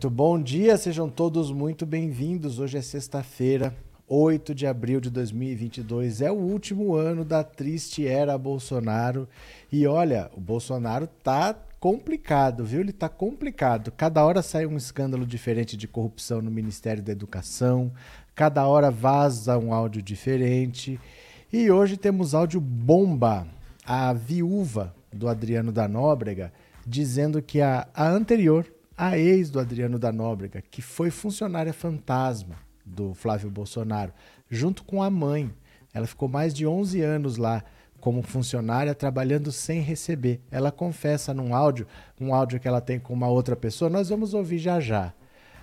[0.00, 2.58] Muito bom dia, sejam todos muito bem-vindos.
[2.58, 3.76] Hoje é sexta-feira,
[4.08, 6.22] 8 de abril de 2022.
[6.22, 9.28] É o último ano da triste era Bolsonaro.
[9.70, 12.80] E olha, o Bolsonaro tá complicado, viu?
[12.80, 13.92] Ele tá complicado.
[13.92, 17.92] Cada hora sai um escândalo diferente de corrupção no Ministério da Educação,
[18.34, 20.98] cada hora vaza um áudio diferente.
[21.52, 23.46] E hoje temos áudio bomba.
[23.84, 26.50] A viúva do Adriano da Nóbrega
[26.86, 28.66] dizendo que a, a anterior
[29.00, 34.12] a ex do Adriano da Nóbrega, que foi funcionária fantasma do Flávio Bolsonaro,
[34.50, 35.50] junto com a mãe.
[35.94, 37.64] Ela ficou mais de 11 anos lá
[37.98, 40.42] como funcionária, trabalhando sem receber.
[40.50, 41.86] Ela confessa num áudio,
[42.20, 45.14] um áudio que ela tem com uma outra pessoa, nós vamos ouvir já já.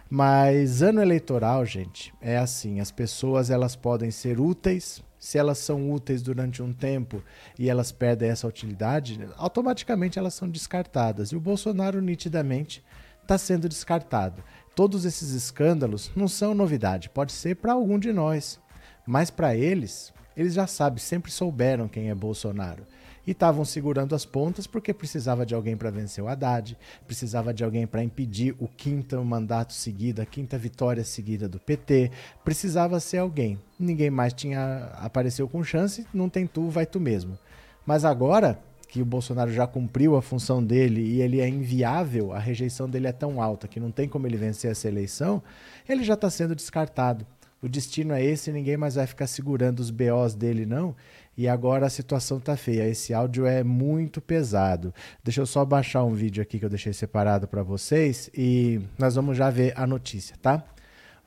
[0.09, 5.91] Mas ano eleitoral, gente, é assim, as pessoas elas podem ser úteis, se elas são
[5.91, 7.21] úteis durante um tempo
[7.59, 11.29] e elas perdem essa utilidade, automaticamente elas são descartadas.
[11.29, 12.83] E o Bolsonaro nitidamente
[13.27, 14.41] está sendo descartado.
[14.73, 18.59] Todos esses escândalos não são novidade, pode ser para algum de nós,
[19.05, 22.85] mas para eles, eles já sabem, sempre souberam quem é Bolsonaro.
[23.25, 27.61] E estavam segurando as pontas porque precisava de alguém para vencer o Haddad, precisava de
[27.61, 32.09] alguém para impedir o quinto mandato seguido, a quinta vitória seguida do PT,
[32.45, 33.59] precisava ser alguém.
[33.77, 37.37] Ninguém mais tinha apareceu com chance, não tem tu, vai tu mesmo.
[37.85, 42.39] Mas agora que o Bolsonaro já cumpriu a função dele e ele é inviável, a
[42.39, 45.43] rejeição dele é tão alta que não tem como ele vencer essa eleição,
[45.87, 47.25] ele já está sendo descartado.
[47.61, 50.95] O destino é esse, ninguém mais vai ficar segurando os BOs dele, não.
[51.35, 52.87] E agora a situação tá feia.
[52.87, 54.93] Esse áudio é muito pesado.
[55.23, 59.15] Deixa eu só baixar um vídeo aqui que eu deixei separado para vocês e nós
[59.15, 60.63] vamos já ver a notícia, tá?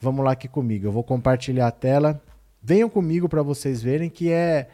[0.01, 0.87] Vamos lá aqui comigo.
[0.87, 2.21] Eu vou compartilhar a tela.
[2.63, 4.69] Venham comigo para vocês verem que é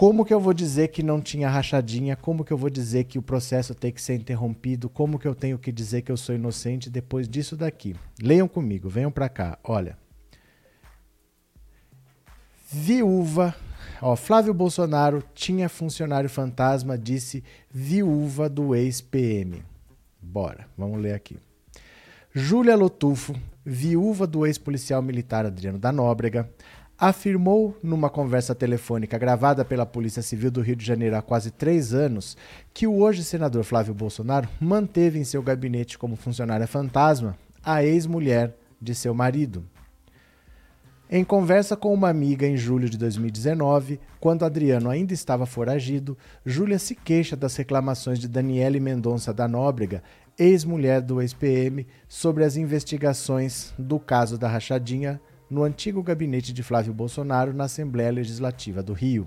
[0.00, 2.16] como que eu vou dizer que não tinha rachadinha?
[2.16, 4.88] Como que eu vou dizer que o processo tem que ser interrompido?
[4.88, 7.94] Como que eu tenho que dizer que eu sou inocente depois disso daqui?
[8.18, 9.58] Leiam comigo, venham para cá.
[9.62, 9.98] Olha.
[12.72, 13.54] Viúva,
[14.00, 19.62] ó, Flávio Bolsonaro tinha funcionário fantasma, disse viúva do ex-PM.
[20.18, 21.36] Bora, vamos ler aqui.
[22.32, 26.50] Júlia Lotufo, viúva do ex-policial militar Adriano da Nóbrega,
[27.00, 31.94] afirmou numa conversa telefônica gravada pela Polícia Civil do Rio de Janeiro há quase três
[31.94, 32.36] anos
[32.74, 38.54] que o hoje senador Flávio Bolsonaro manteve em seu gabinete como funcionária fantasma a ex-mulher
[38.78, 39.64] de seu marido.
[41.08, 46.78] Em conversa com uma amiga em julho de 2019, quando Adriano ainda estava foragido, Júlia
[46.78, 50.02] se queixa das reclamações de Daniele Mendonça da Nóbrega,
[50.38, 56.94] ex-mulher do ex-PM, sobre as investigações do caso da rachadinha no antigo gabinete de Flávio
[56.94, 59.26] Bolsonaro na Assembleia Legislativa do Rio.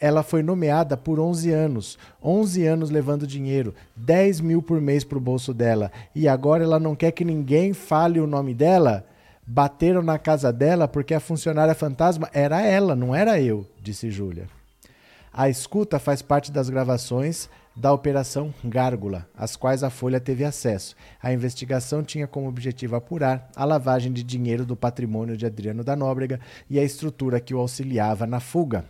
[0.00, 5.16] Ela foi nomeada por 11 anos, 11 anos levando dinheiro, 10 mil por mês para
[5.16, 9.06] o bolso dela, e agora ela não quer que ninguém fale o nome dela?
[9.46, 14.48] Bateram na casa dela porque a funcionária fantasma era ela, não era eu, disse Júlia.
[15.32, 20.94] A escuta faz parte das gravações da Operação Gárgula, às quais a Folha teve acesso.
[21.20, 25.96] A investigação tinha como objetivo apurar a lavagem de dinheiro do patrimônio de Adriano da
[25.96, 26.38] Nóbrega
[26.70, 28.84] e a estrutura que o auxiliava na fuga.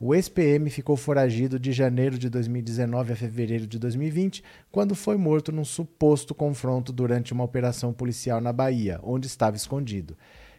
[0.00, 5.50] O ex-PM ficou foragido de janeiro de 2019 a fevereiro de 2020, quando foi morto
[5.50, 10.16] num suposto confronto durante uma operação policial na Bahia, onde estava escondido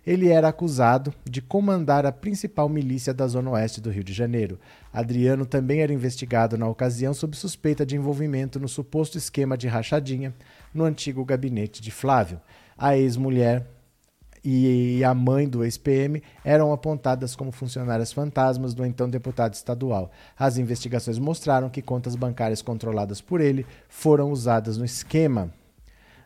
[0.09, 4.59] ele era acusado de comandar a principal milícia da Zona Oeste do Rio de Janeiro.
[4.91, 10.33] Adriano também era investigado na ocasião sob suspeita de envolvimento no suposto esquema de rachadinha
[10.73, 12.41] no antigo gabinete de Flávio.
[12.75, 13.67] A ex-mulher
[14.43, 20.09] e a mãe do ex-PM eram apontadas como funcionárias fantasmas do então deputado estadual.
[20.35, 25.53] As investigações mostraram que contas bancárias controladas por ele foram usadas no esquema.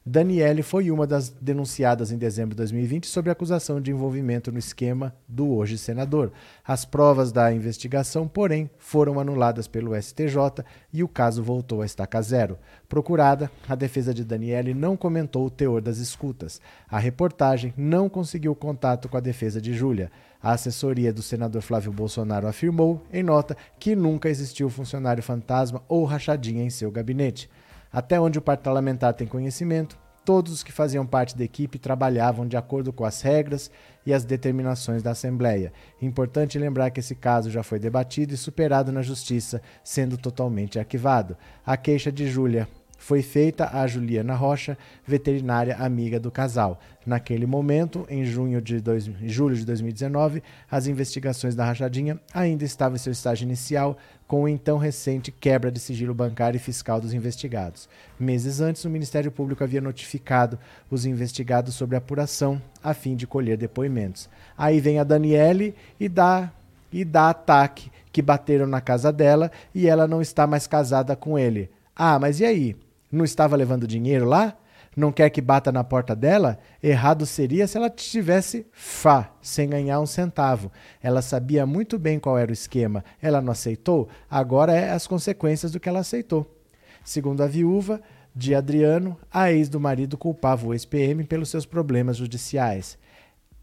[0.05, 5.15] Daniele foi uma das denunciadas em dezembro de 2020 sob acusação de envolvimento no esquema
[5.25, 6.33] do hoje senador.
[6.61, 12.21] As provas da investigação, porém, foram anuladas pelo STJ e o caso voltou a estaca
[12.21, 12.57] zero.
[12.89, 16.59] Procurada, a defesa de Daniele não comentou o teor das escutas.
[16.89, 20.11] A reportagem não conseguiu contato com a defesa de Júlia.
[20.41, 26.03] A assessoria do senador Flávio Bolsonaro afirmou, em nota, que nunca existiu funcionário fantasma ou
[26.03, 27.49] rachadinha em seu gabinete.
[27.93, 32.57] Até onde o parlamentar tem conhecimento, todos os que faziam parte da equipe trabalhavam de
[32.57, 33.69] acordo com as regras
[34.03, 35.71] e as determinações da Assembleia.
[36.01, 41.37] Importante lembrar que esse caso já foi debatido e superado na Justiça, sendo totalmente arquivado.
[41.63, 42.67] A queixa de Júlia
[43.03, 46.79] foi feita a Juliana Rocha, veterinária amiga do casal.
[47.05, 50.41] Naquele momento, em junho de dois, julho de 2019,
[50.71, 55.69] as investigações da rachadinha ainda estavam em seu estágio inicial, com o então recente quebra
[55.69, 57.89] de sigilo bancário e fiscal dos investigados.
[58.17, 60.57] Meses antes, o Ministério Público havia notificado
[60.89, 64.29] os investigados sobre a apuração, a fim de colher depoimentos.
[64.57, 66.53] Aí vem a Daniele e dá
[66.89, 71.37] e dá ataque que bateram na casa dela e ela não está mais casada com
[71.37, 71.69] ele.
[71.93, 72.77] Ah, mas e aí?
[73.13, 74.57] Não estava levando dinheiro lá?
[74.97, 76.57] Não quer que bata na porta dela?
[76.81, 80.71] Errado seria se ela tivesse fá, sem ganhar um centavo.
[80.99, 83.05] Ela sabia muito bem qual era o esquema.
[83.21, 84.09] Ela não aceitou?
[84.27, 86.59] Agora é as consequências do que ela aceitou.
[87.05, 88.01] Segundo a viúva
[88.35, 92.97] de Adriano, a ex do marido culpava o ex-PM pelos seus problemas judiciais.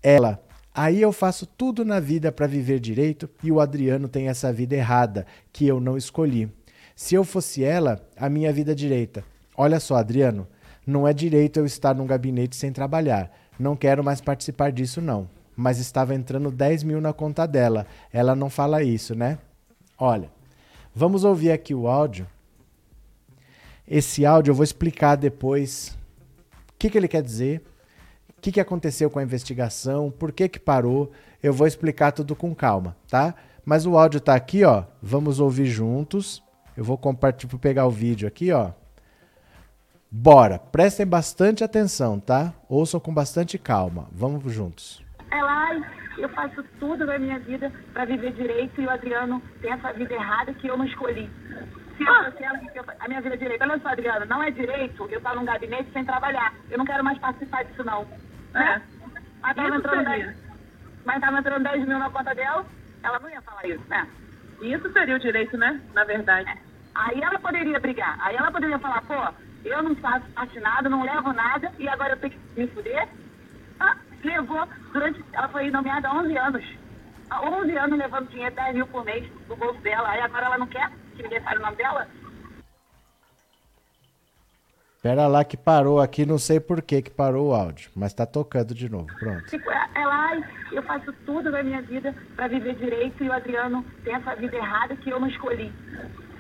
[0.01, 0.41] Ela
[0.73, 4.77] Aí eu faço tudo na vida para viver direito e o Adriano tem essa vida
[4.77, 6.49] errada, que eu não escolhi.
[6.95, 9.25] Se eu fosse ela, a minha vida direita.
[9.61, 10.49] Olha só, Adriano,
[10.87, 13.31] não é direito eu estar num gabinete sem trabalhar.
[13.59, 15.29] Não quero mais participar disso, não.
[15.55, 17.87] Mas estava entrando 10 mil na conta dela.
[18.11, 19.39] Ela não fala isso, né?
[19.99, 20.31] Olha,
[20.95, 22.27] vamos ouvir aqui o áudio.
[23.87, 25.95] Esse áudio eu vou explicar depois
[26.71, 27.63] o que, que ele quer dizer
[28.31, 31.13] o que, que aconteceu com a investigação, por que, que parou.
[31.43, 33.35] Eu vou explicar tudo com calma, tá?
[33.63, 34.85] Mas o áudio está aqui, ó.
[35.03, 36.43] Vamos ouvir juntos.
[36.75, 38.71] Eu vou compartilhar, pegar o vídeo aqui, ó.
[40.13, 42.53] Bora, prestem bastante atenção, tá?
[42.69, 44.09] Ouçam com bastante calma.
[44.11, 45.05] Vamos juntos.
[45.31, 45.71] É lá,
[46.19, 50.13] eu faço tudo na minha vida para viver direito e o Adriano tem essa vida
[50.13, 51.31] errada que eu não escolhi.
[51.97, 55.37] Se eu, a minha vida é direito, olha só, Adriano, não é direito eu estar
[55.37, 56.55] num gabinete sem trabalhar.
[56.69, 58.05] Eu não quero mais participar disso, não.
[58.55, 58.81] É.
[59.41, 60.37] Mas tava, entrando 10,
[61.05, 62.67] mas tava entrando 10 mil na conta dela,
[63.05, 64.09] ela não ia falar isso, né?
[64.61, 65.81] Isso seria o direito, né?
[65.95, 66.49] Na verdade.
[66.49, 66.59] É.
[66.97, 68.19] Aí ela poderia brigar.
[68.21, 69.35] Aí ela poderia falar, pô,
[69.65, 70.27] eu não faço
[70.61, 73.09] nada, não levo nada, e agora eu tenho que me fuder?
[73.79, 75.25] Ah, levou durante.
[75.33, 76.65] Ela foi nomeada há 11 anos.
[77.31, 80.09] Há 11 anos levando dinheiro, 10 mil por mês do bolso dela.
[80.09, 82.07] Aí agora ela não quer que ninguém fale o nome dela?
[85.03, 88.27] Pera lá que parou aqui, não sei por que que parou o áudio, mas tá
[88.27, 89.47] tocando de novo, pronto.
[89.47, 90.31] Tipo, é, é lá,
[90.71, 94.57] eu faço tudo na minha vida para viver direito e o Adriano tem essa vida
[94.57, 95.73] errada que eu não escolhi.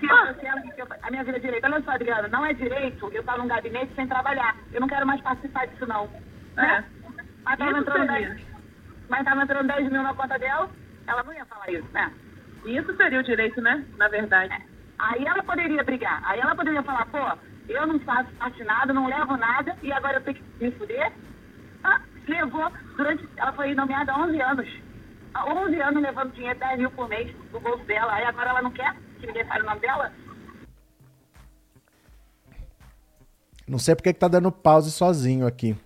[0.01, 1.65] Se eu a minha vida é direito.
[1.65, 4.57] Olha só, Adriano, não é direito eu estar num gabinete sem trabalhar.
[4.73, 6.09] Eu não quero mais participar disso, não.
[6.57, 6.85] Né?
[6.87, 7.01] É.
[7.45, 8.47] Mas tava, entrando 10,
[9.09, 10.71] mas tava entrando 10 mil na conta dela,
[11.07, 12.13] ela não ia falar isso, né?
[12.65, 13.85] Isso seria o direito, né?
[13.97, 14.53] Na verdade.
[14.53, 14.61] É.
[14.99, 16.21] Aí ela poderia brigar.
[16.25, 17.19] Aí ela poderia falar, pô,
[17.69, 21.13] eu não faço parte nada, não levo nada, e agora eu tenho que me fuder?
[21.85, 23.29] Ah, levou durante.
[23.37, 24.69] Ela foi nomeada há 11 anos.
[25.35, 28.15] Há 11 anos levando dinheiro, 10 mil por mês do bolso dela.
[28.15, 28.95] Aí agora ela não quer
[29.29, 30.13] o nome dela?
[33.67, 35.77] Não sei porque que tá dando pause sozinho aqui.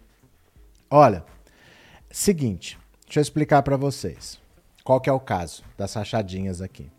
[0.90, 1.24] Olha,
[2.10, 4.40] seguinte, deixa eu explicar para vocês.
[4.82, 6.90] Qual que é o caso das rachadinhas aqui?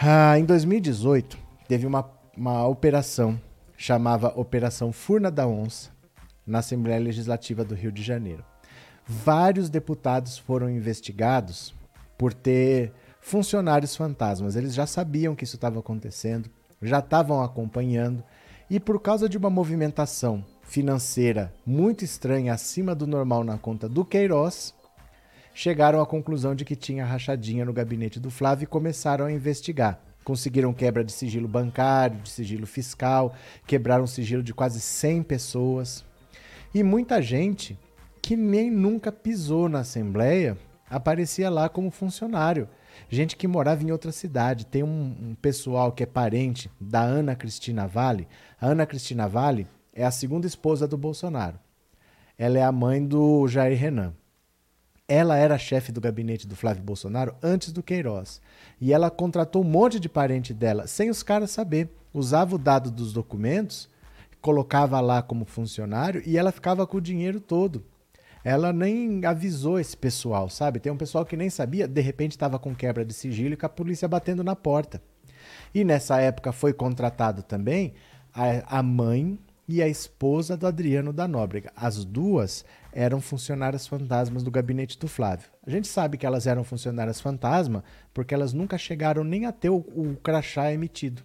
[0.00, 3.38] Ah, em 2018, teve uma uma operação
[3.76, 5.90] chamava Operação Furna da Onça
[6.46, 8.44] na Assembleia Legislativa do Rio de Janeiro.
[9.04, 11.74] Vários deputados foram investigados
[12.16, 12.92] por ter
[13.28, 14.56] funcionários fantasmas.
[14.56, 16.50] Eles já sabiam que isso estava acontecendo,
[16.82, 18.24] já estavam acompanhando
[18.70, 24.04] e por causa de uma movimentação financeira muito estranha acima do normal na conta do
[24.04, 24.74] Queiroz,
[25.54, 30.00] chegaram à conclusão de que tinha rachadinha no gabinete do Flávio e começaram a investigar
[30.28, 33.34] conseguiram quebra de sigilo bancário, de sigilo fiscal,
[33.66, 36.04] quebraram sigilo de quase 100 pessoas.
[36.74, 37.78] E muita gente
[38.20, 40.58] que nem nunca pisou na Assembleia
[40.90, 42.68] aparecia lá como funcionário.
[43.08, 44.66] Gente que morava em outra cidade.
[44.66, 48.28] Tem um, um pessoal que é parente da Ana Cristina Vale.
[48.60, 51.58] A Ana Cristina Vale é a segunda esposa do Bolsonaro.
[52.36, 54.14] Ela é a mãe do Jair Renan.
[55.08, 58.40] Ela era chefe do gabinete do Flávio Bolsonaro antes do Queiroz.
[58.80, 61.88] E ela contratou um monte de parente dela, sem os caras saber.
[62.12, 63.88] Usava o dado dos documentos,
[64.40, 67.84] colocava lá como funcionário e ela ficava com o dinheiro todo.
[68.44, 70.80] Ela nem avisou esse pessoal, sabe?
[70.80, 73.66] Tem um pessoal que nem sabia, de repente estava com quebra de sigilo e com
[73.66, 75.02] a polícia batendo na porta.
[75.74, 77.94] E nessa época foi contratado também
[78.34, 81.70] a, a mãe e a esposa do Adriano da Nóbrega.
[81.76, 85.50] As duas eram funcionárias fantasmas do gabinete do Flávio.
[85.66, 89.68] A gente sabe que elas eram funcionárias fantasma porque elas nunca chegaram nem a ter
[89.68, 91.22] o, o crachá emitido.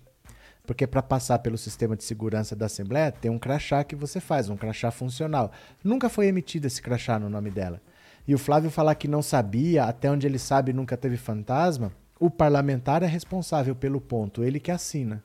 [0.65, 4.49] Porque para passar pelo sistema de segurança da Assembleia tem um crachá que você faz,
[4.49, 5.51] um crachá funcional.
[5.83, 7.81] Nunca foi emitido esse crachá no nome dela.
[8.25, 12.29] E o Flávio falar que não sabia, até onde ele sabe nunca teve fantasma, o
[12.29, 15.21] parlamentar é responsável pelo ponto, ele que assina.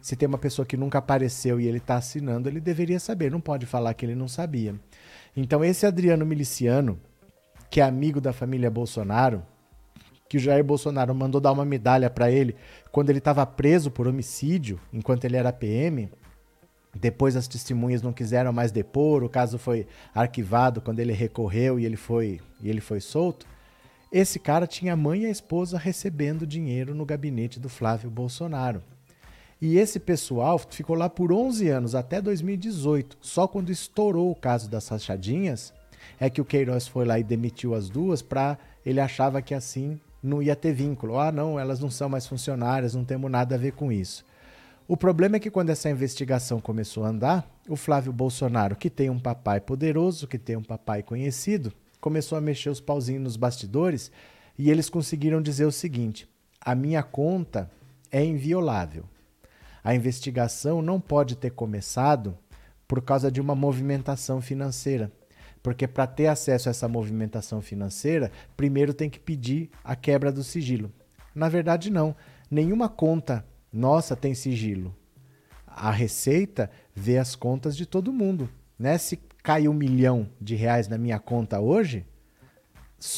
[0.00, 3.40] Se tem uma pessoa que nunca apareceu e ele está assinando, ele deveria saber, não
[3.40, 4.74] pode falar que ele não sabia.
[5.36, 6.98] Então, esse Adriano Miliciano,
[7.68, 9.42] que é amigo da família Bolsonaro,
[10.30, 12.54] que o Jair Bolsonaro mandou dar uma medalha para ele
[12.92, 16.08] quando ele estava preso por homicídio, enquanto ele era PM.
[16.94, 21.84] Depois as testemunhas não quiseram mais depor, o caso foi arquivado quando ele recorreu e
[21.84, 23.44] ele foi, e ele foi solto.
[24.12, 28.84] Esse cara tinha a mãe e a esposa recebendo dinheiro no gabinete do Flávio Bolsonaro.
[29.60, 33.18] E esse pessoal ficou lá por 11 anos, até 2018.
[33.20, 35.74] Só quando estourou o caso das rachadinhas
[36.20, 38.56] é que o Queiroz foi lá e demitiu as duas para
[38.86, 41.18] ele achava que assim não ia ter vínculo.
[41.18, 44.24] Ah, não, elas não são mais funcionárias, não temos nada a ver com isso.
[44.86, 49.08] O problema é que quando essa investigação começou a andar, o Flávio Bolsonaro, que tem
[49.08, 54.10] um papai poderoso, que tem um papai conhecido, começou a mexer os pauzinhos nos bastidores
[54.58, 56.28] e eles conseguiram dizer o seguinte:
[56.60, 57.70] a minha conta
[58.10, 59.04] é inviolável.
[59.82, 62.36] A investigação não pode ter começado
[62.86, 65.12] por causa de uma movimentação financeira.
[65.62, 70.42] Porque para ter acesso a essa movimentação financeira, primeiro tem que pedir a quebra do
[70.42, 70.90] sigilo.
[71.34, 72.16] Na verdade, não.
[72.50, 74.94] Nenhuma conta nossa, tem sigilo.
[75.66, 78.48] A Receita vê as contas de todo mundo.
[78.78, 78.98] Né?
[78.98, 82.04] Se cai um milhão de reais na minha conta hoje,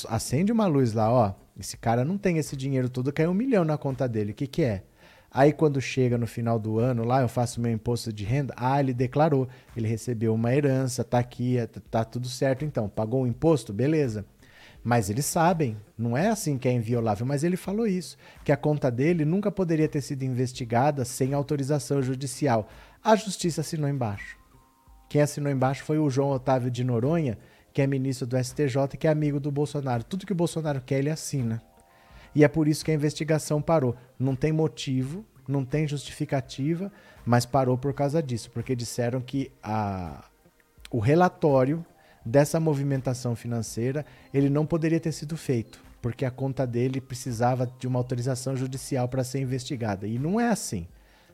[0.09, 1.35] acende uma luz lá, ó.
[1.59, 4.33] Esse cara não tem esse dinheiro todo, caiu um milhão na conta dele.
[4.33, 4.85] O que, que é?
[5.35, 8.79] Aí quando chega no final do ano lá, eu faço meu imposto de renda, ah,
[8.79, 13.27] ele declarou, ele recebeu uma herança, tá aqui, é, tá tudo certo então, pagou o
[13.27, 14.27] imposto, beleza.
[14.85, 18.57] Mas eles sabem, não é assim que é inviolável, mas ele falou isso, que a
[18.57, 22.69] conta dele nunca poderia ter sido investigada sem autorização judicial.
[23.03, 24.37] A justiça assinou embaixo.
[25.09, 27.39] Quem assinou embaixo foi o João Otávio de Noronha,
[27.73, 30.05] que é ministro do STJ, que é amigo do Bolsonaro.
[30.05, 31.63] Tudo que o Bolsonaro quer, ele assina.
[32.35, 33.95] E é por isso que a investigação parou.
[34.19, 36.91] Não tem motivo, não tem justificativa,
[37.25, 40.25] mas parou por causa disso, porque disseram que a,
[40.91, 41.85] o relatório
[42.25, 47.87] dessa movimentação financeira, ele não poderia ter sido feito, porque a conta dele precisava de
[47.87, 50.07] uma autorização judicial para ser investigada.
[50.07, 50.87] E não é assim.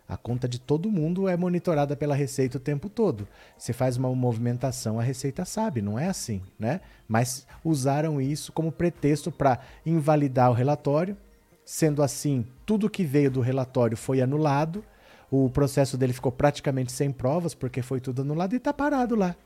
[0.08, 3.28] A conta de todo mundo é monitorada pela Receita o tempo todo.
[3.58, 6.80] Você faz uma movimentação, a Receita sabe, não é assim, né?
[7.06, 11.14] Mas usaram isso como pretexto para invalidar o relatório.
[11.62, 14.82] Sendo assim, tudo que veio do relatório foi anulado.
[15.30, 19.36] O processo dele ficou praticamente sem provas, porque foi tudo anulado e está parado lá.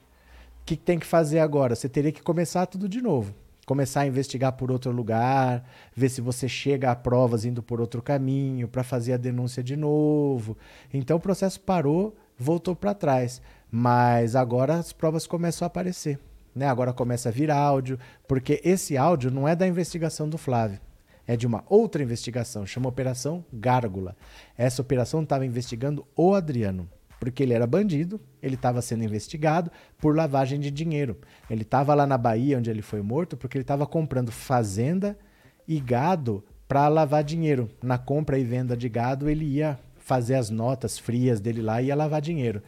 [0.61, 1.75] O que tem que fazer agora?
[1.75, 3.35] Você teria que começar tudo de novo.
[3.73, 5.65] Começar a investigar por outro lugar,
[5.97, 9.77] ver se você chega a provas indo por outro caminho, para fazer a denúncia de
[9.77, 10.59] novo.
[10.93, 13.41] Então o processo parou, voltou para trás.
[13.71, 16.19] Mas agora as provas começam a aparecer.
[16.55, 16.67] Né?
[16.67, 17.99] Agora começa a vir áudio,
[18.29, 20.79] porque esse áudio não é da investigação do Flávio
[21.27, 24.17] é de uma outra investigação, chama Operação Gárgula.
[24.59, 26.91] Essa operação estava investigando o Adriano
[27.23, 31.17] porque ele era bandido, ele estava sendo investigado por lavagem de dinheiro.
[31.49, 35.17] Ele estava lá na Bahia, onde ele foi morto, porque ele estava comprando fazenda
[35.69, 37.71] e gado para lavar dinheiro.
[37.81, 41.87] Na compra e venda de gado, ele ia fazer as notas frias dele lá e
[41.87, 42.61] ia lavar dinheiro.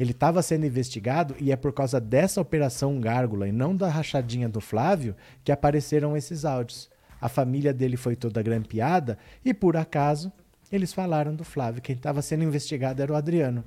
[0.00, 4.48] Ele estava sendo investigado e é por causa dessa operação Gárgula e não da rachadinha
[4.48, 6.88] do Flávio que apareceram esses áudios.
[7.20, 10.32] A família dele foi toda grampeada e, por acaso,
[10.72, 11.82] eles falaram do Flávio.
[11.82, 13.62] Quem estava sendo investigado era o Adriano.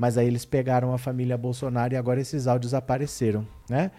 [0.00, 3.90] Mas aí eles pegaram a família Bolsonaro e agora esses áudios apareceram, né?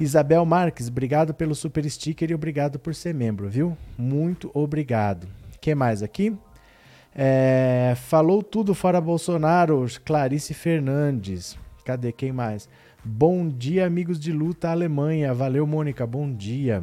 [0.00, 3.76] Isabel Marques, obrigado pelo super sticker e obrigado por ser membro, viu?
[3.98, 5.28] Muito obrigado.
[5.60, 6.34] que mais aqui?
[7.14, 11.58] É, falou tudo fora Bolsonaro, Clarice Fernandes.
[11.84, 12.66] Cadê quem mais?
[13.04, 15.34] Bom dia, amigos de luta Alemanha.
[15.34, 16.06] Valeu, Mônica.
[16.06, 16.82] Bom dia.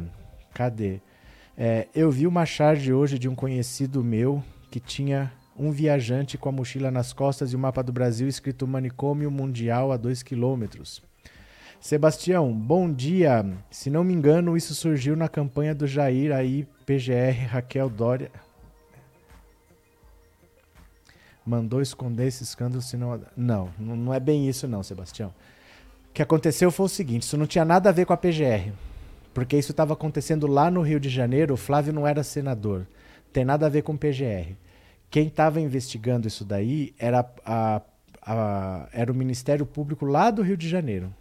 [0.54, 1.00] Cadê?
[1.56, 6.48] É, eu vi uma charge hoje de um conhecido meu que tinha um viajante com
[6.48, 11.02] a mochila nas costas e o mapa do Brasil escrito Manicômio Mundial a 2 quilômetros.
[11.80, 13.44] Sebastião, bom dia.
[13.70, 18.30] Se não me engano, isso surgiu na campanha do Jair aí, PGR, Raquel Dória.
[21.44, 23.20] Mandou esconder esse escândalo, senão.
[23.36, 25.32] Não, não é bem isso, não, Sebastião.
[26.10, 28.72] O que aconteceu foi o seguinte: isso não tinha nada a ver com a PGR.
[29.32, 32.86] Porque isso estava acontecendo lá no Rio de Janeiro, o Flávio não era senador.
[33.32, 34.56] Tem nada a ver com PGR.
[35.10, 37.80] Quem estava investigando isso daí era, a,
[38.22, 41.12] a, era o Ministério Público lá do Rio de Janeiro.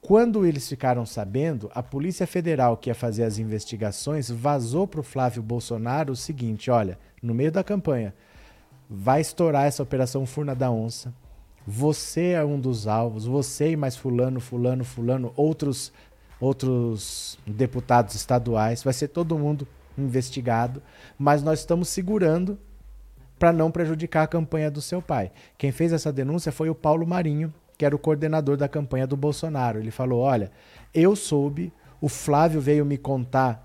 [0.00, 5.04] Quando eles ficaram sabendo, a Polícia Federal que ia fazer as investigações vazou para o
[5.04, 8.14] Flávio Bolsonaro o seguinte: olha, no meio da campanha,
[8.90, 11.14] vai estourar essa operação Furna da Onça.
[11.64, 15.92] Você é um dos alvos, você e mais fulano, fulano, fulano, outros
[16.40, 19.66] outros deputados estaduais, vai ser todo mundo
[19.96, 20.82] investigado,
[21.16, 22.58] mas nós estamos segurando
[23.42, 25.32] para não prejudicar a campanha do seu pai.
[25.58, 29.16] Quem fez essa denúncia foi o Paulo Marinho, que era o coordenador da campanha do
[29.16, 29.80] Bolsonaro.
[29.80, 30.52] Ele falou: Olha,
[30.94, 33.60] eu soube, o Flávio veio me contar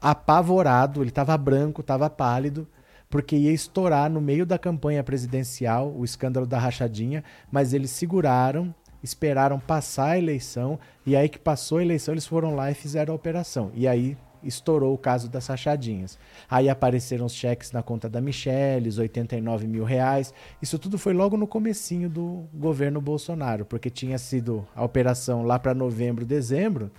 [0.00, 2.68] apavorado, ele estava branco, estava pálido,
[3.10, 8.72] porque ia estourar no meio da campanha presidencial o escândalo da rachadinha, mas eles seguraram,
[9.02, 13.12] esperaram passar a eleição, e aí que passou a eleição, eles foram lá e fizeram
[13.12, 13.72] a operação.
[13.74, 16.18] E aí estourou o caso das rachadinhas.
[16.48, 20.32] Aí apareceram os cheques na conta da Michelle, os 89 mil reais.
[20.60, 25.58] Isso tudo foi logo no comecinho do governo Bolsonaro, porque tinha sido a operação lá
[25.58, 26.90] para novembro, dezembro.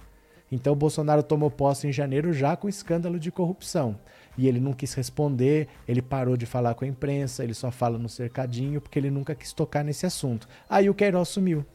[0.51, 3.97] Então o Bolsonaro tomou posse em janeiro já com escândalo de corrupção.
[4.37, 7.97] E ele não quis responder, ele parou de falar com a imprensa, ele só fala
[7.97, 10.47] no cercadinho, porque ele nunca quis tocar nesse assunto.
[10.69, 11.65] Aí o Queiroz sumiu.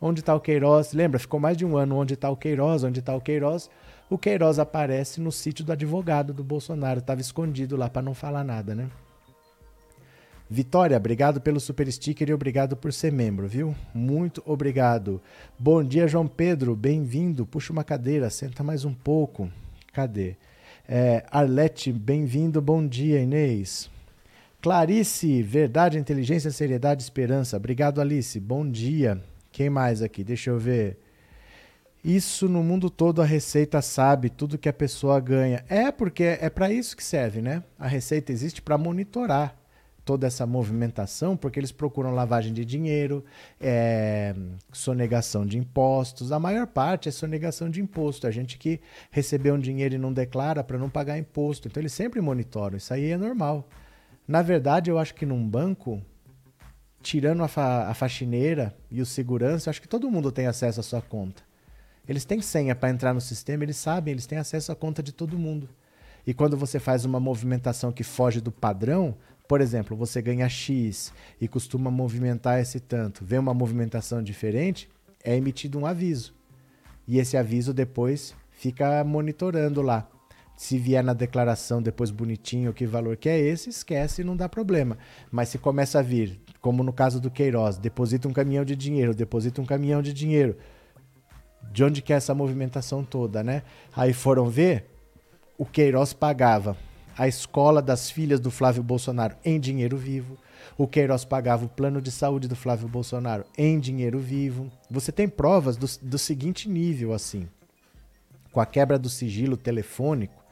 [0.00, 0.94] Onde está o Queiroz?
[0.94, 1.18] Lembra?
[1.18, 1.96] Ficou mais de um ano.
[1.96, 2.82] Onde está o Queiroz?
[2.82, 3.68] Onde está o Queiroz?
[4.10, 6.98] O Queiroz aparece no sítio do advogado do Bolsonaro.
[6.98, 8.90] Estava escondido lá para não falar nada, né?
[10.52, 13.72] Vitória, obrigado pelo super sticker e obrigado por ser membro, viu?
[13.94, 15.22] Muito obrigado.
[15.56, 17.46] Bom dia, João Pedro, bem-vindo.
[17.46, 19.48] Puxa uma cadeira, senta mais um pouco.
[19.92, 20.34] Cadê?
[20.88, 22.60] É, Arlete, bem-vindo.
[22.60, 23.88] Bom dia, Inês.
[24.60, 27.56] Clarice, verdade, inteligência, seriedade, esperança.
[27.56, 28.40] Obrigado, Alice.
[28.40, 29.22] Bom dia.
[29.52, 30.24] Quem mais aqui?
[30.24, 30.98] Deixa eu ver.
[32.02, 35.64] Isso no mundo todo a Receita sabe tudo que a pessoa ganha.
[35.68, 37.62] É porque é para isso que serve, né?
[37.78, 39.54] A Receita existe para monitorar
[40.02, 43.24] toda essa movimentação, porque eles procuram lavagem de dinheiro,
[43.60, 44.34] é,
[44.72, 46.32] sonegação de impostos.
[46.32, 48.26] A maior parte é sonegação de imposto.
[48.26, 51.68] A gente que recebeu um dinheiro e não declara para não pagar imposto.
[51.68, 52.78] Então eles sempre monitoram.
[52.78, 53.68] Isso aí é normal.
[54.26, 56.00] Na verdade, eu acho que num banco,
[57.02, 60.82] tirando a, fa a faxineira e o segurança, acho que todo mundo tem acesso à
[60.82, 61.49] sua conta.
[62.10, 65.12] Eles têm senha para entrar no sistema, eles sabem, eles têm acesso à conta de
[65.12, 65.68] todo mundo.
[66.26, 69.14] E quando você faz uma movimentação que foge do padrão,
[69.46, 74.90] por exemplo, você ganha X e costuma movimentar esse tanto, vê uma movimentação diferente,
[75.22, 76.34] é emitido um aviso.
[77.06, 80.10] E esse aviso depois fica monitorando lá.
[80.56, 84.48] Se vier na declaração depois bonitinho que valor que é esse, esquece e não dá
[84.48, 84.98] problema.
[85.30, 89.14] Mas se começa a vir, como no caso do Queiroz, deposita um caminhão de dinheiro,
[89.14, 90.56] deposita um caminhão de dinheiro,
[91.72, 93.62] de onde que é essa movimentação toda, né?
[93.94, 94.86] Aí foram ver,
[95.56, 96.76] o Queiroz pagava
[97.16, 100.38] a escola das filhas do Flávio Bolsonaro em dinheiro vivo.
[100.78, 104.70] O Queiroz pagava o plano de saúde do Flávio Bolsonaro em dinheiro vivo.
[104.90, 107.46] Você tem provas do, do seguinte nível, assim.
[108.50, 110.42] Com a quebra do sigilo telefônico,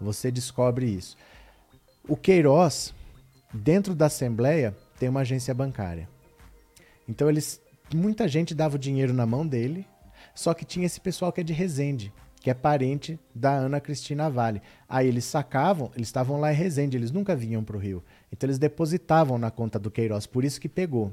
[0.00, 1.16] você descobre isso.
[2.08, 2.92] O Queiroz,
[3.54, 6.08] dentro da Assembleia, tem uma agência bancária.
[7.08, 7.60] Então eles,
[7.94, 9.86] muita gente dava o dinheiro na mão dele
[10.36, 14.30] só que tinha esse pessoal que é de Resende, que é parente da Ana Cristina
[14.30, 14.60] Vale.
[14.88, 18.04] Aí eles sacavam, eles estavam lá em Resende, eles nunca vinham para o Rio.
[18.30, 21.12] Então eles depositavam na conta do Queiroz, por isso que pegou.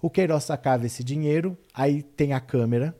[0.00, 2.94] O Queiroz sacava esse dinheiro, aí tem a câmera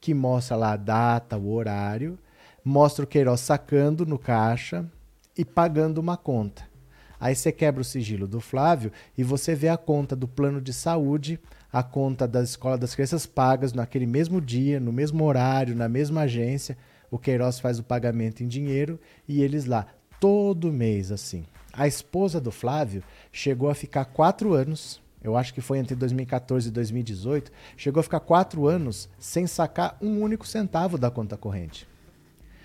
[0.00, 2.18] que mostra lá a data, o horário,
[2.64, 4.88] mostra o Queiroz sacando no caixa
[5.36, 6.70] e pagando uma conta.
[7.18, 10.72] Aí você quebra o sigilo do Flávio e você vê a conta do plano de
[10.72, 11.38] saúde,
[11.72, 16.22] a conta da Escola das Crianças pagas naquele mesmo dia, no mesmo horário, na mesma
[16.22, 16.76] agência.
[17.10, 19.86] O Queiroz faz o pagamento em dinheiro e eles lá,
[20.20, 21.46] todo mês assim.
[21.72, 26.68] A esposa do Flávio chegou a ficar quatro anos, eu acho que foi entre 2014
[26.68, 31.88] e 2018, chegou a ficar quatro anos sem sacar um único centavo da conta corrente.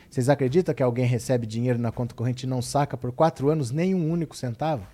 [0.09, 3.71] Vocês acreditam que alguém recebe dinheiro na conta corrente e não saca por quatro anos
[3.71, 4.85] nem um único centavo?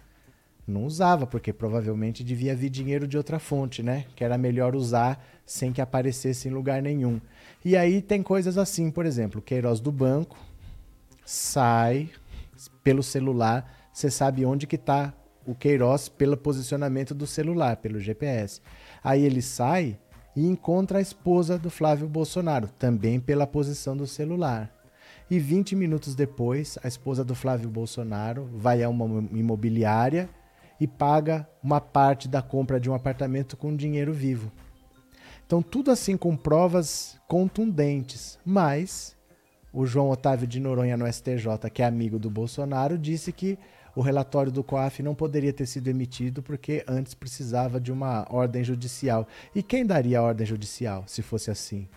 [0.67, 4.05] Não usava, porque provavelmente devia vir dinheiro de outra fonte, né?
[4.15, 7.19] Que era melhor usar sem que aparecesse em lugar nenhum.
[7.63, 10.37] E aí tem coisas assim, por exemplo, Queiroz do banco
[11.25, 12.09] sai
[12.83, 15.13] pelo celular, você sabe onde que está
[15.45, 18.61] o Queiroz pelo posicionamento do celular, pelo GPS.
[19.03, 19.99] Aí ele sai
[20.35, 24.71] e encontra a esposa do Flávio Bolsonaro, também pela posição do celular.
[25.29, 30.29] E 20 minutos depois, a esposa do Flávio Bolsonaro vai a uma imobiliária
[30.79, 34.51] e paga uma parte da compra de um apartamento com dinheiro vivo.
[35.45, 38.39] Então, tudo assim com provas contundentes.
[38.45, 39.15] Mas
[39.71, 43.57] o João Otávio de Noronha, no STJ, que é amigo do Bolsonaro, disse que
[43.95, 48.63] o relatório do COAF não poderia ter sido emitido porque antes precisava de uma ordem
[48.63, 49.27] judicial.
[49.53, 51.87] E quem daria a ordem judicial se fosse assim?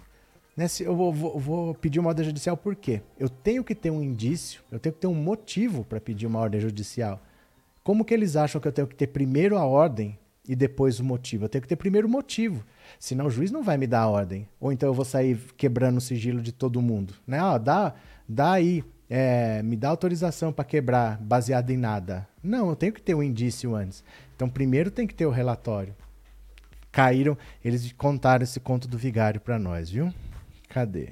[0.57, 0.67] Né?
[0.81, 3.03] Eu vou, vou, vou, pedir uma ordem judicial por quê?
[3.19, 6.41] Eu tenho que ter um indício, eu tenho que ter um motivo para pedir uma
[6.41, 7.23] ordem judicial.
[7.87, 11.05] Como que eles acham que eu tenho que ter primeiro a ordem e depois o
[11.05, 11.45] motivo?
[11.45, 12.65] Eu tenho que ter primeiro o motivo.
[12.99, 14.49] Senão o juiz não vai me dar a ordem.
[14.59, 17.15] Ou então eu vou sair quebrando o sigilo de todo mundo.
[17.25, 17.39] Né?
[17.39, 17.95] Ah, dá,
[18.29, 22.27] dá aí é, me dá autorização para quebrar baseado em nada.
[22.43, 24.03] Não, eu tenho que ter o um indício antes.
[24.35, 25.95] Então, primeiro tem que ter o relatório.
[26.91, 30.13] Caíram, eles contaram esse conto do vigário para nós, viu?
[30.69, 31.11] Cadê?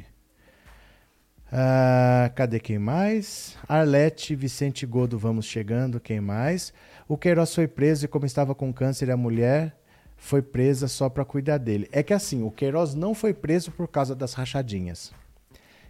[1.56, 3.56] Ah, cadê quem mais?
[3.68, 6.00] Arlete, Vicente Godo, vamos chegando.
[6.00, 6.74] Quem mais?
[7.06, 9.78] O Queiroz foi preso e, como estava com câncer, a mulher
[10.16, 11.88] foi presa só para cuidar dele.
[11.92, 15.12] É que assim, o Queiroz não foi preso por causa das rachadinhas.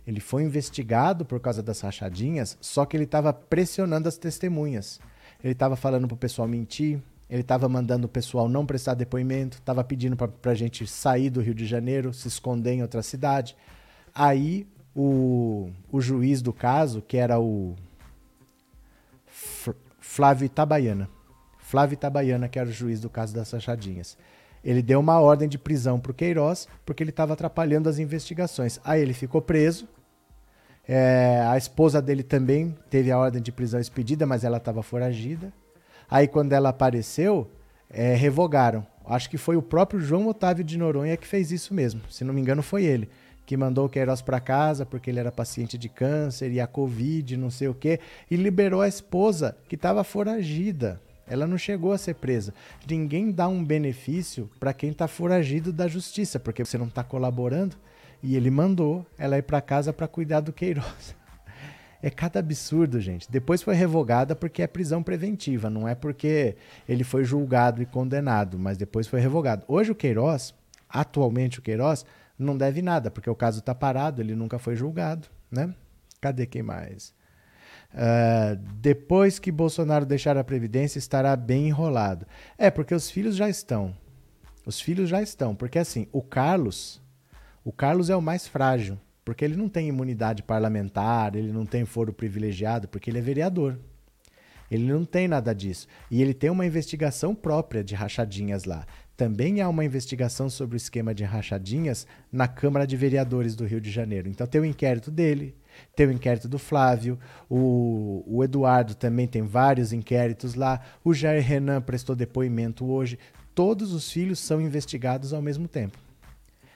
[0.07, 5.01] Ele foi investigado por causa das rachadinhas, só que ele estava pressionando as testemunhas.
[5.43, 7.01] Ele estava falando para o pessoal mentir,
[7.31, 11.41] ele estava mandando o pessoal não prestar depoimento, estava pedindo para a gente sair do
[11.41, 13.57] Rio de Janeiro, se esconder em outra cidade.
[14.15, 17.75] Aí o, o juiz do caso, que era o
[19.99, 21.09] Flávio Itabaiana,
[21.59, 24.17] Flávio Itabaiana, que era o juiz do caso das rachadinhas,
[24.63, 28.81] ele deu uma ordem de prisão para o Queiroz porque ele estava atrapalhando as investigações.
[28.85, 29.87] Aí ele ficou preso.
[30.87, 35.53] É, a esposa dele também teve a ordem de prisão expedida, mas ela estava foragida.
[36.09, 37.51] Aí quando ela apareceu,
[37.91, 38.87] é, revogaram.
[39.07, 42.01] Acho que foi o próprio João Otávio de Noronha que fez isso mesmo.
[42.09, 43.11] Se não me engano, foi ele
[43.47, 47.37] que mandou o Queiroz para casa porque ele era paciente de câncer e a Covid,
[47.37, 51.01] não sei o quê, e liberou a esposa que estava foragida.
[51.27, 52.53] Ela não chegou a ser presa.
[52.89, 57.77] Ninguém dá um benefício para quem está foragido da justiça, porque você não está colaborando.
[58.23, 61.15] E ele mandou ela ir para casa para cuidar do Queiroz.
[62.03, 63.31] É cada absurdo, gente.
[63.31, 66.55] Depois foi revogada porque é prisão preventiva, não é porque
[66.87, 69.65] ele foi julgado e condenado, mas depois foi revogado.
[69.67, 70.55] Hoje o Queiroz,
[70.87, 72.05] atualmente o Queiroz,
[72.39, 75.75] não deve nada, porque o caso está parado, ele nunca foi julgado, né?
[76.21, 77.15] Cadê quem mais?
[77.93, 82.27] Uh, depois que Bolsonaro deixar a Previdência, estará bem enrolado.
[82.59, 83.95] É, porque os filhos já estão.
[84.67, 85.55] Os filhos já estão.
[85.55, 87.01] Porque assim, o Carlos.
[87.65, 88.99] O Carlos é o mais frágil.
[89.25, 93.79] Porque ele não tem imunidade parlamentar, ele não tem foro privilegiado, porque ele é vereador.
[94.71, 95.87] Ele não tem nada disso.
[96.11, 98.87] E ele tem uma investigação própria de rachadinhas lá.
[99.17, 103.81] Também há uma investigação sobre o esquema de rachadinhas na Câmara de Vereadores do Rio
[103.81, 104.29] de Janeiro.
[104.29, 105.55] Então tem o inquérito dele,
[105.95, 111.45] tem o inquérito do Flávio, o, o Eduardo também tem vários inquéritos lá, o Jair
[111.45, 113.19] Renan prestou depoimento hoje.
[113.55, 115.97] Todos os filhos são investigados ao mesmo tempo.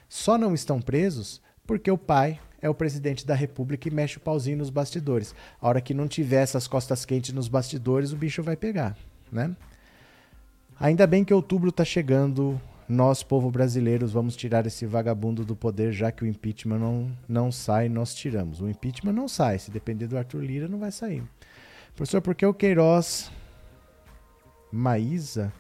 [0.09, 4.21] Só não estão presos porque o pai é o presidente da República e mexe o
[4.21, 5.35] pauzinho nos bastidores.
[5.61, 8.97] A hora que não tiver essas costas quentes nos bastidores, o bicho vai pegar,
[9.31, 9.55] né?
[10.81, 15.93] Ainda bem que outubro está chegando, nós, povo brasileiros, vamos tirar esse vagabundo do poder,
[15.93, 18.61] já que o impeachment não, não sai, nós tiramos.
[18.61, 21.25] O impeachment não sai, se depender do Arthur Lira, não vai sair.
[21.97, 23.29] Professor, por que o Queiroz,
[24.71, 25.53] Maísa,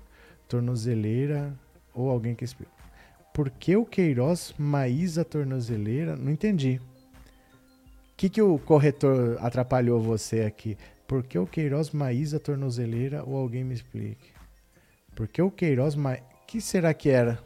[0.47, 1.53] tornozeleira,
[1.93, 2.71] ou alguém que explica?
[3.35, 6.15] Por que o Queiroz, Maísa, tornozeleira?
[6.15, 6.81] Não entendi.
[8.13, 10.79] O que, que o corretor atrapalhou você aqui?
[11.09, 14.38] Por que o Queiroz, Maísa, tornozeleira, ou alguém me explique?
[15.19, 17.41] Por que o Queiroz, Maísa que será que era?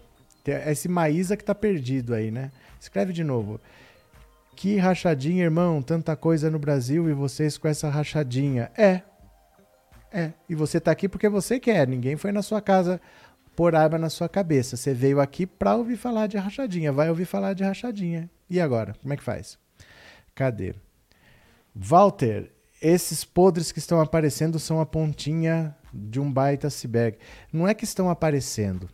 [0.67, 2.53] Esse Maísa que tá perdido aí, né?
[2.79, 3.59] Escreve de novo.
[4.55, 5.81] Que rachadinha, irmão.
[5.81, 8.71] Tanta coisa no Brasil e vocês com essa rachadinha.
[8.77, 9.01] É.
[10.13, 10.35] É.
[10.51, 11.89] E você tá aqui porque você quer.
[11.89, 13.01] Ninguém foi na sua casa
[13.57, 14.77] pôr arma na sua cabeça.
[14.77, 16.93] Você veio aqui pra ouvir falar de rachadinha.
[16.93, 18.29] Vai ouvir falar de rachadinha.
[18.51, 18.95] E agora?
[19.01, 19.59] Como é que faz?
[20.35, 20.75] Cadê?
[21.75, 27.19] Walter, esses podres que estão aparecendo são a pontinha de um baita iceberg.
[27.53, 28.89] Não é que estão aparecendo.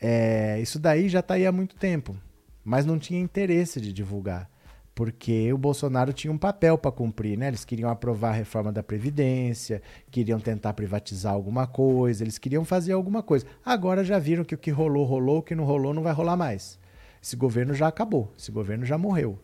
[0.00, 2.16] É, isso daí já está aí há muito tempo,
[2.64, 4.48] mas não tinha interesse de divulgar,
[4.94, 7.48] porque o Bolsonaro tinha um papel para cumprir, né?
[7.48, 12.92] Eles queriam aprovar a reforma da Previdência, queriam tentar privatizar alguma coisa, eles queriam fazer
[12.92, 13.46] alguma coisa.
[13.64, 16.36] Agora já viram que o que rolou, rolou, o que não rolou, não vai rolar
[16.36, 16.78] mais.
[17.22, 19.38] Esse governo já acabou, esse governo já morreu.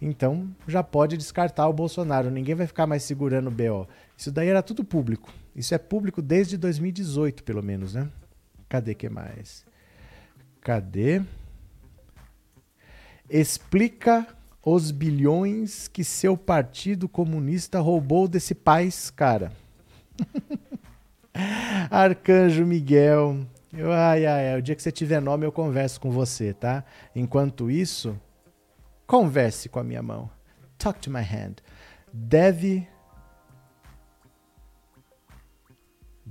[0.00, 3.86] Então já pode descartar o Bolsonaro, ninguém vai ficar mais segurando o BO.
[4.16, 5.30] Isso daí era tudo público.
[5.54, 8.08] Isso é público desde 2018, pelo menos, né?
[8.68, 9.64] Cadê que mais?
[10.60, 11.22] Cadê?
[13.28, 14.26] Explica
[14.64, 19.52] os bilhões que seu partido comunista roubou desse país, cara.
[21.90, 23.46] Arcanjo Miguel.
[23.72, 26.84] Ai, ai, ai, o dia que você tiver nome eu converso com você, tá?
[27.14, 28.20] Enquanto isso,
[29.06, 30.30] converse com a minha mão.
[30.76, 31.56] Talk to my hand.
[32.12, 32.86] Deve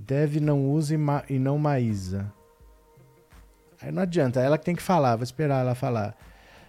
[0.05, 2.31] Deve não use ma e não Maísa.
[3.81, 6.15] Aí não adianta, ela que tem que falar, vou esperar ela falar.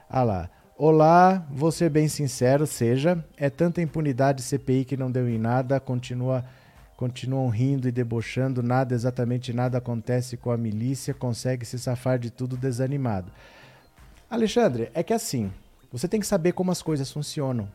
[0.08, 0.50] Ah lá.
[0.76, 5.78] Olá, vou ser bem sincero, seja, é tanta impunidade CPI que não deu em nada,
[5.78, 6.44] continua
[6.96, 12.30] continuam rindo e debochando, nada, exatamente nada acontece com a milícia, consegue se safar de
[12.30, 13.32] tudo desanimado.
[14.28, 15.50] Alexandre, é que assim,
[15.90, 17.68] você tem que saber como as coisas funcionam.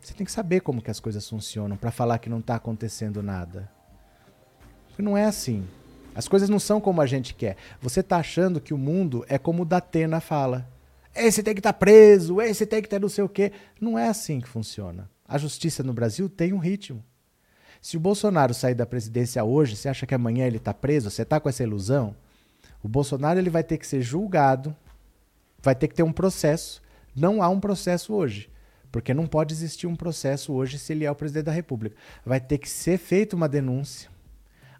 [0.00, 3.22] Você tem que saber como que as coisas funcionam para falar que não está acontecendo
[3.22, 3.70] nada.
[4.88, 5.66] Porque não é assim.
[6.14, 7.56] As coisas não são como a gente quer.
[7.80, 10.68] Você está achando que o mundo é como o Datena fala.
[11.14, 13.52] Esse tem que estar tá preso, esse tem que ter não sei o quê.
[13.80, 15.08] Não é assim que funciona.
[15.26, 17.04] A justiça no Brasil tem um ritmo.
[17.80, 21.10] Se o Bolsonaro sair da presidência hoje, você acha que amanhã ele está preso?
[21.10, 22.14] Você está com essa ilusão?
[22.82, 24.76] O Bolsonaro ele vai ter que ser julgado,
[25.62, 26.82] vai ter que ter um processo.
[27.14, 28.50] Não há um processo hoje,
[28.90, 31.96] porque não pode existir um processo hoje se ele é o presidente da República.
[32.24, 34.10] Vai ter que ser feita uma denúncia,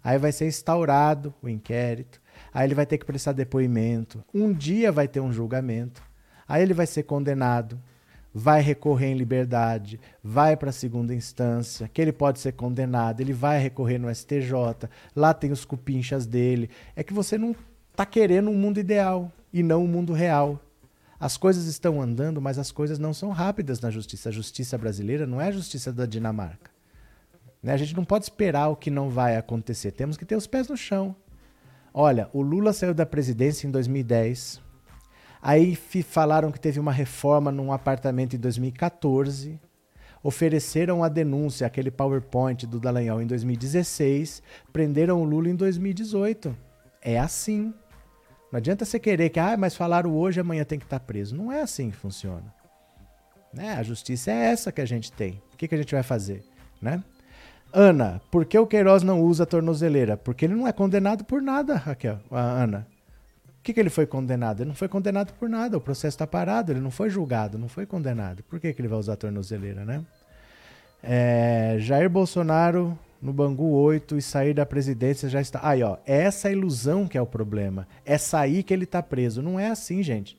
[0.03, 2.21] aí vai ser instaurado o inquérito,
[2.53, 4.23] aí ele vai ter que prestar depoimento.
[4.33, 6.03] Um dia vai ter um julgamento,
[6.47, 7.79] aí ele vai ser condenado,
[8.33, 13.33] vai recorrer em liberdade, vai para a segunda instância, que ele pode ser condenado, ele
[13.33, 14.53] vai recorrer no STJ,
[15.15, 16.69] lá tem os cupinchas dele.
[16.95, 17.55] É que você não
[17.91, 20.59] está querendo um mundo ideal e não um mundo real.
[21.21, 24.27] As coisas estão andando, mas as coisas não são rápidas na justiça.
[24.27, 26.71] A justiça brasileira não é a justiça da Dinamarca.
[27.63, 27.71] Né?
[27.71, 29.91] A gente não pode esperar o que não vai acontecer.
[29.91, 31.15] Temos que ter os pés no chão.
[31.93, 34.61] Olha, o Lula saiu da presidência em 2010
[35.41, 39.59] Aí falaram que teve uma reforma num apartamento em 2014.
[40.21, 44.43] Ofereceram a denúncia, aquele PowerPoint do Dallagnol em 2016.
[44.71, 46.55] Prenderam o Lula em 2018.
[47.01, 47.73] É assim.
[48.51, 51.35] Não adianta você querer que, ah, mas falaram hoje, amanhã tem que estar preso.
[51.35, 52.53] Não é assim que funciona.
[53.53, 53.73] Né?
[53.73, 55.41] A justiça é essa que a gente tem.
[55.53, 56.43] O que, que a gente vai fazer?
[56.81, 57.01] Né?
[57.73, 60.17] Ana, por que o Queiroz não usa a tornozeleira?
[60.17, 62.19] Porque ele não é condenado por nada, Raquel.
[62.29, 62.85] Ana.
[63.59, 64.61] O que, que ele foi condenado?
[64.61, 67.69] Ele não foi condenado por nada, o processo está parado, ele não foi julgado, não
[67.69, 68.43] foi condenado.
[68.43, 70.03] Por que, que ele vai usar a tornozeleira, né?
[71.03, 75.59] É, Jair Bolsonaro no Bangu 8 e sair da presidência já está.
[75.63, 77.87] Aí, ó, é essa ilusão que é o problema.
[78.03, 79.41] É sair que ele está preso.
[79.41, 80.37] Não é assim, gente.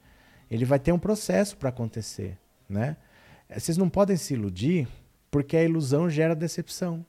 [0.50, 2.36] Ele vai ter um processo para acontecer,
[2.68, 2.96] né?
[3.56, 4.88] Vocês não podem se iludir
[5.30, 7.04] porque a ilusão gera decepção.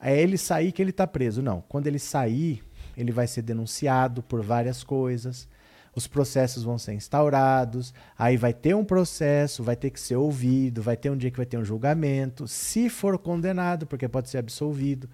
[0.00, 1.40] É ele sair que ele está preso.
[1.40, 2.62] Não, quando ele sair,
[2.96, 5.48] ele vai ser denunciado por várias coisas,
[5.94, 10.82] os processos vão ser instaurados, aí vai ter um processo, vai ter que ser ouvido,
[10.82, 14.38] vai ter um dia que vai ter um julgamento, se for condenado, porque pode ser
[14.38, 15.08] absolvido,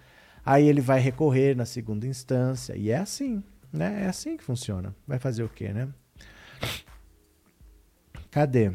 [0.45, 4.05] aí ele vai recorrer na segunda instância, e é assim, né?
[4.05, 4.95] É assim que funciona.
[5.07, 5.88] Vai fazer o quê, né?
[8.31, 8.73] Cadê?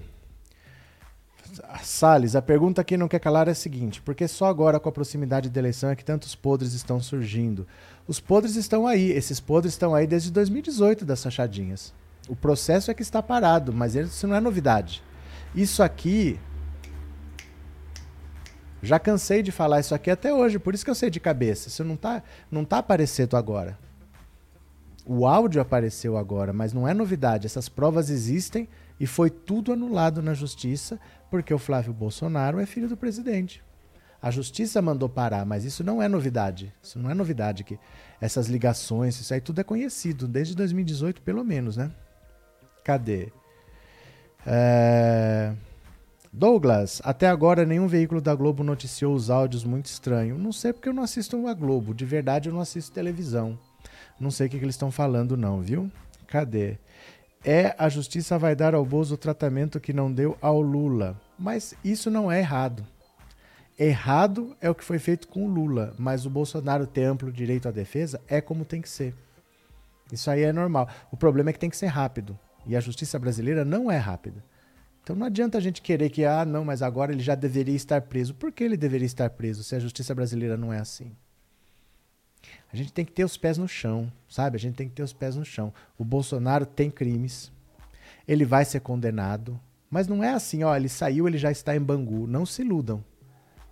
[1.82, 4.89] Salles, a pergunta que não quer calar é a seguinte: por que só agora, com
[4.89, 7.65] a proximidade da eleição, é que tantos podres estão surgindo?
[8.08, 11.94] Os podres estão aí, esses podres estão aí desde 2018 das sachadinhas.
[12.30, 15.04] O processo é que está parado, mas isso não é novidade.
[15.56, 16.39] Isso aqui.
[18.82, 21.68] Já cansei de falar isso aqui até hoje, por isso que eu sei de cabeça.
[21.68, 23.78] Isso não está não tá aparecendo agora.
[25.04, 27.48] O áudio apareceu agora, mas não é novidade.
[27.48, 28.68] Essas provas existem
[29.00, 31.00] e foi tudo anulado na justiça
[31.32, 33.64] porque o Flávio Bolsonaro é filho do presidente.
[34.25, 36.73] A justiça mandou parar, mas isso não é novidade.
[36.81, 37.77] Isso não é novidade que
[38.19, 41.91] essas ligações, isso aí tudo é conhecido desde 2018 pelo menos, né?
[42.83, 43.31] Cadê?
[44.43, 45.53] É...
[46.33, 50.39] Douglas, até agora nenhum veículo da Globo noticiou os áudios muito estranhos.
[50.39, 51.93] Não sei porque eu não assisto a Globo.
[51.93, 53.55] De verdade, eu não assisto televisão.
[54.19, 55.91] Não sei o que, que eles estão falando, não, viu?
[56.25, 56.79] Cadê?
[57.43, 61.15] É a justiça vai dar ao Bozo o tratamento que não deu ao Lula.
[61.38, 62.83] Mas isso não é errado.
[63.77, 67.67] Errado é o que foi feito com o Lula, mas o Bolsonaro ter amplo direito
[67.67, 69.13] à defesa é como tem que ser.
[70.11, 70.88] Isso aí é normal.
[71.11, 72.39] O problema é que tem que ser rápido.
[72.65, 74.43] E a justiça brasileira não é rápida.
[75.03, 78.01] Então não adianta a gente querer que, ah, não, mas agora ele já deveria estar
[78.01, 78.33] preso.
[78.33, 81.11] Por que ele deveria estar preso se a justiça brasileira não é assim?
[82.71, 84.55] A gente tem que ter os pés no chão, sabe?
[84.55, 85.73] A gente tem que ter os pés no chão.
[85.97, 87.51] O Bolsonaro tem crimes,
[88.27, 89.59] ele vai ser condenado,
[89.89, 92.25] mas não é assim, ó, ele saiu, ele já está em Bangu.
[92.25, 93.03] Não se iludam.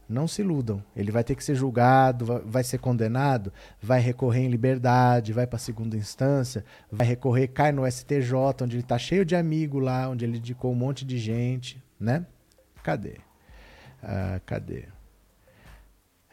[0.07, 0.83] Não se iludam.
[0.95, 5.57] Ele vai ter que ser julgado, vai ser condenado, vai recorrer em liberdade, vai para
[5.57, 10.25] segunda instância, vai recorrer, cai no STJ, onde ele está cheio de amigo lá, onde
[10.25, 12.25] ele indicou um monte de gente, né?
[12.83, 13.17] Cadê?
[14.01, 14.85] Ah, cadê?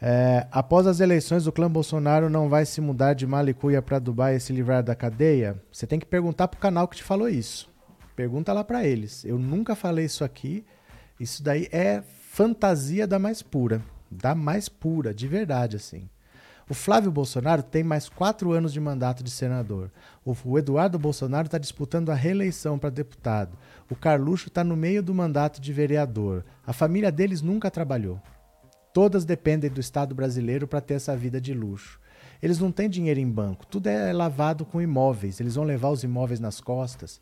[0.03, 4.37] É, após as eleições, o clã Bolsonaro não vai se mudar de Malicuia para Dubai
[4.37, 5.63] e se livrar da cadeia?
[5.71, 7.69] Você tem que perguntar pro canal que te falou isso.
[8.17, 9.25] Pergunta lá para eles.
[9.25, 10.65] Eu nunca falei isso aqui.
[11.19, 12.03] Isso daí é
[12.33, 13.83] fantasia da mais pura.
[14.09, 16.09] Da mais pura, de verdade, assim.
[16.69, 19.91] O Flávio Bolsonaro tem mais quatro anos de mandato de senador.
[20.25, 23.59] O Eduardo Bolsonaro está disputando a reeleição para deputado.
[23.91, 26.45] O Carluxo está no meio do mandato de vereador.
[26.65, 28.23] A família deles nunca trabalhou.
[28.95, 31.99] Todas dependem do Estado brasileiro para ter essa vida de luxo.
[32.41, 35.41] Eles não têm dinheiro em banco, tudo é lavado com imóveis.
[35.41, 37.21] Eles vão levar os imóveis nas costas.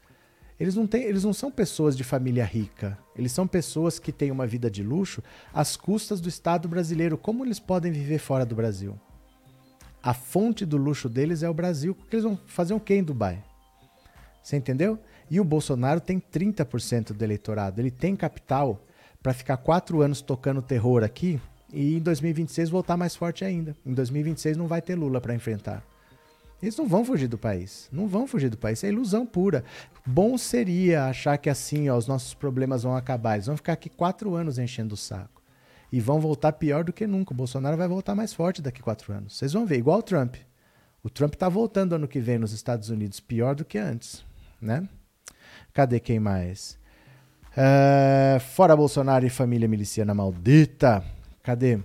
[0.59, 2.99] Eles não, têm, eles não são pessoas de família rica.
[3.17, 5.23] Eles são pessoas que têm uma vida de luxo
[5.55, 7.17] às custas do Estado brasileiro.
[7.17, 8.99] Como eles podem viver fora do Brasil?
[10.03, 11.95] A fonte do luxo deles é o Brasil.
[11.95, 13.43] Porque eles vão fazer o quê em Dubai?
[14.43, 14.99] Você entendeu?
[15.31, 17.81] E o Bolsonaro tem 30% do eleitorado.
[17.81, 18.83] Ele tem capital
[19.23, 21.41] para ficar quatro anos tocando terror aqui
[21.73, 23.77] e em 2026 voltar mais forte ainda.
[23.85, 25.85] Em 2026 não vai ter Lula para enfrentar.
[26.61, 27.89] Eles não vão fugir do país.
[27.93, 28.83] Não vão fugir do país.
[28.83, 29.65] É ilusão pura.
[30.05, 33.35] Bom seria achar que assim ó, os nossos problemas vão acabar.
[33.35, 35.43] Eles vão ficar aqui quatro anos enchendo o saco.
[35.91, 37.33] E vão voltar pior do que nunca.
[37.33, 39.37] O Bolsonaro vai voltar mais forte daqui quatro anos.
[39.37, 40.37] Vocês vão ver, igual o Trump.
[41.03, 44.25] O Trump está voltando ano que vem nos Estados Unidos, pior do que antes.
[44.61, 44.87] Né?
[45.73, 46.77] Cadê quem mais?
[47.53, 51.05] Uh, fora Bolsonaro e família miliciana maldita.
[51.43, 51.79] Cadê?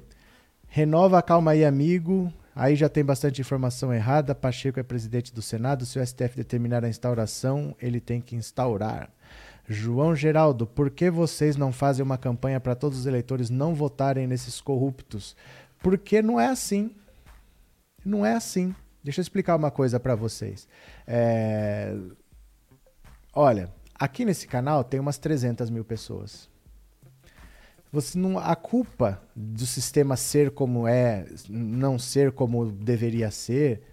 [0.67, 2.33] Renova, calma aí, amigo.
[2.55, 4.35] Aí já tem bastante informação errada.
[4.35, 5.85] Pacheco é presidente do Senado.
[5.85, 9.09] Se o STF determinar a instauração, ele tem que instaurar.
[9.67, 14.27] João Geraldo, por que vocês não fazem uma campanha para todos os eleitores não votarem
[14.27, 15.35] nesses corruptos?
[15.79, 16.91] Porque não é assim.
[18.05, 18.75] Não é assim.
[19.03, 20.67] Deixa eu explicar uma coisa para vocês.
[21.07, 21.95] É...
[23.33, 26.52] Olha, aqui nesse canal tem umas 300 mil pessoas.
[27.93, 33.83] Você não, a culpa do sistema ser como é, não ser como deveria ser,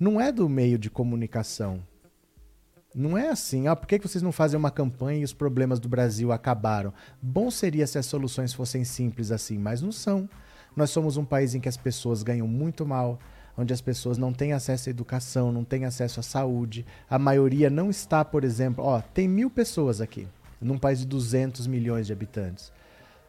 [0.00, 1.82] não é do meio de comunicação.
[2.94, 5.86] Não é assim, ah, por que vocês não fazem uma campanha e os problemas do
[5.86, 6.94] Brasil acabaram?
[7.20, 10.26] Bom seria se as soluções fossem simples assim, mas não são.
[10.74, 13.18] Nós somos um país em que as pessoas ganham muito mal,
[13.54, 16.86] onde as pessoas não têm acesso à educação, não têm acesso à saúde.
[17.08, 20.26] A maioria não está, por exemplo, ó, tem mil pessoas aqui,
[20.58, 22.72] num país de 200 milhões de habitantes.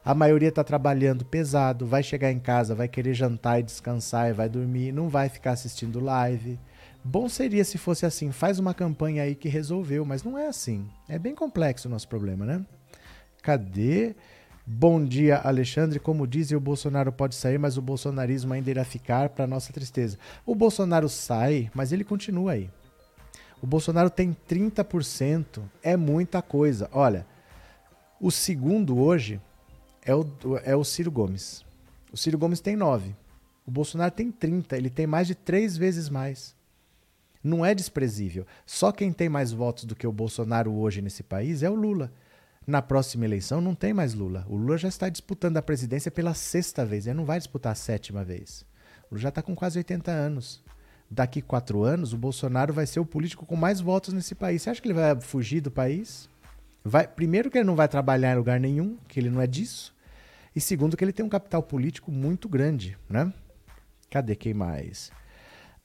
[0.06, 4.34] A maioria está trabalhando pesado, vai chegar em casa, vai querer jantar e descansar e
[4.34, 6.60] vai dormir, não vai ficar assistindo live.
[7.02, 10.90] Bom seria se fosse assim, faz uma campanha aí que resolveu, mas não é assim.
[11.08, 12.66] É bem complexo o nosso problema, né?
[13.42, 14.14] Cadê?
[14.66, 16.00] Bom dia, Alexandre.
[16.00, 20.18] Como dizem, o Bolsonaro pode sair, mas o bolsonarismo ainda irá ficar para nossa tristeza.
[20.46, 22.70] O Bolsonaro sai, mas ele continua aí.
[23.62, 26.90] O Bolsonaro tem 30%, é muita coisa.
[26.92, 27.26] Olha,
[28.20, 29.40] o segundo hoje
[30.06, 30.26] é o,
[30.64, 31.66] é o Ciro Gomes.
[32.12, 33.16] O Ciro Gomes tem 9.
[33.66, 34.78] O Bolsonaro tem 30.
[34.78, 36.56] Ele tem mais de três vezes mais.
[37.44, 38.46] Não é desprezível.
[38.66, 42.12] Só quem tem mais votos do que o Bolsonaro hoje nesse país é o Lula.
[42.66, 44.46] Na próxima eleição não tem mais Lula.
[44.50, 47.06] O Lula já está disputando a presidência pela sexta vez.
[47.06, 48.66] Ele não vai disputar a sétima vez.
[49.10, 50.64] O Lula já está com quase 80 anos.
[51.12, 54.62] Daqui quatro anos, o Bolsonaro vai ser o político com mais votos nesse país.
[54.62, 56.30] Você acha que ele vai fugir do país?
[56.84, 59.93] Vai, primeiro que ele não vai trabalhar em lugar nenhum, que ele não é disso.
[60.56, 63.34] E segundo que ele tem um capital político muito grande, né?
[64.10, 65.12] Cadê quem mais?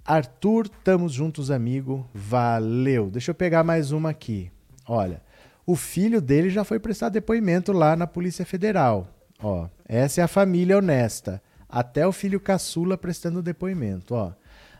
[0.05, 2.09] Arthur, tamo juntos, amigo.
[2.15, 3.11] Valeu.
[3.11, 4.51] Deixa eu pegar mais uma aqui.
[4.87, 5.23] Olha,
[5.67, 9.09] o filho dele já foi prestar depoimento lá na Polícia Federal.
[9.39, 11.43] Ó, essa é a família honesta.
[11.69, 14.33] Até o filho caçula prestando depoimento, ó.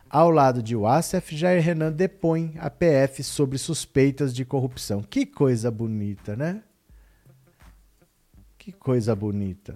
[0.09, 5.03] Ao lado de Wassef, Jair Renan depõe a PF sobre suspeitas de corrupção.
[5.03, 6.63] Que coisa bonita, né?
[8.69, 9.75] Que coisa bonita.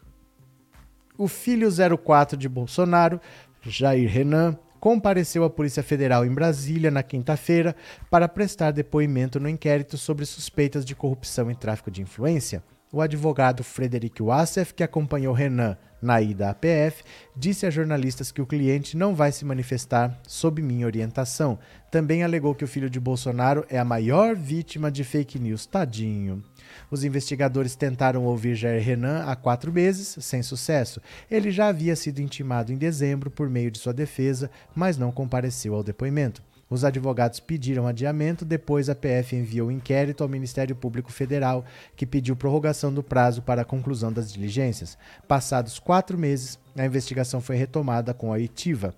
[1.17, 3.19] O filho 04 de Bolsonaro,
[3.63, 7.75] Jair Renan, compareceu à Polícia Federal em Brasília na quinta-feira
[8.11, 12.61] para prestar depoimento no inquérito sobre suspeitas de corrupção e tráfico de influência.
[12.91, 17.03] O advogado Frederic Wassef, que acompanhou Renan na ida à PF,
[17.35, 21.57] disse a jornalistas que o cliente não vai se manifestar sob minha orientação.
[21.89, 25.65] Também alegou que o filho de Bolsonaro é a maior vítima de fake news.
[25.65, 26.43] Tadinho.
[26.93, 31.01] Os investigadores tentaram ouvir Jair Renan há quatro meses, sem sucesso.
[31.29, 35.73] Ele já havia sido intimado em dezembro por meio de sua defesa, mas não compareceu
[35.73, 36.43] ao depoimento.
[36.69, 41.65] Os advogados pediram adiamento, depois a PF enviou inquérito ao Ministério Público Federal,
[41.95, 44.95] que pediu prorrogação do prazo para a conclusão das diligências.
[45.27, 48.93] Passados quatro meses, a investigação foi retomada com a ITIVA.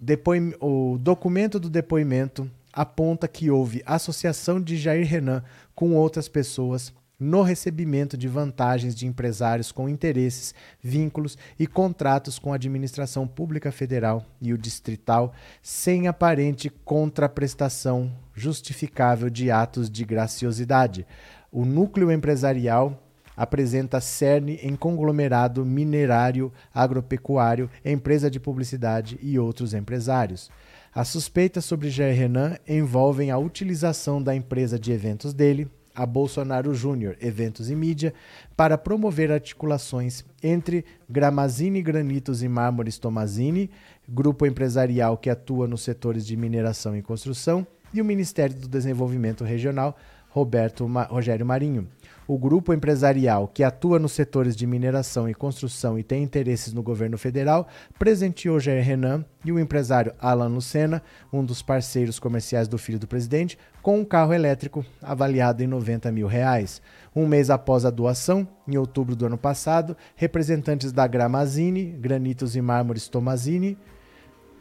[0.00, 5.44] Depoim o documento do depoimento aponta que houve associação de Jair Renan
[5.76, 12.52] com outras pessoas no recebimento de vantagens de empresários com interesses, vínculos e contratos com
[12.52, 21.06] a administração pública federal e o distrital, sem aparente contraprestação justificável de atos de graciosidade.
[21.50, 23.00] O núcleo empresarial
[23.36, 30.50] apresenta cerne em conglomerado minerário, agropecuário, empresa de publicidade e outros empresários.
[30.94, 36.74] As suspeitas sobre Jair Renan envolvem a utilização da empresa de eventos dele, a Bolsonaro
[36.74, 38.12] Júnior Eventos e Mídia
[38.56, 43.70] para promover articulações entre Gramazini Granitos e Mármores Tomazini,
[44.08, 49.44] grupo empresarial que atua nos setores de mineração e construção, e o Ministério do Desenvolvimento
[49.44, 49.96] Regional,
[50.28, 51.88] Roberto Ma Rogério Marinho.
[52.26, 56.82] O grupo empresarial que atua nos setores de mineração e construção e tem interesses no
[56.82, 57.68] governo federal
[57.98, 63.06] presenteou Jair Renan e o empresário Alan Lucena, um dos parceiros comerciais do filho do
[63.06, 66.80] presidente, com um carro elétrico avaliado em 90 mil reais.
[67.14, 72.62] Um mês após a doação, em outubro do ano passado, representantes da Gramazine, Granitos e
[72.62, 73.76] Mármores Tomazini,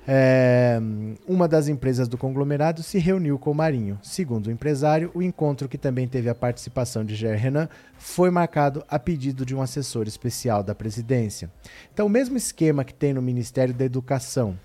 [0.07, 0.79] é,
[1.27, 3.97] uma das empresas do conglomerado se reuniu com o Marinho.
[4.03, 8.83] Segundo o empresário, o encontro, que também teve a participação de Jair Renan, foi marcado
[8.89, 11.49] a pedido de um assessor especial da presidência.
[11.93, 14.57] Então, o mesmo esquema que tem no Ministério da Educação,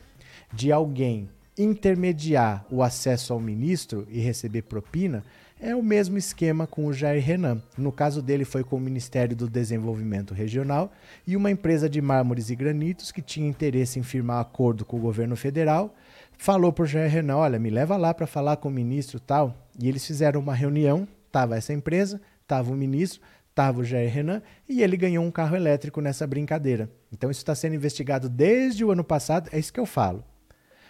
[0.52, 5.24] de alguém intermediar o acesso ao ministro e receber propina,
[5.60, 7.62] é o mesmo esquema com o Jair Renan.
[7.76, 10.92] No caso dele, foi com o Ministério do Desenvolvimento Regional
[11.26, 15.00] e uma empresa de mármores e granitos que tinha interesse em firmar acordo com o
[15.00, 15.94] governo federal.
[16.36, 19.54] Falou para o Jair Renan: olha, me leva lá para falar com o ministro tal.
[19.78, 21.06] E eles fizeram uma reunião.
[21.30, 23.20] Tava essa empresa, tava o ministro,
[23.54, 26.88] tava o Jair Renan e ele ganhou um carro elétrico nessa brincadeira.
[27.12, 29.50] Então isso está sendo investigado desde o ano passado.
[29.52, 30.24] É isso que eu falo.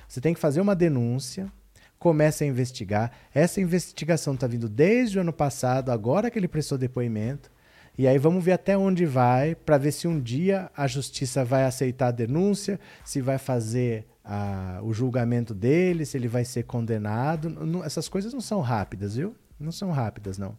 [0.06, 1.50] Você tem que fazer uma denúncia,
[1.99, 3.12] começa a investigar.
[3.34, 7.51] Essa investigação está vindo desde o ano passado, agora que ele prestou depoimento.
[7.96, 11.64] E aí vamos ver até onde vai, para ver se um dia a justiça vai
[11.64, 17.51] aceitar a denúncia, se vai fazer a, o julgamento dele, se ele vai ser condenado.
[17.51, 19.34] Não, essas coisas não são rápidas, viu?
[19.59, 20.57] Não são rápidas, não.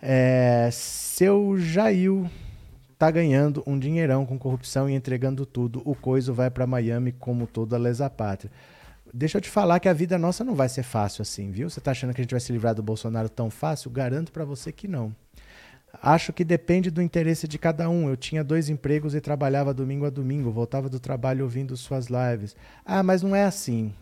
[0.00, 2.30] É, seu Jair
[2.96, 5.82] tá ganhando um dinheirão com corrupção e entregando tudo.
[5.84, 8.52] O coiso vai para Miami como toda lesa pátria.
[9.18, 11.70] Deixa eu te falar que a vida nossa não vai ser fácil assim, viu?
[11.70, 13.90] Você tá achando que a gente vai se livrar do Bolsonaro tão fácil?
[13.90, 15.16] Garanto para você que não.
[16.02, 18.10] Acho que depende do interesse de cada um.
[18.10, 22.54] Eu tinha dois empregos e trabalhava domingo a domingo, voltava do trabalho ouvindo suas lives.
[22.84, 23.94] Ah, mas não é assim.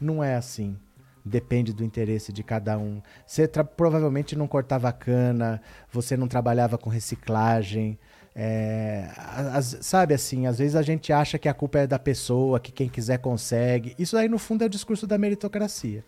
[0.00, 0.74] Não é assim.
[1.22, 3.02] Depende do interesse de cada um.
[3.26, 5.60] Você provavelmente não cortava cana,
[5.92, 7.98] você não trabalhava com reciclagem,
[8.42, 9.04] é,
[9.52, 12.72] as, sabe assim, às vezes a gente acha que a culpa é da pessoa, que
[12.72, 13.94] quem quiser consegue.
[13.98, 16.02] Isso aí, no fundo, é o discurso da meritocracia.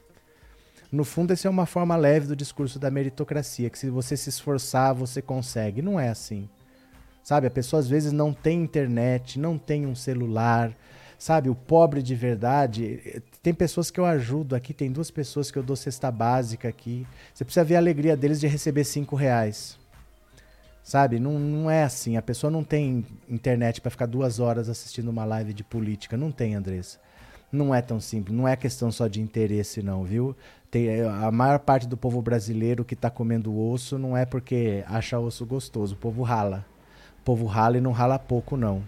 [0.91, 4.31] No fundo, essa é uma forma leve do discurso da meritocracia, que se você se
[4.31, 5.83] esforçar, você consegue.
[5.83, 6.49] Não é assim.
[7.23, 10.75] Sabe, a pessoa às vezes não tem internet, não tem um celular.
[11.19, 13.23] Sabe, o pobre de verdade.
[13.43, 17.07] Tem pessoas que eu ajudo aqui, tem duas pessoas que eu dou cesta básica aqui.
[17.35, 19.82] Você precisa ver a alegria deles de receber cinco reais.
[20.83, 21.21] Sabe?
[21.21, 22.17] Não, não é assim.
[22.17, 26.17] A pessoa não tem internet para ficar duas horas assistindo uma live de política.
[26.17, 26.99] Não tem, Andressa.
[27.51, 28.37] Não é tão simples.
[28.37, 30.35] Não é questão só de interesse, não, viu?
[30.71, 34.83] Tem, é, a maior parte do povo brasileiro que está comendo osso não é porque
[34.89, 35.95] acha osso gostoso.
[35.95, 36.65] O povo rala.
[37.21, 38.83] O povo rala e não rala pouco, não.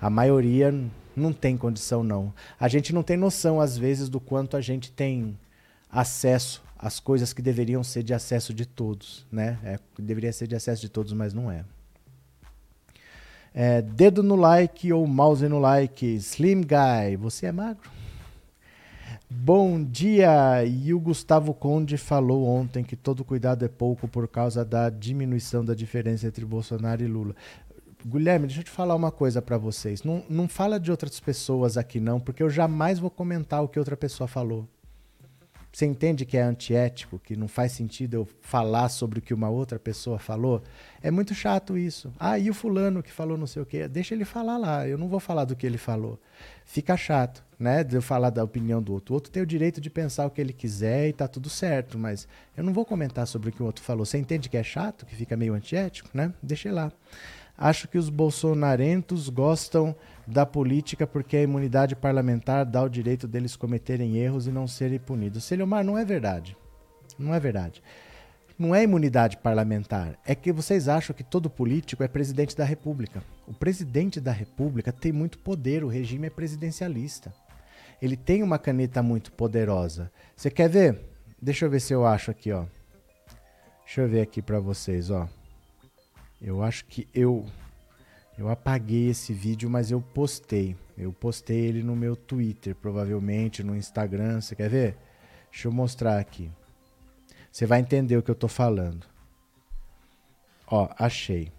[0.00, 0.74] A maioria
[1.16, 2.32] não tem condição, não.
[2.60, 5.38] A gente não tem noção, às vezes, do quanto a gente tem
[5.90, 9.58] acesso as coisas que deveriam ser de acesso de todos, né?
[9.64, 11.64] É, deveria ser de acesso de todos, mas não é.
[13.52, 13.82] é.
[13.82, 16.06] Dedo no like ou mouse no like.
[16.06, 17.90] Slim Guy, você é magro?
[19.28, 20.64] Bom dia!
[20.64, 25.64] E o Gustavo Conde falou ontem que todo cuidado é pouco por causa da diminuição
[25.64, 27.34] da diferença entre Bolsonaro e Lula.
[28.06, 30.04] Guilherme, deixa eu te falar uma coisa para vocês.
[30.04, 33.78] Não, não fala de outras pessoas aqui não, porque eu jamais vou comentar o que
[33.78, 34.66] outra pessoa falou.
[35.70, 39.48] Você entende que é antiético, que não faz sentido eu falar sobre o que uma
[39.48, 40.62] outra pessoa falou?
[41.02, 42.12] É muito chato isso.
[42.18, 43.86] Ah, e o fulano que falou não sei o quê?
[43.86, 46.18] Deixa ele falar lá, eu não vou falar do que ele falou.
[46.64, 49.12] Fica chato, né, de eu falar da opinião do outro.
[49.12, 51.98] O outro tem o direito de pensar o que ele quiser e tá tudo certo,
[51.98, 54.04] mas eu não vou comentar sobre o que o outro falou.
[54.04, 56.32] Você entende que é chato, que fica meio antiético, né?
[56.42, 56.90] Deixa ele lá.
[57.56, 59.94] Acho que os bolsonarentos gostam
[60.28, 64.98] da política porque a imunidade parlamentar dá o direito deles cometerem erros e não serem
[64.98, 65.44] punidos.
[65.44, 66.54] Selomar, não é verdade.
[67.18, 67.82] Não é verdade.
[68.58, 70.18] Não é imunidade parlamentar.
[70.26, 73.22] É que vocês acham que todo político é presidente da República.
[73.46, 77.32] O presidente da República tem muito poder, o regime é presidencialista.
[78.02, 80.12] Ele tem uma caneta muito poderosa.
[80.36, 81.00] Você quer ver?
[81.40, 82.66] Deixa eu ver se eu acho aqui, ó.
[83.84, 85.26] Deixa eu ver aqui para vocês, ó.
[86.40, 87.46] Eu acho que eu
[88.38, 90.76] eu apaguei esse vídeo, mas eu postei.
[90.96, 94.40] Eu postei ele no meu Twitter, provavelmente no Instagram.
[94.40, 94.96] Você quer ver?
[95.50, 96.50] Deixa eu mostrar aqui.
[97.50, 99.06] Você vai entender o que eu tô falando.
[100.66, 101.50] Ó, achei.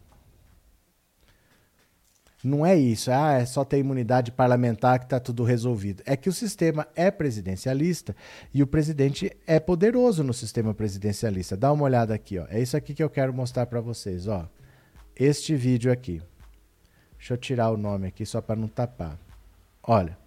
[2.42, 6.02] Não é isso, ah, é só ter imunidade parlamentar que está tudo resolvido.
[6.06, 8.16] É que o sistema é presidencialista
[8.54, 11.58] e o presidente é poderoso no sistema presidencialista.
[11.58, 12.46] Dá uma olhada aqui, ó.
[12.50, 14.48] É isso aqui que eu quero mostrar para vocês, ó
[15.20, 16.22] este vídeo aqui.
[17.20, 19.18] Deixa eu tirar o nome aqui só para não tapar.
[19.84, 20.18] Olha.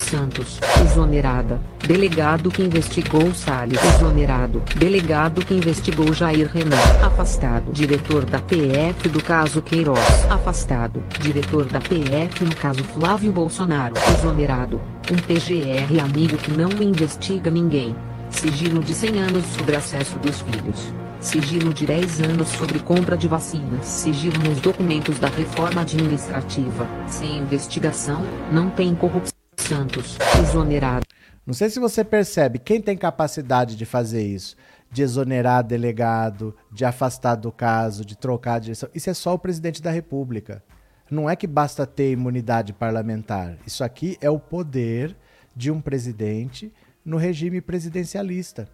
[0.00, 1.60] Santos, exonerada.
[1.86, 4.60] Delegado que investigou Salles, exonerado.
[4.76, 7.72] Delegado que investigou Jair Renan, afastado.
[7.72, 11.02] Diretor da PF do caso Queiroz, afastado.
[11.20, 14.80] Diretor da PF no caso Flávio Bolsonaro, exonerado.
[15.10, 17.94] Um PGR amigo que não investiga ninguém.
[18.28, 20.92] Sigilo de 100 anos sobre acesso dos filhos.
[21.22, 23.86] Sigilo de 10 anos sobre compra de vacinas.
[23.86, 26.84] Sigilo nos documentos da reforma administrativa.
[27.06, 29.32] Sem investigação, não tem corrupção.
[29.56, 31.06] Santos, exonerado.
[31.46, 34.56] Não sei se você percebe, quem tem capacidade de fazer isso?
[34.90, 38.88] De exonerar delegado, de afastar do caso, de trocar a direção.
[38.92, 40.60] Isso é só o presidente da República.
[41.08, 43.56] Não é que basta ter imunidade parlamentar.
[43.64, 45.16] Isso aqui é o poder
[45.54, 46.72] de um presidente
[47.04, 48.68] no regime presidencialista.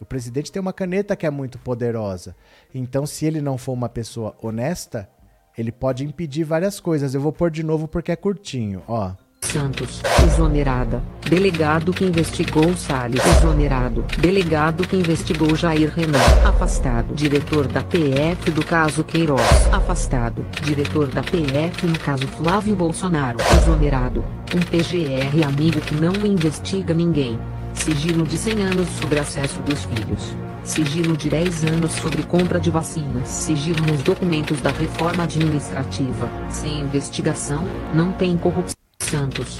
[0.00, 2.36] O presidente tem uma caneta que é muito poderosa.
[2.74, 5.08] Então, se ele não for uma pessoa honesta,
[5.56, 7.14] ele pode impedir várias coisas.
[7.14, 9.12] Eu vou pôr de novo porque é curtinho, ó.
[9.40, 11.02] Santos, exonerada.
[11.28, 14.04] Delegado que investigou Salles, exonerado.
[14.18, 17.14] Delegado que investigou Jair Renan, afastado.
[17.14, 19.40] Diretor da PF do caso Queiroz,
[19.72, 20.44] afastado.
[20.62, 24.24] Diretor da PF no caso Flávio Bolsonaro, exonerado.
[24.54, 27.38] Um PGR amigo que não investiga ninguém.
[27.78, 30.34] Sigilo de 100 anos sobre acesso dos filhos.
[30.62, 33.28] Sigilo de 10 anos sobre compra de vacinas.
[33.28, 36.28] Sigilo nos documentos da reforma administrativa.
[36.50, 37.64] Sem investigação,
[37.94, 38.76] não tem corrupção.
[39.00, 39.58] Santos.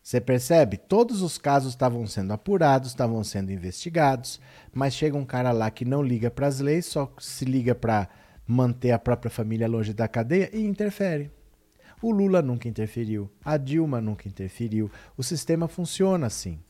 [0.00, 0.76] Você percebe?
[0.76, 4.40] Todos os casos estavam sendo apurados, estavam sendo investigados,
[4.72, 8.08] mas chega um cara lá que não liga para as leis, só se liga para
[8.46, 11.32] manter a própria família longe da cadeia e interfere.
[12.00, 14.88] O Lula nunca interferiu, a Dilma nunca interferiu.
[15.16, 16.60] O sistema funciona assim.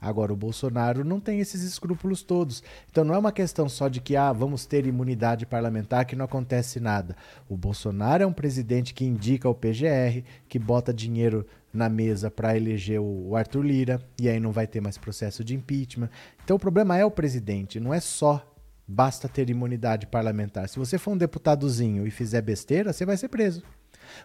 [0.00, 2.62] Agora, o Bolsonaro não tem esses escrúpulos todos.
[2.90, 6.24] Então, não é uma questão só de que ah, vamos ter imunidade parlamentar que não
[6.24, 7.16] acontece nada.
[7.48, 12.56] O Bolsonaro é um presidente que indica o PGR, que bota dinheiro na mesa para
[12.56, 16.10] eleger o Arthur Lira, e aí não vai ter mais processo de impeachment.
[16.42, 18.46] Então, o problema é o presidente, não é só
[18.90, 20.68] basta ter imunidade parlamentar.
[20.68, 23.62] Se você for um deputadozinho e fizer besteira, você vai ser preso.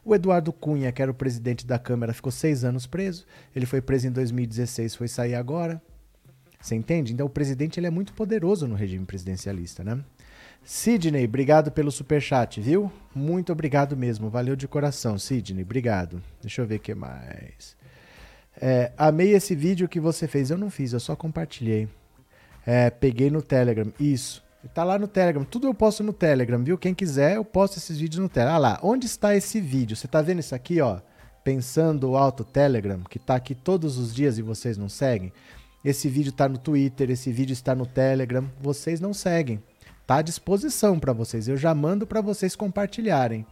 [0.03, 3.25] O Eduardo Cunha, que era o presidente da Câmara, ficou seis anos preso.
[3.55, 5.81] Ele foi preso em 2016, foi sair agora.
[6.59, 7.13] Você entende?
[7.13, 10.03] Então o presidente ele é muito poderoso no regime presidencialista, né?
[10.63, 12.91] Sidney, obrigado pelo superchat, viu?
[13.13, 14.31] Muito obrigado mesmo.
[14.31, 15.63] Valeu de coração, Sidney.
[15.63, 16.21] Obrigado.
[16.41, 17.77] Deixa eu ver o que mais.
[18.59, 20.49] É, amei esse vídeo que você fez.
[20.49, 21.88] Eu não fiz, eu só compartilhei.
[22.65, 23.93] É, peguei no Telegram.
[23.99, 24.43] Isso.
[24.74, 25.43] Tá lá no Telegram.
[25.43, 26.78] Tudo eu posto no Telegram, viu?
[26.78, 28.55] Quem quiser, eu posto esses vídeos no Telegram.
[28.55, 29.95] Ah lá, onde está esse vídeo?
[29.95, 30.99] Você tá vendo isso aqui, ó?
[31.43, 35.32] Pensando Alto Telegram, que tá aqui todos os dias e vocês não seguem.
[35.84, 38.49] Esse vídeo tá no Twitter, esse vídeo está no Telegram.
[38.59, 39.61] Vocês não seguem.
[40.07, 41.47] Tá à disposição para vocês.
[41.47, 43.45] Eu já mando para vocês compartilharem.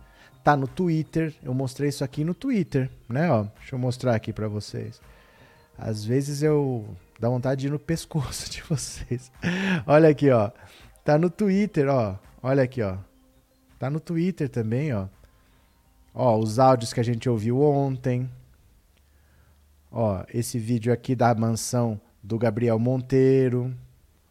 [0.44, 1.34] Tá no Twitter.
[1.44, 3.44] Eu mostrei isso aqui no Twitter, né, ó?
[3.60, 5.00] Deixa eu mostrar aqui para vocês.
[5.78, 6.86] Às vezes eu
[7.20, 9.32] dá vontade de ir no pescoço de vocês.
[9.86, 10.52] Olha aqui, ó.
[11.04, 12.18] Tá no Twitter, ó.
[12.42, 12.98] Olha aqui, ó.
[13.78, 15.08] Tá no Twitter também, ó.
[16.14, 18.30] Ó, os áudios que a gente ouviu ontem.
[19.92, 23.74] Ó, esse vídeo aqui da mansão do Gabriel Monteiro.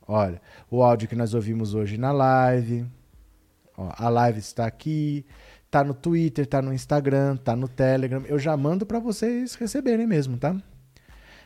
[0.06, 2.86] Olha, o áudio que nós ouvimos hoje na live.
[3.76, 5.26] Ó, a live está aqui.
[5.70, 8.22] Tá no Twitter, tá no Instagram, tá no Telegram.
[8.26, 10.56] Eu já mando para vocês receberem mesmo, tá?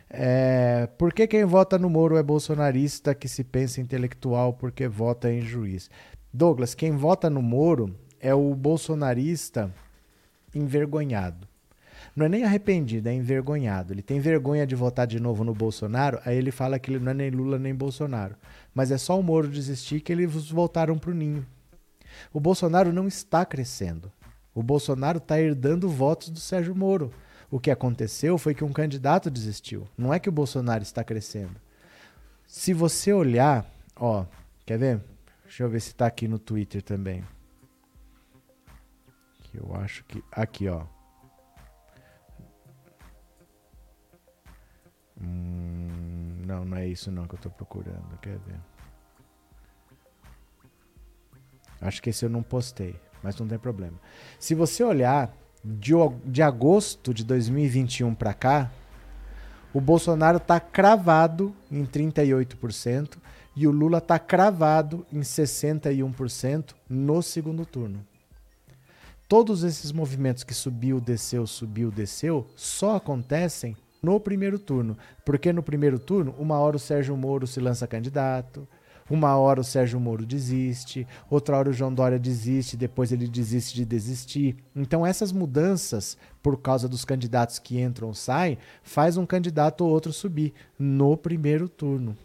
[0.09, 5.31] É, por que quem vota no Moro é bolsonarista que se pensa intelectual porque vota
[5.31, 5.89] em juiz?
[6.33, 9.73] Douglas, quem vota no Moro é o bolsonarista
[10.53, 11.47] envergonhado.
[12.15, 13.93] Não é nem arrependido, é envergonhado.
[13.93, 17.11] Ele tem vergonha de votar de novo no Bolsonaro, aí ele fala que ele não
[17.11, 18.35] é nem Lula nem Bolsonaro.
[18.73, 21.45] Mas é só o Moro desistir que eles voltaram para o ninho.
[22.33, 24.11] O Bolsonaro não está crescendo.
[24.53, 27.11] O Bolsonaro está herdando votos do Sérgio Moro.
[27.49, 29.87] O que aconteceu foi que um candidato desistiu.
[29.97, 31.55] Não é que o Bolsonaro está crescendo.
[32.45, 34.25] Se você olhar, ó,
[34.65, 35.01] quer ver?
[35.43, 37.23] Deixa eu ver se está aqui no Twitter também.
[39.53, 40.85] Eu acho que aqui, ó.
[45.19, 48.17] Hum, não, não é isso não que eu estou procurando.
[48.21, 48.59] Quer ver?
[51.79, 53.99] Acho que esse eu não postei, mas não tem problema.
[54.39, 55.35] Se você olhar
[55.67, 55.93] de,
[56.25, 58.71] de agosto de 2021 para cá,
[59.73, 63.17] o Bolsonaro está cravado em 38%
[63.55, 68.05] e o Lula está cravado em 61% no segundo turno.
[69.27, 74.97] Todos esses movimentos que subiu, desceu, subiu, desceu, só acontecem no primeiro turno.
[75.25, 78.65] Porque no primeiro turno, uma hora o Sérgio Moro se lança candidato,
[79.09, 83.73] Uma hora o Sérgio Moro desiste, outra hora o João Dória desiste, depois ele desiste
[83.73, 84.57] de desistir.
[84.75, 89.89] Então essas mudanças, por causa dos candidatos que entram ou saem, faz um candidato ou
[89.89, 92.17] outro subir no primeiro turno.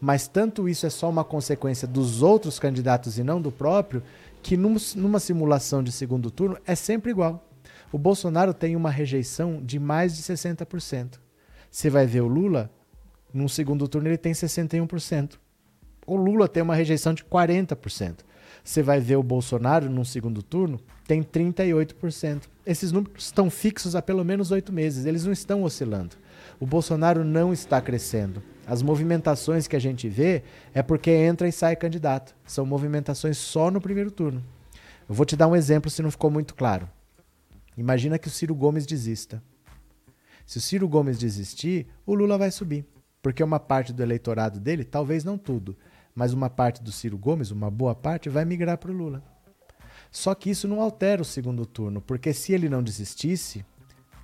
[0.00, 4.02] Mas tanto isso é só uma consequência dos outros candidatos e não do próprio,
[4.42, 7.44] que numa simulação de segundo turno é sempre igual.
[7.92, 11.18] O Bolsonaro tem uma rejeição de mais de 60%.
[11.70, 12.70] Você vai ver o Lula,
[13.32, 15.38] num segundo turno ele tem 61%.
[16.08, 18.20] O Lula tem uma rejeição de 40%.
[18.64, 22.44] Você vai ver o Bolsonaro num segundo turno, tem 38%.
[22.64, 26.16] Esses números estão fixos há pelo menos oito meses, eles não estão oscilando.
[26.58, 28.42] O Bolsonaro não está crescendo.
[28.66, 30.42] As movimentações que a gente vê
[30.72, 32.34] é porque entra e sai candidato.
[32.46, 34.42] São movimentações só no primeiro turno.
[35.06, 36.88] Eu vou te dar um exemplo se não ficou muito claro.
[37.76, 39.42] Imagina que o Ciro Gomes desista.
[40.46, 42.86] Se o Ciro Gomes desistir, o Lula vai subir.
[43.22, 45.76] Porque uma parte do eleitorado dele, talvez não tudo,
[46.18, 49.22] mas uma parte do Ciro Gomes, uma boa parte, vai migrar para o Lula.
[50.10, 53.64] Só que isso não altera o segundo turno, porque se ele não desistisse,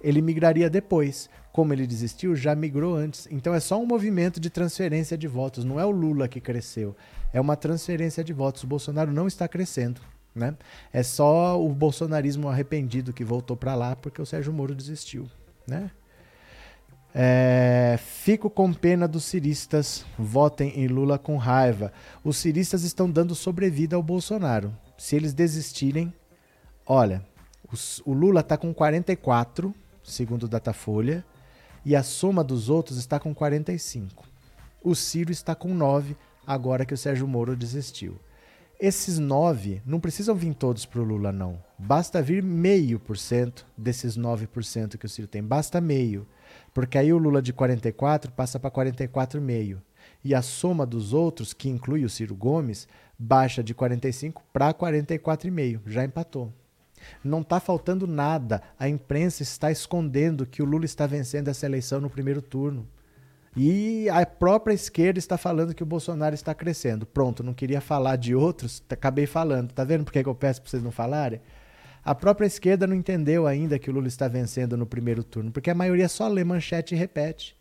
[0.01, 1.31] ele migraria depois.
[1.53, 3.29] Como ele desistiu, já migrou antes.
[3.31, 6.97] Então é só um movimento de transferência de votos, não é o Lula que cresceu,
[7.33, 8.65] é uma transferência de votos.
[8.65, 10.01] O Bolsonaro não está crescendo.
[10.35, 10.57] Né?
[10.93, 15.31] É só o bolsonarismo arrependido que voltou para lá porque o Sérgio Moro desistiu.
[15.65, 15.93] Né?
[17.17, 20.05] É, fico com pena dos ciristas.
[20.19, 21.93] Votem em Lula com raiva.
[22.25, 24.77] Os ciristas estão dando sobrevida ao Bolsonaro.
[24.99, 26.13] Se eles desistirem,
[26.85, 27.25] olha,
[27.71, 31.25] os, o Lula está com 44, segundo o Datafolha,
[31.85, 34.25] e a soma dos outros está com 45.
[34.83, 38.19] O Ciro está com 9, agora que o Sérgio Moro desistiu.
[38.81, 41.63] Esses 9 não precisam vir todos para o Lula, não.
[41.79, 45.43] Basta vir meio por cento desses 9% que o Ciro tem.
[45.43, 46.27] Basta meio.
[46.75, 49.79] Porque aí o Lula de 44 passa para 44,5.
[50.25, 55.83] E a soma dos outros, que inclui o Ciro Gomes, baixa de 45 para 44,5.
[55.87, 56.53] Já empatou.
[57.23, 58.61] Não está faltando nada.
[58.79, 62.89] A imprensa está escondendo que o Lula está vencendo essa eleição no primeiro turno.
[63.57, 67.07] E a própria esquerda está falando que o Bolsonaro está crescendo.
[67.07, 69.71] Pronto, não queria falar de outros, acabei falando.
[69.71, 71.41] Tá vendo por que eu peço para vocês não falarem?
[72.05, 75.71] A própria esquerda não entendeu ainda que o Lula está vencendo no primeiro turno, porque
[75.71, 77.57] a maioria só lê manchete e repete.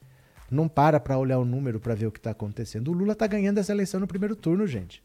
[0.51, 2.89] Não para para olhar o número para ver o que está acontecendo.
[2.89, 5.01] O Lula está ganhando essa eleição no primeiro turno, gente.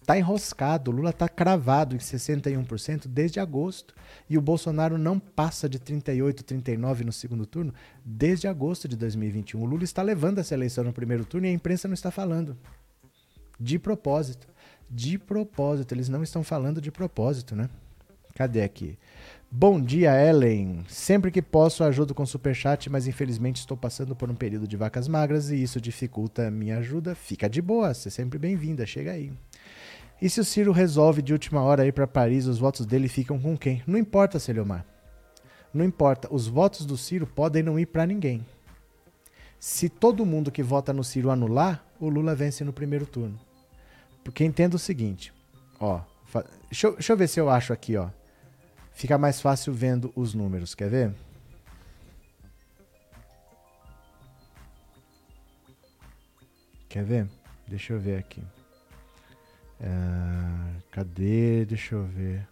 [0.00, 0.90] Está enroscado.
[0.90, 3.94] O Lula está cravado em 61% desde agosto.
[4.28, 7.74] E o Bolsonaro não passa de 38, 39 no segundo turno
[8.04, 9.60] desde agosto de 2021.
[9.60, 12.56] O Lula está levando essa eleição no primeiro turno e a imprensa não está falando.
[13.58, 14.48] De propósito
[14.90, 15.94] de propósito.
[15.94, 17.70] Eles não estão falando de propósito, né?
[18.34, 18.98] Cadê aqui?
[19.50, 20.84] Bom dia, Ellen.
[20.88, 25.08] Sempre que posso ajudo com superchat, mas infelizmente estou passando por um período de vacas
[25.08, 27.14] magras e isso dificulta a minha ajuda.
[27.14, 29.32] Fica de boa, você é sempre bem-vinda, chega aí.
[30.22, 33.40] E se o Ciro resolve de última hora ir para Paris, os votos dele ficam
[33.40, 33.82] com quem?
[33.86, 34.86] Não importa, Celiomar.
[35.72, 38.44] Não importa, os votos do Ciro podem não ir para ninguém.
[39.58, 43.38] Se todo mundo que vota no Ciro anular, o Lula vence no primeiro turno.
[44.22, 45.32] Porque entenda o seguinte,
[45.78, 46.00] ó,
[46.68, 48.08] deixa eu, deixa eu ver se eu acho aqui, ó.
[48.92, 51.14] Fica mais fácil vendo os números, quer ver?
[56.88, 57.28] Quer ver?
[57.66, 58.42] Deixa eu ver aqui.
[59.80, 61.64] Uh, cadê?
[61.64, 62.46] Deixa eu ver.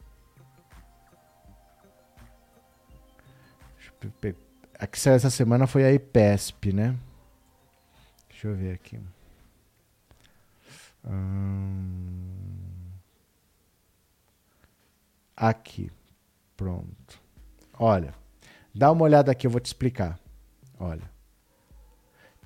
[4.79, 6.97] A que saiu essa semana foi a IPESP, né?
[8.29, 9.01] Deixa eu ver aqui.
[11.05, 12.89] Hum...
[15.37, 15.91] Aqui.
[16.57, 17.21] Pronto.
[17.79, 18.13] Olha.
[18.75, 20.19] Dá uma olhada aqui, eu vou te explicar.
[20.79, 21.09] Olha.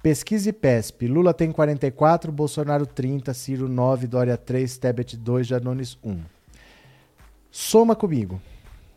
[0.03, 1.07] Pesquisa PESP.
[1.07, 6.21] Lula tem 44, Bolsonaro 30, Ciro 9, Dória 3, Tebet 2, Janones 1.
[7.51, 8.41] Soma comigo.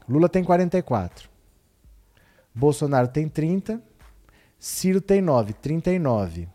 [0.09, 1.29] Lula tem 44.
[2.53, 3.81] Bolsonaro tem 30.
[4.57, 6.47] Ciro tem 9, 39.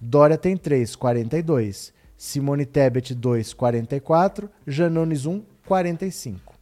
[0.00, 1.92] Dória tem 3, 42.
[2.22, 6.54] Simone Tebet 2, 44, Janones 1, 45.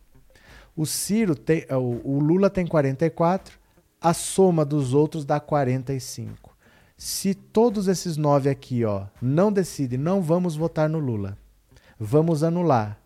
[0.74, 3.58] O Ciro tem, é, o Lula tem 44,
[4.00, 6.56] a soma dos outros dá 45.
[6.96, 11.36] Se todos esses nove aqui, ó, não decidem, não vamos votar no Lula,
[11.98, 12.98] vamos anular.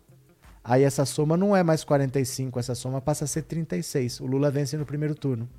[0.63, 4.21] Aí essa soma não é mais 45, essa soma passa a ser 36.
[4.21, 5.49] O Lula vence no primeiro turno.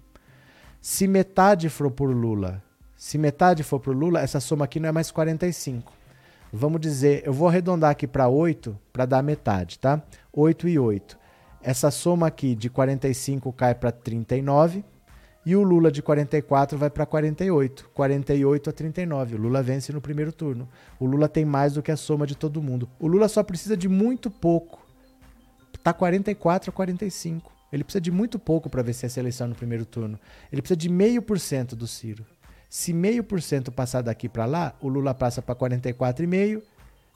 [0.80, 2.62] Se metade for por Lula,
[2.96, 6.05] se metade for por Lula, essa soma aqui não é mais 45
[6.56, 10.02] vamos dizer, eu vou arredondar aqui para 8 para dar metade, tá?
[10.32, 11.18] 8 e 8.
[11.62, 14.84] Essa soma aqui de 45 cai para 39
[15.44, 19.34] E o Lula de 44 vai para 48, 48 a 39.
[19.34, 20.68] O Lula vence no primeiro turno.
[20.98, 22.88] O Lula tem mais do que a soma de todo mundo.
[22.98, 24.84] O Lula só precisa de muito pouco.
[25.82, 27.52] Tá 44 a 45.
[27.72, 30.18] Ele precisa de muito pouco para vencer essa eleição no primeiro turno.
[30.52, 32.24] Ele precisa de meio por cento do Ciro.
[32.76, 36.60] Se meio por cento passar daqui para lá, o Lula passa para 44,5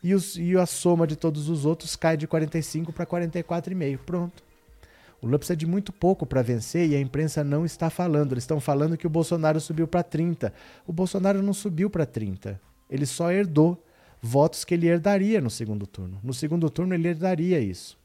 [0.02, 3.98] e, os, e a soma de todos os outros cai de 45 para 44,5.
[3.98, 4.42] Pronto.
[5.20, 8.32] O Lula precisa de muito pouco para vencer e a imprensa não está falando.
[8.32, 10.50] Eles estão falando que o Bolsonaro subiu para 30.
[10.86, 12.58] O Bolsonaro não subiu para 30.
[12.88, 13.84] Ele só herdou
[14.22, 16.18] votos que ele herdaria no segundo turno.
[16.24, 17.99] No segundo turno ele herdaria isso.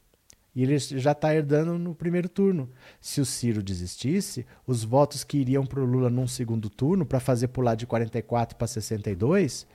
[0.56, 2.70] E ele já está herdando no primeiro turno.
[2.98, 7.20] Se o Ciro desistisse, os votos que iriam para o Lula num segundo turno, para
[7.20, 9.66] fazer pular de 44 para 62,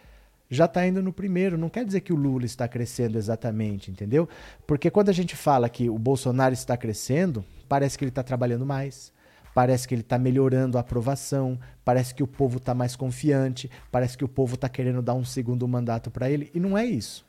[0.49, 1.55] já está indo no primeiro.
[1.55, 4.27] Não quer dizer que o Lula está crescendo exatamente, entendeu?
[4.65, 8.65] Porque quando a gente fala que o Bolsonaro está crescendo, parece que ele está trabalhando
[8.65, 9.13] mais,
[9.53, 14.17] parece que ele está melhorando a aprovação, parece que o povo está mais confiante, parece
[14.17, 16.49] que o povo está querendo dar um segundo mandato para ele.
[16.55, 17.23] E não é isso.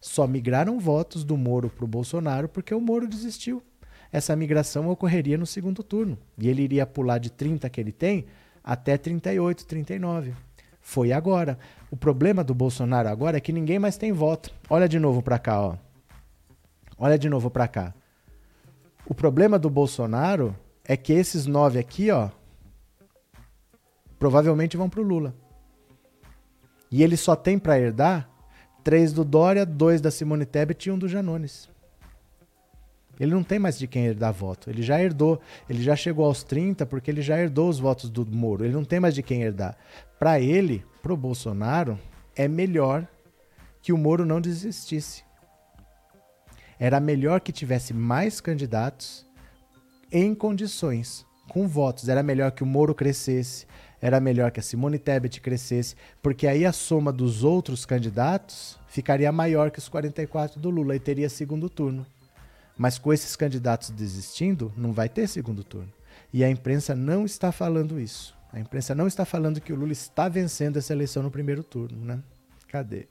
[0.00, 3.62] Só migraram votos do Moro para o Bolsonaro porque o Moro desistiu.
[4.10, 6.18] Essa migração ocorreria no segundo turno.
[6.38, 8.26] E ele iria pular de 30 que ele tem
[8.64, 10.32] até 38, 39.
[10.80, 11.58] Foi agora.
[11.90, 14.50] O problema do Bolsonaro agora é que ninguém mais tem voto.
[14.68, 15.76] Olha de novo para cá, ó.
[16.98, 17.94] Olha de novo para cá.
[19.06, 22.30] O problema do Bolsonaro é que esses nove aqui, ó,
[24.18, 25.34] provavelmente vão pro Lula.
[26.90, 28.28] E ele só tem para herdar
[28.82, 31.68] três do Dória, dois da Simone Tebet e um do Janones.
[33.20, 34.70] Ele não tem mais de quem herdar voto.
[34.70, 35.38] Ele já herdou.
[35.68, 38.64] Ele já chegou aos 30 porque ele já herdou os votos do Moro.
[38.64, 39.76] Ele não tem mais de quem herdar.
[40.18, 41.98] Para ele, pro Bolsonaro,
[42.34, 43.06] é melhor
[43.82, 45.22] que o Moro não desistisse.
[46.78, 49.26] Era melhor que tivesse mais candidatos
[50.10, 52.08] em condições, com votos.
[52.08, 53.66] Era melhor que o Moro crescesse,
[54.00, 59.30] era melhor que a Simone Tebet crescesse, porque aí a soma dos outros candidatos ficaria
[59.30, 62.06] maior que os 44 do Lula e teria segundo turno.
[62.78, 65.92] Mas com esses candidatos desistindo, não vai ter segundo turno.
[66.32, 68.34] E a imprensa não está falando isso.
[68.52, 72.04] A imprensa não está falando que o Lula está vencendo essa eleição no primeiro turno,
[72.04, 72.18] né?
[72.68, 73.06] Cadê?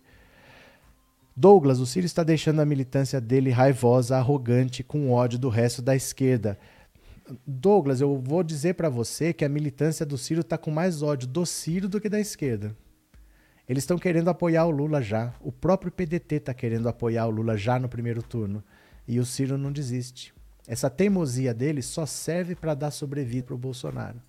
[1.36, 5.96] Douglas, o Ciro está deixando a militância dele raivosa, arrogante, com ódio do resto da
[5.96, 6.60] esquerda.
[7.46, 11.28] Douglas, eu vou dizer para você que a militância do Ciro está com mais ódio
[11.28, 12.76] do Ciro do que da esquerda.
[13.68, 15.34] Eles estão querendo apoiar o Lula já.
[15.40, 18.64] O próprio PDT está querendo apoiar o Lula já no primeiro turno.
[19.08, 20.34] E o Ciro não desiste.
[20.68, 24.22] Essa teimosia dele só serve para dar sobrevida para o Bolsonaro.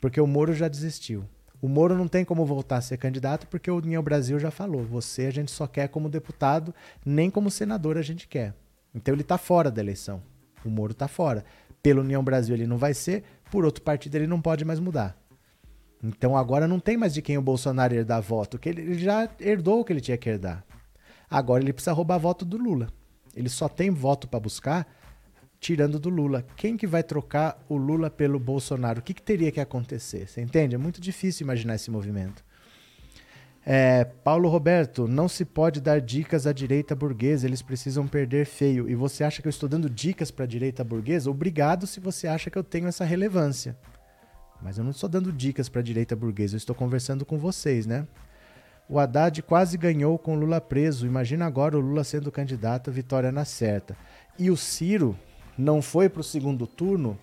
[0.00, 1.24] Porque o Moro já desistiu.
[1.60, 4.82] O Moro não tem como voltar a ser candidato porque o União Brasil já falou:
[4.82, 6.74] você a gente só quer como deputado,
[7.06, 8.52] nem como senador a gente quer.
[8.92, 10.20] Então ele está fora da eleição.
[10.64, 11.44] O Moro está fora.
[11.82, 15.16] Pelo União Brasil ele não vai ser, por outro partido ele não pode mais mudar.
[16.02, 19.80] Então agora não tem mais de quem o Bolsonaro herdar voto, que ele já herdou
[19.80, 20.64] o que ele tinha que herdar.
[21.30, 22.88] Agora ele precisa roubar voto do Lula.
[23.34, 24.86] Ele só tem voto para buscar
[25.58, 26.44] tirando do Lula.
[26.56, 28.98] Quem que vai trocar o Lula pelo Bolsonaro?
[28.98, 30.28] O que, que teria que acontecer?
[30.28, 30.74] Você entende?
[30.74, 32.44] É muito difícil imaginar esse movimento.
[33.64, 38.88] É, Paulo Roberto, não se pode dar dicas à direita burguesa, eles precisam perder feio.
[38.88, 41.30] E você acha que eu estou dando dicas para a direita burguesa?
[41.30, 43.76] Obrigado se você acha que eu tenho essa relevância.
[44.60, 47.86] Mas eu não estou dando dicas para a direita burguesa, eu estou conversando com vocês,
[47.86, 48.06] né?
[48.88, 51.06] O Haddad quase ganhou com Lula preso.
[51.06, 53.96] Imagina agora o Lula sendo candidato, vitória na certa.
[54.38, 55.16] E o Ciro
[55.56, 57.18] não foi para o segundo turno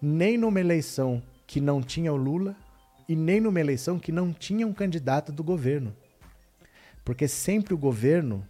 [0.00, 2.56] nem numa eleição que não tinha o Lula
[3.08, 5.94] e nem numa eleição que não tinha um candidato do governo.
[7.04, 8.46] Porque sempre o governo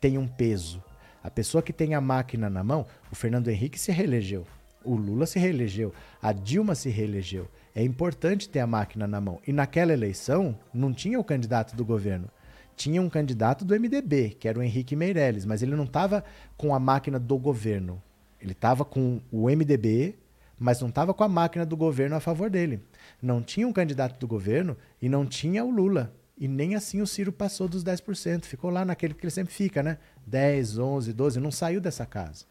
[0.00, 0.82] tem um peso.
[1.22, 4.46] A pessoa que tem a máquina na mão, o Fernando Henrique se reelegeu,
[4.84, 7.46] o Lula se reelegeu, a Dilma se reelegeu.
[7.74, 9.40] É importante ter a máquina na mão.
[9.46, 12.28] E naquela eleição não tinha o candidato do governo.
[12.74, 16.24] Tinha um candidato do MDB, que era o Henrique Meirelles, mas ele não estava
[16.56, 18.02] com a máquina do governo.
[18.40, 20.16] Ele estava com o MDB,
[20.58, 22.80] mas não estava com a máquina do governo a favor dele.
[23.20, 26.14] Não tinha um candidato do governo e não tinha o Lula.
[26.36, 28.44] E nem assim o Ciro passou dos 10%.
[28.44, 29.98] Ficou lá naquele que ele sempre fica, né?
[30.26, 32.46] 10, 11, 12, não saiu dessa casa.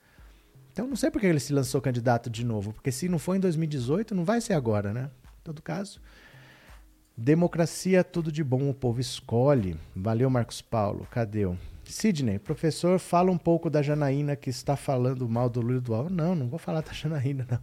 [0.71, 3.37] Então não sei por que ele se lançou candidato de novo, porque se não foi
[3.37, 5.09] em 2018, não vai ser agora, né?
[5.39, 5.99] Em todo caso.
[7.17, 9.75] Democracia, tudo de bom, o povo escolhe.
[9.95, 11.05] Valeu, Marcos Paulo.
[11.11, 11.45] Cadê?
[11.45, 11.57] -o?
[11.83, 16.09] Sidney, professor, fala um pouco da Janaína que está falando mal do Lula do Alvo.
[16.09, 17.59] Não, não vou falar da Janaína, não.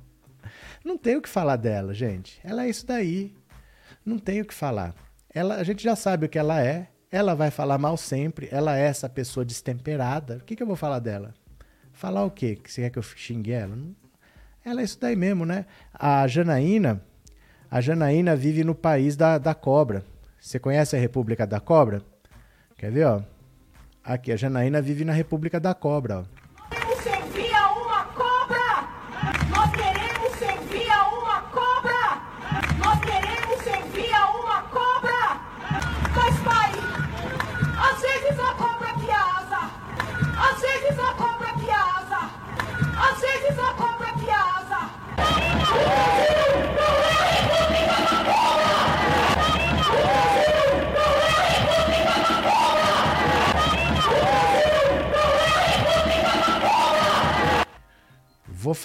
[0.84, 2.40] Não tenho o que falar dela, gente.
[2.44, 3.34] Ela é isso daí.
[4.04, 4.94] Não tenho o que falar.
[5.32, 6.88] Ela, a gente já sabe o que ela é.
[7.10, 8.48] Ela vai falar mal sempre.
[8.50, 10.36] Ela é essa pessoa destemperada.
[10.36, 11.34] O que, que eu vou falar dela?
[11.92, 12.56] Falar o quê?
[12.56, 13.76] Que você quer que eu xingue ela?
[14.64, 15.66] Ela é isso daí mesmo, né?
[15.94, 17.02] A Janaína,
[17.70, 20.04] A Janaína vive no país da, da cobra.
[20.40, 22.02] Você conhece a República da Cobra?
[22.76, 23.22] Quer ver, ó?
[24.04, 26.35] Aqui, a Janaína vive na República da Cobra, ó.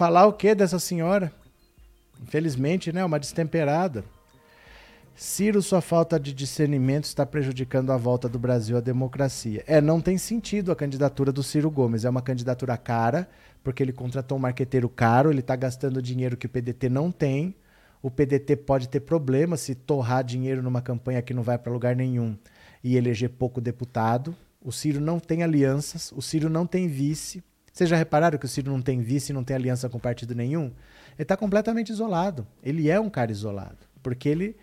[0.02, 1.32] Falar o que dessa senhora?
[2.20, 3.06] Infelizmente, né?
[3.06, 4.04] Uma destemperada.
[5.14, 9.64] Ciro, sua falta de discernimento está prejudicando a volta do Brasil à democracia.
[9.68, 12.04] É, não tem sentido a candidatura do Ciro Gomes.
[12.04, 13.30] É uma candidatura cara,
[13.64, 17.54] porque ele contratou um marqueteiro caro, ele está gastando dinheiro que o PDT não tem.
[18.02, 21.96] O PDT pode ter problema se torrar dinheiro numa campanha que não vai para lugar
[21.96, 22.36] nenhum
[22.84, 24.36] e eleger pouco deputado.
[24.60, 27.44] O Ciro não tem alianças, o Ciro não tem vice.
[27.72, 30.66] Vocês já repararam que o Ciro não tem vice, não tem aliança com partido nenhum?
[30.66, 32.46] Ele está completamente isolado.
[32.62, 34.56] Ele é um cara isolado, porque ele,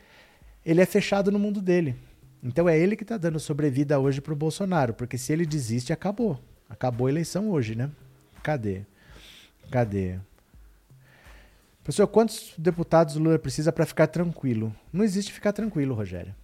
[0.65, 1.97] ele é fechado no mundo dele.
[2.43, 5.93] Então é ele que está dando sobrevida hoje para o Bolsonaro, porque se ele desiste,
[5.93, 6.39] acabou.
[6.69, 7.91] Acabou a eleição hoje, né?
[8.43, 8.83] Cadê?
[9.71, 10.19] Cadê?
[11.83, 14.75] Professor, quantos deputados o Lula precisa para ficar tranquilo?
[14.93, 16.35] Não existe ficar tranquilo, Rogério.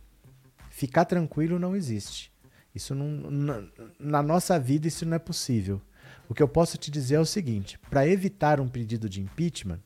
[0.70, 2.32] Ficar tranquilo não existe.
[2.74, 3.62] Isso não, na,
[4.00, 5.80] na nossa vida isso não é possível.
[6.28, 9.80] O que eu posso te dizer é o seguinte: para evitar um pedido de impeachment,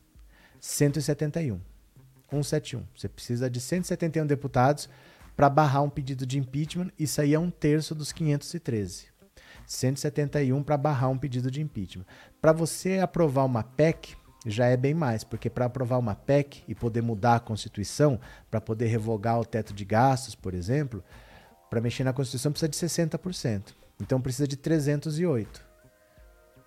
[0.59, 1.59] 171.
[2.29, 2.83] 171.
[2.95, 4.89] Você precisa de 171 deputados
[5.35, 6.91] para barrar um pedido de impeachment.
[6.97, 9.07] Isso aí é um terço dos 513.
[9.65, 12.05] 171 para barrar um pedido de impeachment.
[12.41, 14.15] Para você aprovar uma PEC,
[14.45, 18.59] já é bem mais, porque para aprovar uma PEC e poder mudar a Constituição, para
[18.59, 21.03] poder revogar o teto de gastos, por exemplo,
[21.69, 23.75] para mexer na Constituição precisa de 60%.
[24.01, 25.68] Então precisa de 308.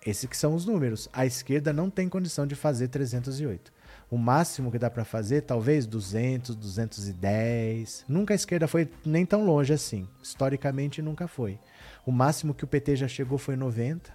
[0.05, 1.07] Esses que são os números.
[1.13, 3.71] A esquerda não tem condição de fazer 308.
[4.11, 8.05] O máximo que dá para fazer, talvez 200, 210.
[8.07, 10.07] Nunca a esquerda foi nem tão longe assim.
[10.21, 11.57] Historicamente, nunca foi.
[12.05, 14.13] O máximo que o PT já chegou foi 90.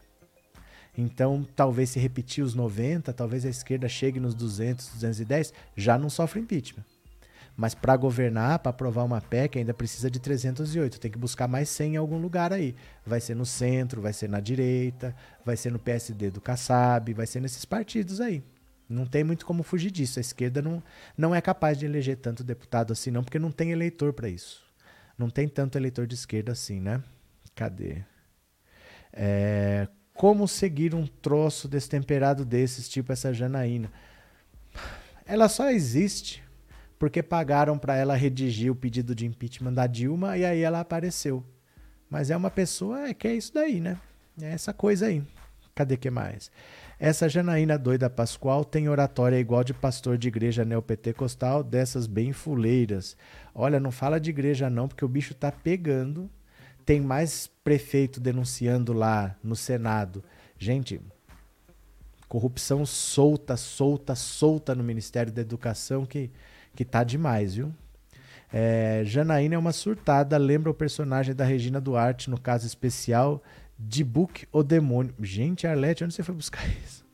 [0.96, 6.10] Então, talvez se repetir os 90, talvez a esquerda chegue nos 200, 210, já não
[6.10, 6.84] sofre impeachment.
[7.60, 11.00] Mas para governar, para aprovar uma PEC, ainda precisa de 308.
[11.00, 12.72] Tem que buscar mais 100 em algum lugar aí.
[13.04, 15.12] Vai ser no centro, vai ser na direita,
[15.44, 18.44] vai ser no PSD do Kassab, vai ser nesses partidos aí.
[18.88, 20.20] Não tem muito como fugir disso.
[20.20, 20.80] A esquerda não,
[21.16, 24.62] não é capaz de eleger tanto deputado assim, não, porque não tem eleitor para isso.
[25.18, 27.02] Não tem tanto eleitor de esquerda assim, né?
[27.56, 28.04] Cadê?
[29.12, 33.90] É, como seguir um troço destemperado desses, tipo essa Janaína?
[35.26, 36.46] Ela só existe
[36.98, 41.44] porque pagaram para ela redigir o pedido de impeachment da Dilma e aí ela apareceu.
[42.10, 43.98] Mas é uma pessoa que é isso daí, né?
[44.40, 45.22] É essa coisa aí.
[45.74, 46.50] Cadê que mais?
[46.98, 53.16] Essa Janaína doida Pascoal tem oratória igual de pastor de igreja neopentecostal, dessas bem fuleiras.
[53.54, 56.28] Olha, não fala de igreja não, porque o bicho tá pegando.
[56.84, 60.24] Tem mais prefeito denunciando lá no Senado.
[60.58, 61.00] Gente,
[62.28, 66.30] corrupção solta, solta, solta no Ministério da Educação que
[66.78, 67.74] que tá demais, viu?
[68.52, 73.42] É, Janaína é uma surtada, lembra o personagem da Regina Duarte no caso especial
[73.76, 75.12] de Book o Demônio.
[75.20, 77.04] Gente, Arlete, onde você foi buscar isso?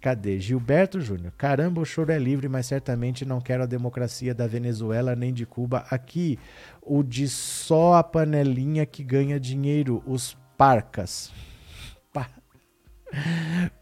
[0.00, 0.40] Cadê?
[0.40, 1.34] Gilberto Júnior.
[1.36, 5.44] Caramba, o choro é livre, mas certamente não quero a democracia da Venezuela nem de
[5.44, 6.38] Cuba aqui.
[6.80, 11.30] O de só a panelinha que ganha dinheiro, os parcas.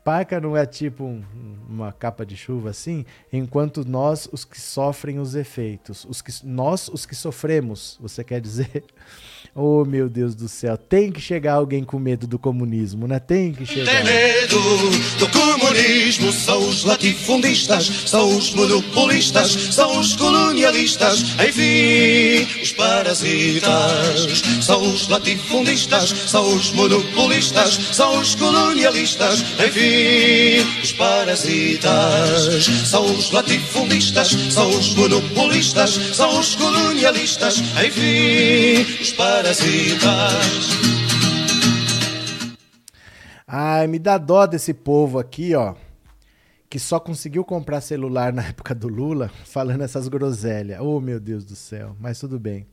[0.03, 1.23] Paca não é tipo um,
[1.69, 6.89] uma capa de chuva assim, enquanto nós, os que sofrem os efeitos, os que, nós,
[6.89, 8.85] os que sofremos, você quer dizer?
[9.53, 13.19] Oh, meu Deus do céu, tem que chegar alguém com medo do comunismo, né?
[13.19, 13.91] Tem que chegar.
[13.91, 14.61] Tem medo
[15.19, 24.41] do comunismo, são os latifundistas, são os monopolistas, são os colonialistas, enfim, os parasitas.
[24.63, 32.67] São os latifundistas, são os monopolistas, são os colonialistas, enfim, os parasitas.
[32.87, 40.71] São os latifundistas, são os monopolistas, são os colonialistas, enfim, os parasitas parasitas.
[43.47, 45.75] Ai, me dá dó desse povo aqui, ó,
[46.69, 50.81] que só conseguiu comprar celular na época do Lula, falando essas groselhas.
[50.81, 52.67] Oh, meu Deus do céu, mas tudo bem.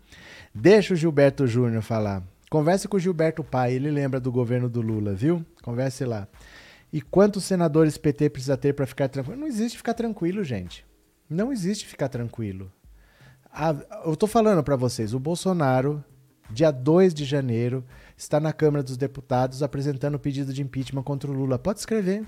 [0.53, 2.21] Deixa o Gilberto Júnior falar.
[2.49, 5.45] Converse com o Gilberto Pai, ele lembra do governo do Lula, viu?
[5.63, 6.27] Converse lá.
[6.91, 9.39] E quantos senadores PT precisa ter para ficar tranquilo?
[9.39, 10.85] Não existe ficar tranquilo, gente.
[11.29, 12.71] Não existe ficar tranquilo.
[13.51, 16.03] A, eu tô falando para vocês, o Bolsonaro,
[16.49, 17.83] dia 2 de janeiro,
[18.15, 21.59] está na Câmara dos Deputados apresentando o pedido de impeachment contra o Lula.
[21.59, 22.25] Pode escrever.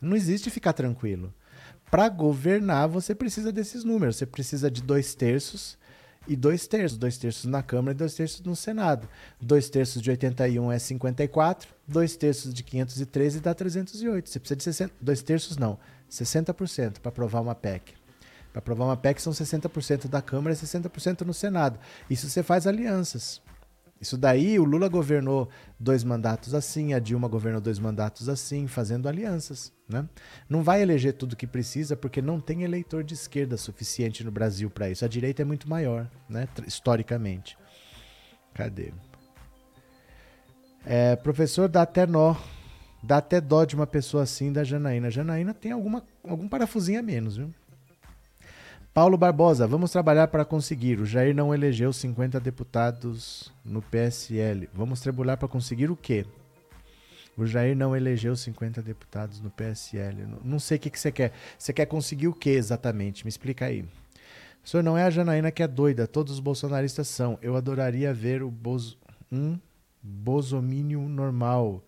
[0.00, 1.32] Não existe ficar tranquilo.
[1.90, 4.16] Para governar, você precisa desses números.
[4.16, 5.78] Você precisa de dois terços
[6.26, 6.98] e dois terços.
[6.98, 9.08] Dois terços na Câmara e dois terços no Senado.
[9.40, 14.28] Dois terços de 81 é 54, dois terços de 513 dá 308.
[14.28, 15.78] Você precisa de 60, dois terços não,
[16.10, 18.01] 60% para aprovar uma PEC.
[18.52, 21.78] Para aprovar uma PEC são 60% da Câmara e 60% no Senado.
[22.10, 23.40] Isso você faz alianças.
[24.02, 25.48] Isso daí, o Lula governou
[25.78, 29.72] dois mandatos assim, a Dilma governou dois mandatos assim, fazendo alianças.
[29.88, 30.04] Né?
[30.48, 34.68] Não vai eleger tudo que precisa, porque não tem eleitor de esquerda suficiente no Brasil
[34.68, 35.04] para isso.
[35.04, 36.48] A direita é muito maior, né?
[36.66, 37.56] historicamente.
[38.52, 38.92] Cadê?
[40.84, 42.34] É, professor, dá até nó.
[43.04, 45.10] Dá até dó de uma pessoa assim da Janaína.
[45.10, 47.54] Janaína tem alguma, algum parafusinho a menos, viu?
[48.94, 51.00] Paulo Barbosa, vamos trabalhar para conseguir.
[51.00, 54.68] O Jair não elegeu 50 deputados no PSL.
[54.74, 56.26] Vamos trabalhar para conseguir o quê?
[57.34, 60.26] O Jair não elegeu 50 deputados no PSL.
[60.44, 61.32] Não sei o que, que você quer.
[61.58, 63.24] Você quer conseguir o quê exatamente?
[63.24, 63.80] Me explica aí.
[64.62, 66.06] O senhor não é a Janaína que é doida.
[66.06, 67.38] Todos os bolsonaristas são.
[67.40, 68.98] Eu adoraria ver o Bozo,
[69.30, 69.58] um
[70.02, 71.82] bosomínio normal.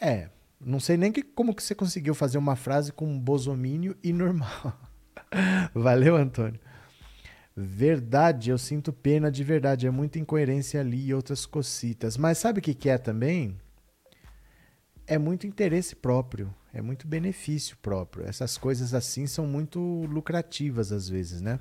[0.00, 0.28] É,
[0.60, 4.72] não sei nem que, como que você conseguiu fazer uma frase com bosomínio e normal.
[5.74, 6.60] Valeu, Antônio.
[7.56, 9.86] Verdade, eu sinto pena de verdade.
[9.86, 12.16] É muita incoerência ali e outras cocitas.
[12.16, 13.56] Mas sabe o que, que é também?
[15.06, 18.26] É muito interesse próprio, é muito benefício próprio.
[18.26, 21.60] Essas coisas assim são muito lucrativas às vezes, né?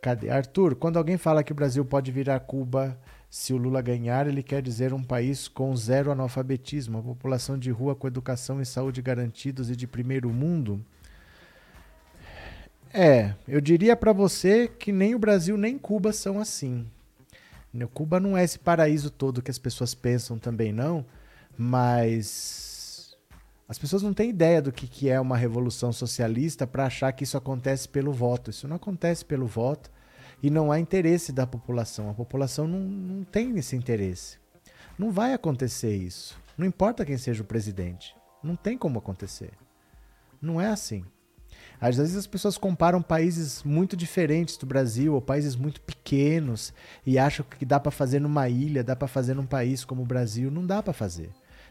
[0.00, 0.30] Cadê?
[0.30, 2.98] Arthur, quando alguém fala que o Brasil pode virar Cuba
[3.30, 7.70] se o Lula ganhar, ele quer dizer um país com zero analfabetismo, a população de
[7.70, 10.84] rua com educação e saúde garantidos e de primeiro mundo.
[12.94, 16.86] É, eu diria para você que nem o Brasil nem Cuba são assim.
[17.94, 21.06] Cuba não é esse paraíso todo que as pessoas pensam também, não,
[21.56, 23.16] mas
[23.66, 27.38] as pessoas não têm ideia do que, é uma revolução socialista para achar que isso
[27.38, 28.50] acontece pelo voto.
[28.50, 29.90] Isso não acontece pelo voto
[30.42, 32.10] e não há interesse da população.
[32.10, 34.36] A população não, não tem esse interesse.
[34.98, 36.38] Não vai acontecer isso.
[36.58, 38.14] Não importa quem seja o presidente.
[38.42, 39.52] Não tem como acontecer.
[40.40, 41.02] Não é assim.
[41.82, 46.72] Às vezes as pessoas comparam países muito diferentes do Brasil ou países muito pequenos
[47.04, 50.06] e acham que dá para fazer numa ilha, dá para fazer num país como o
[50.06, 50.48] Brasil.
[50.48, 51.30] Não dá para fazer.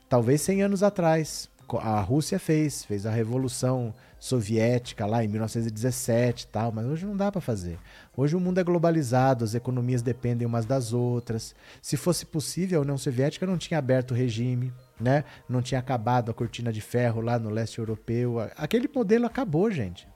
[0.10, 1.50] Talvez 100 anos atrás.
[1.82, 7.16] A Rússia fez, fez a Revolução Soviética lá em 1917 e tal, mas hoje não
[7.16, 7.80] dá para fazer.
[8.18, 11.56] Hoje o mundo é globalizado, as economias dependem umas das outras.
[11.82, 15.24] Se fosse possível, a União Soviética não tinha aberto o regime, né?
[15.50, 18.38] Não tinha acabado a cortina de ferro lá no leste europeu.
[18.56, 20.08] Aquele modelo acabou, gente.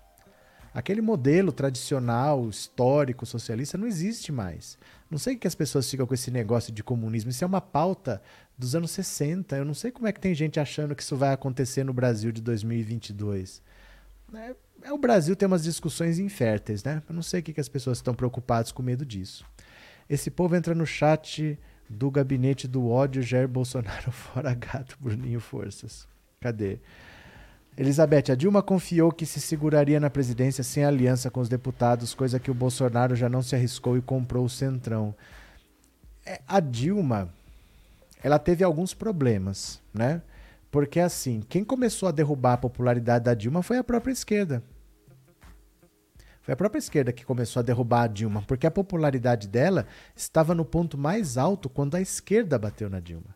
[0.73, 4.77] Aquele modelo tradicional, histórico, socialista não existe mais.
[5.09, 7.29] Não sei que as pessoas ficam com esse negócio de comunismo.
[7.29, 8.21] Isso é uma pauta
[8.57, 9.55] dos anos 60.
[9.55, 12.29] Eu não sei como é que tem gente achando que isso vai acontecer no Brasil
[12.29, 13.61] de 2022.
[14.33, 17.01] É, é o Brasil tem umas discussões inférteis, né?
[17.07, 19.45] Eu não sei o que, que as pessoas estão preocupadas com medo disso.
[20.09, 21.57] Esse povo entra no chat
[21.89, 26.07] do gabinete do ódio Jair Bolsonaro fora gato, Bruninho Forças.
[26.39, 26.79] Cadê?
[27.77, 32.39] Elizabeth, a Dilma confiou que se seguraria na presidência sem aliança com os deputados, coisa
[32.39, 35.13] que o Bolsonaro já não se arriscou e comprou o Centrão.
[36.25, 37.29] É, a Dilma,
[38.23, 40.21] ela teve alguns problemas, né?
[40.71, 44.63] Porque assim, quem começou a derrubar a popularidade da Dilma foi a própria esquerda.
[46.45, 50.53] Foi a própria esquerda que começou a derrubar a Dilma, porque a popularidade dela estava
[50.53, 53.35] no ponto mais alto quando a esquerda bateu na Dilma.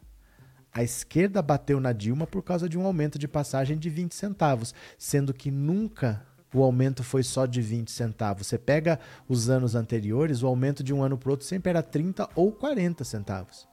[0.71, 4.75] A esquerda bateu na Dilma por causa de um aumento de passagem de 20 centavos,
[4.95, 8.45] sendo que nunca o aumento foi só de 20 centavos.
[8.45, 12.29] Você pega os anos anteriores, o aumento de um ano para outro sempre era 30
[12.35, 13.67] ou 40 centavos.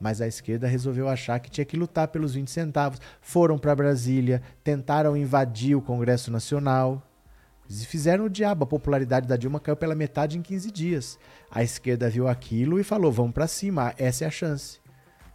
[0.00, 2.98] Mas a esquerda resolveu achar que tinha que lutar pelos 20 centavos.
[3.20, 7.02] Foram para Brasília, tentaram invadir o Congresso Nacional,
[7.68, 8.64] eles fizeram o diabo.
[8.64, 11.18] A popularidade da Dilma caiu pela metade em 15 dias.
[11.50, 14.78] A esquerda viu aquilo e falou: vamos para cima, essa é a chance.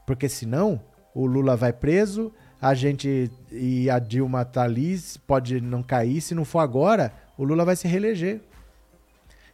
[0.06, 0.82] Porque senão
[1.14, 6.22] o Lula vai preso, a gente e a Dilma tá ali, pode não cair.
[6.22, 8.42] Se não for agora, o Lula vai se reeleger.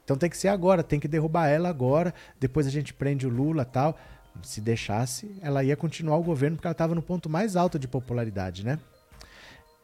[0.04, 2.14] Então tem que ser agora, tem que derrubar ela agora.
[2.40, 3.98] Depois a gente prende o Lula tal.
[4.44, 7.88] Se deixasse, ela ia continuar o governo porque ela estava no ponto mais alto de
[7.88, 8.78] popularidade, né?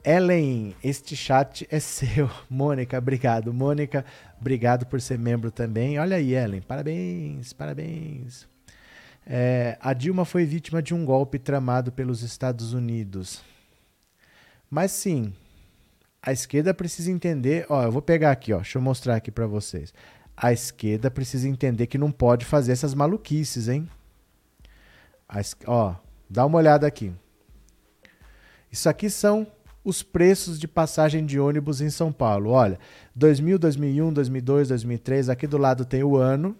[0.03, 2.29] Ellen, este chat é seu.
[2.49, 3.53] Mônica, obrigado.
[3.53, 4.03] Mônica,
[4.39, 5.99] obrigado por ser membro também.
[5.99, 8.47] Olha aí, Ellen, parabéns, parabéns.
[9.25, 13.43] É, a Dilma foi vítima de um golpe tramado pelos Estados Unidos.
[14.69, 15.33] Mas sim,
[16.23, 19.47] A esquerda precisa entender, ó, eu vou pegar aqui, ó, deixa eu mostrar aqui para
[19.47, 19.91] vocês.
[20.37, 23.89] A esquerda precisa entender que não pode fazer essas maluquices, hein?
[25.27, 25.95] A, ó,
[26.29, 27.11] dá uma olhada aqui.
[28.71, 29.47] Isso aqui são
[29.83, 32.51] os preços de passagem de ônibus em São Paulo.
[32.51, 32.79] Olha,
[33.15, 36.55] 2000, 2001, 2002, 2003, aqui do lado tem o ano.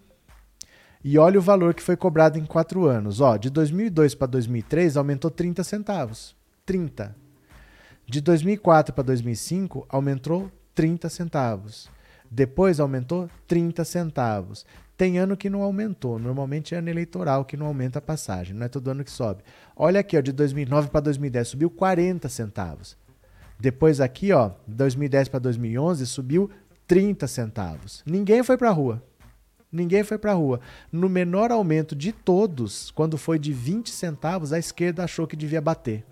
[1.04, 3.22] E olha o valor que foi cobrado em quatro anos.
[3.22, 6.36] Ó, de 2002 para 2003 aumentou 30 centavos.
[6.66, 7.16] 30.
[8.06, 11.90] De 2004 para 2005 aumentou 30 centavos.
[12.30, 14.66] Depois aumentou 30 centavos.
[14.96, 16.20] Tem ano que não aumentou.
[16.20, 18.56] Normalmente é ano eleitoral que não aumenta a passagem.
[18.56, 19.44] Não é todo ano que sobe.
[19.76, 22.96] Olha aqui, ó, de 2009 para 2010 subiu 40 centavos.
[23.62, 26.50] Depois aqui, ó, 2010 para 2011 subiu
[26.88, 28.02] 30 centavos.
[28.08, 29.04] Ninguém foi para a rua.
[29.72, 30.60] Ninguém foi para a rua.
[30.92, 35.62] No menor aumento de todos, quando foi de 20 centavos, a esquerda achou que devia
[35.62, 36.04] bater.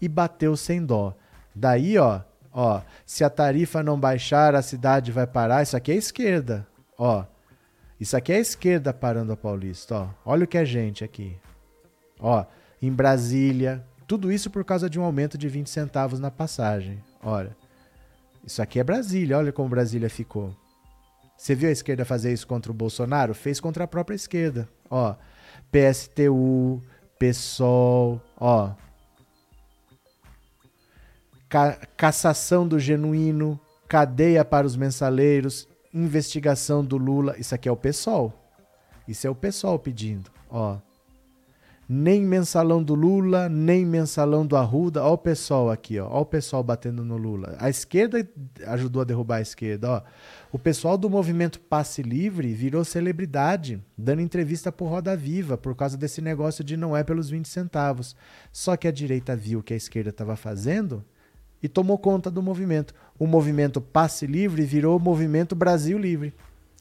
[0.00, 1.16] E bateu sem dó.
[1.54, 5.62] Daí, ó, ó, se a tarifa não baixar, a cidade vai parar.
[5.62, 6.66] Isso aqui é esquerda,
[6.98, 7.24] ó.
[8.00, 10.08] Isso aqui é a esquerda parando a Paulista, ó.
[10.24, 11.36] Olha o que é gente aqui.
[12.18, 12.44] Ó,
[12.82, 17.02] em Brasília, tudo isso por causa de um aumento de 20 centavos na passagem.
[17.22, 17.56] Olha,
[18.44, 20.54] isso aqui é Brasília, olha como Brasília ficou.
[21.36, 23.34] Você viu a esquerda fazer isso contra o Bolsonaro?
[23.34, 24.68] Fez contra a própria esquerda.
[24.88, 25.14] Ó,
[25.70, 26.80] PSTU,
[27.18, 28.72] PSOL, ó.
[31.48, 37.36] Ca cassação do genuíno, cadeia para os mensaleiros, investigação do Lula.
[37.38, 38.32] Isso aqui é o PSOL.
[39.06, 40.78] Isso é o PSOL pedindo, ó
[41.88, 45.04] nem mensalão do Lula, nem mensalão do Arruda.
[45.04, 46.08] Ó o pessoal aqui, ó.
[46.08, 47.56] Ó o pessoal batendo no Lula.
[47.60, 48.28] A esquerda
[48.66, 50.02] ajudou a derrubar a esquerda, ó.
[50.52, 55.96] O pessoal do movimento Passe Livre virou celebridade, dando entrevista por Roda Viva por causa
[55.96, 58.16] desse negócio de não é pelos 20 centavos.
[58.50, 61.04] Só que a direita viu o que a esquerda estava fazendo
[61.62, 62.94] e tomou conta do movimento.
[63.16, 66.34] O movimento Passe Livre virou o movimento Brasil Livre,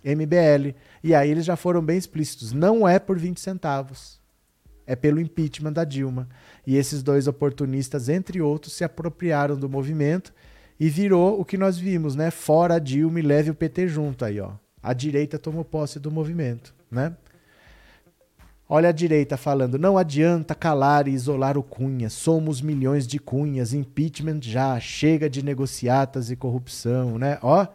[0.03, 0.75] MBL.
[1.03, 2.51] E aí eles já foram bem explícitos.
[2.51, 4.24] Não é por 20 centavos
[4.85, 6.27] é pelo impeachment da Dilma.
[6.65, 10.33] E esses dois oportunistas, entre outros, se apropriaram do movimento
[10.79, 12.31] e virou o que nós vimos, né?
[12.31, 14.51] Fora a Dilma e leve o PT junto aí, ó.
[14.81, 17.15] A direita tomou posse do movimento, né?
[18.67, 23.73] Olha a direita falando: não adianta calar e isolar o Cunha, somos milhões de cunhas,
[23.73, 27.37] impeachment já, chega de negociatas e corrupção, né?
[27.41, 27.65] Ó,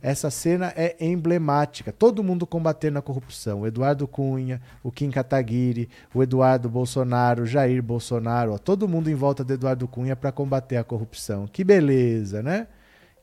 [0.00, 1.92] essa cena é emblemática.
[1.92, 3.62] Todo mundo combatendo a corrupção.
[3.62, 9.10] O Eduardo Cunha, o Kim Kataguiri, o Eduardo Bolsonaro, o Jair Bolsonaro, ó, todo mundo
[9.10, 11.46] em volta do Eduardo Cunha para combater a corrupção.
[11.46, 12.68] Que beleza, né?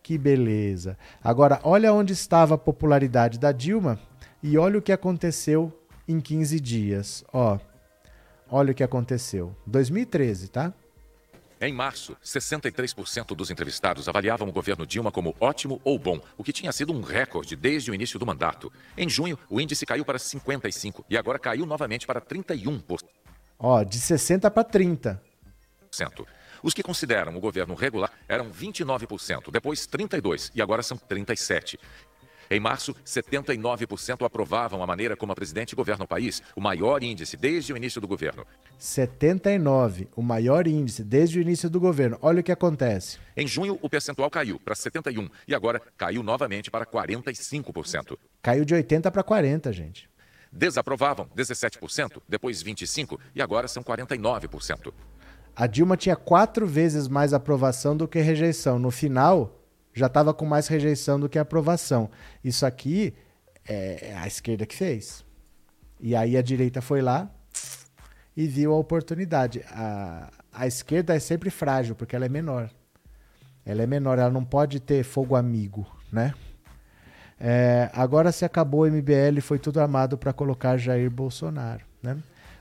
[0.03, 0.97] Que beleza.
[1.23, 3.97] Agora, olha onde estava a popularidade da Dilma
[4.43, 5.71] e olha o que aconteceu
[6.07, 7.23] em 15 dias.
[7.31, 7.57] Ó,
[8.49, 9.55] olha o que aconteceu.
[9.65, 10.73] 2013, tá?
[11.61, 16.51] Em março, 63% dos entrevistados avaliavam o governo Dilma como ótimo ou bom, o que
[16.51, 18.71] tinha sido um recorde desde o início do mandato.
[18.97, 23.03] Em junho, o índice caiu para 55% e agora caiu novamente para 31%.
[23.57, 25.23] Ó, de 60 para 30.
[26.61, 31.79] Os que consideram o governo regular eram 29%, depois 32% e agora são 37%.
[32.49, 37.35] Em março, 79% aprovavam a maneira como a presidente governa o país, o maior índice
[37.35, 38.45] desde o início do governo.
[38.77, 42.17] 79, o maior índice desde o início do governo.
[42.21, 43.17] Olha o que acontece.
[43.35, 48.17] Em junho, o percentual caiu para 71 e agora caiu novamente para 45%.
[48.41, 50.09] Caiu de 80 para 40, gente.
[50.51, 54.93] Desaprovavam 17%, depois 25 e agora são 49%.
[55.55, 58.77] A Dilma tinha quatro vezes mais aprovação do que rejeição.
[58.77, 59.64] No final,
[59.95, 62.11] já estava com mais rejeição do que aprovação.
[62.43, 63.13] Isso aqui
[63.67, 65.23] é a esquerda que fez.
[65.99, 67.31] E aí a direita foi lá
[68.35, 69.63] e viu a oportunidade.
[69.71, 72.69] A, a esquerda é sempre frágil, porque ela é menor.
[73.65, 76.33] Ela é menor, ela não pode ter fogo amigo, né?
[77.39, 82.17] É, agora se acabou o MBL, foi tudo armado para colocar Jair Bolsonaro, né?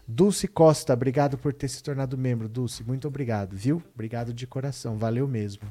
[0.06, 3.82] Dulce Costa, obrigado por ter se tornado membro, Dulce, muito obrigado, viu?
[3.94, 5.62] Obrigado de coração, valeu mesmo.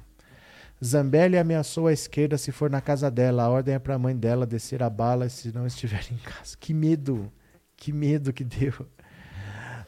[0.84, 3.44] Zambelli ameaçou a esquerda se for na casa dela.
[3.44, 6.58] A ordem é para a mãe dela descer a bala se não estiver em casa.
[6.60, 7.32] Que medo!
[7.78, 8.74] Que medo que deu.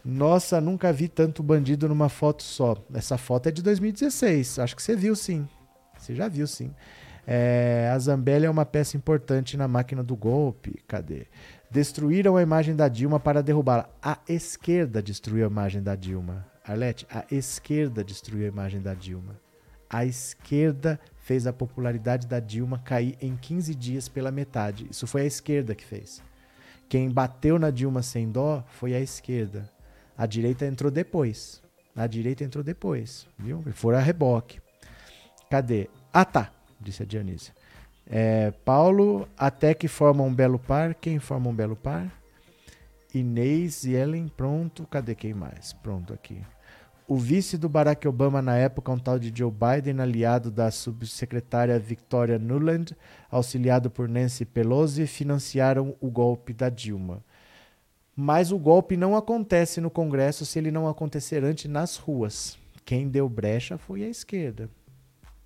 [0.04, 2.76] Nossa, nunca vi tanto bandido numa foto só.
[2.94, 4.60] Essa foto é de 2016.
[4.60, 5.48] Acho que você viu sim.
[5.98, 6.74] Você já viu sim.
[7.28, 10.82] É, a Zambelli é uma peça importante na máquina do golpe.
[10.88, 11.26] Cadê?
[11.70, 13.90] Destruíram a imagem da Dilma para derrubá-la.
[14.02, 16.46] A esquerda destruiu a imagem da Dilma.
[16.64, 19.45] Arlete, a esquerda destruiu a imagem da Dilma
[19.90, 24.88] a esquerda fez a popularidade da Dilma cair em 15 dias pela metade.
[24.90, 26.22] Isso foi a esquerda que fez.
[26.88, 29.70] Quem bateu na Dilma sem dó foi a esquerda.
[30.18, 31.62] A direita entrou depois.
[31.96, 33.64] A direita entrou depois, viu?
[33.74, 34.60] Foram a reboque.
[35.50, 35.90] Cadê?
[36.14, 36.52] Ah, tá.
[36.80, 37.54] disse a Dionísia.
[38.08, 40.94] É, Paulo, até que forma um belo par.
[40.94, 42.12] Quem forma um belo par?
[43.14, 44.86] Inês e Ellen, pronto.
[44.88, 45.74] Cadê quem mais?
[45.74, 46.42] Pronto aqui.
[47.08, 51.78] O vice do Barack Obama na época, um tal de Joe Biden, aliado da subsecretária
[51.78, 52.98] Victoria Nuland,
[53.30, 57.24] auxiliado por Nancy Pelosi, financiaram o golpe da Dilma.
[58.16, 62.58] Mas o golpe não acontece no Congresso se ele não acontecer antes nas ruas.
[62.84, 64.68] Quem deu brecha foi a esquerda.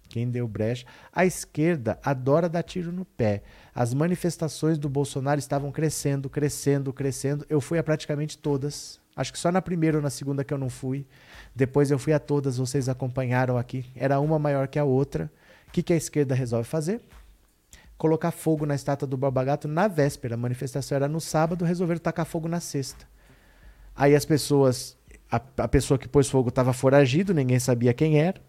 [0.08, 0.86] Quem deu brecha?
[1.12, 3.44] A esquerda adora dar tiro no pé.
[3.76, 7.46] As manifestações do Bolsonaro estavam crescendo, crescendo, crescendo.
[7.50, 9.00] Eu fui a praticamente todas.
[9.20, 11.06] Acho que só na primeira ou na segunda que eu não fui.
[11.54, 13.86] Depois eu fui a todas, vocês acompanharam aqui.
[13.94, 15.30] Era uma maior que a outra.
[15.68, 17.02] O que, que a esquerda resolve fazer?
[17.98, 20.36] Colocar fogo na estátua do Babagato na véspera.
[20.36, 23.06] A manifestação era no sábado, resolveram tacar fogo na sexta.
[23.94, 24.98] Aí as pessoas,
[25.30, 28.42] a, a pessoa que pôs fogo estava foragido, ninguém sabia quem era.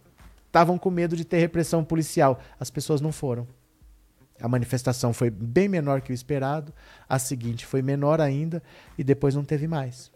[0.47, 2.39] Estavam com medo de ter repressão policial.
[2.61, 3.45] As pessoas não foram.
[4.41, 6.73] A manifestação foi bem menor que o esperado,
[7.09, 8.63] a seguinte foi menor ainda
[8.97, 10.13] e depois não teve mais.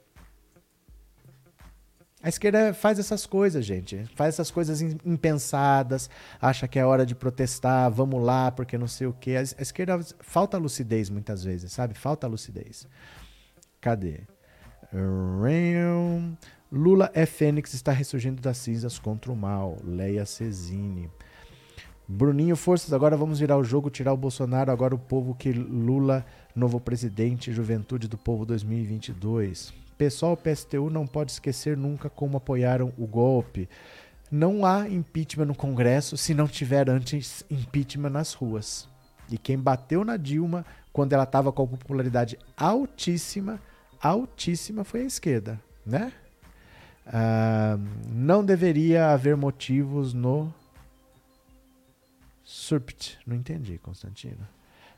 [2.24, 4.02] A esquerda faz essas coisas, gente.
[4.14, 6.08] Faz essas coisas impensadas,
[6.40, 9.36] acha que é hora de protestar, vamos lá, porque não sei o quê.
[9.36, 11.92] A esquerda falta lucidez muitas vezes, sabe?
[11.92, 12.88] Falta lucidez.
[13.78, 14.22] Cadê?
[16.72, 19.76] Lula é Fênix, está ressurgindo das cinzas contra o mal.
[19.84, 21.10] Leia Cezine.
[22.08, 26.24] Bruninho, forças, agora vamos virar o jogo, tirar o Bolsonaro, agora o povo que Lula,
[26.56, 29.83] novo presidente, juventude do povo 2022.
[29.96, 33.68] Pessoal, PSTU não pode esquecer nunca como apoiaram o golpe.
[34.30, 38.88] Não há impeachment no Congresso se não tiver antes impeachment nas ruas.
[39.30, 43.60] E quem bateu na Dilma quando ela estava com popularidade altíssima,
[44.00, 46.12] altíssima foi a esquerda, né?
[47.06, 50.52] Uh, não deveria haver motivos no
[52.44, 53.18] SURPT.
[53.26, 54.53] Não entendi, Constantino.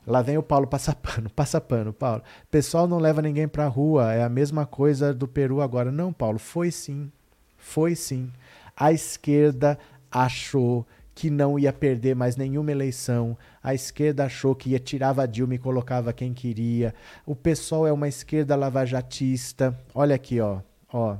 [0.07, 2.23] Lá vem o Paulo passa pano, passa pano, Paulo.
[2.49, 5.91] Pessoal não leva ninguém pra rua, é a mesma coisa do Peru agora.
[5.91, 7.11] Não, Paulo, foi sim.
[7.57, 8.31] Foi sim.
[8.73, 9.77] A esquerda
[10.09, 13.37] achou que não ia perder mais nenhuma eleição.
[13.61, 16.95] A esquerda achou que ia tirava Dilma e colocava quem queria.
[17.25, 19.77] O pessoal é uma esquerda lavajatista.
[19.93, 20.61] Olha aqui, ó,
[20.93, 21.17] ó.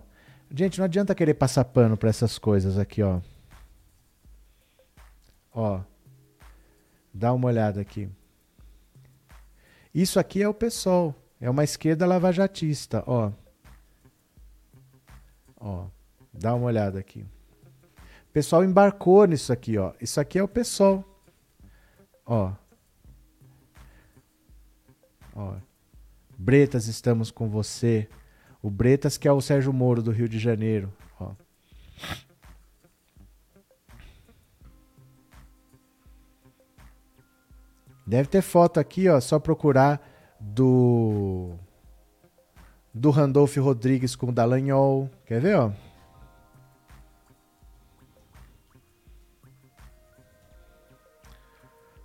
[0.49, 3.19] Gente, não adianta querer passar pano para essas coisas aqui, ó.
[5.53, 5.81] Ó.
[7.13, 8.07] Dá uma olhada aqui.
[9.97, 11.15] Isso aqui é o PSOL.
[11.41, 13.31] É uma esquerda lavajatista, ó.
[15.59, 15.87] Ó,
[16.31, 17.21] dá uma olhada aqui.
[18.29, 19.93] O pessoal embarcou nisso aqui, ó.
[19.99, 21.03] Isso aqui é o PSOL.
[22.27, 22.53] Ó.
[25.35, 25.55] Ó.
[26.37, 28.07] Bretas, estamos com você.
[28.61, 31.31] O Bretas que é o Sérgio Moro do Rio de Janeiro, ó.
[38.07, 40.01] Deve ter foto aqui, ó, só procurar
[40.39, 41.51] do
[42.93, 45.09] do Randolph Rodrigues com o Dallagnol.
[45.25, 45.71] Quer ver, ó?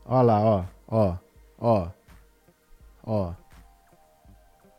[0.04, 1.16] Ó lá, ó, ó,
[1.56, 1.90] ó,
[3.04, 3.34] ó.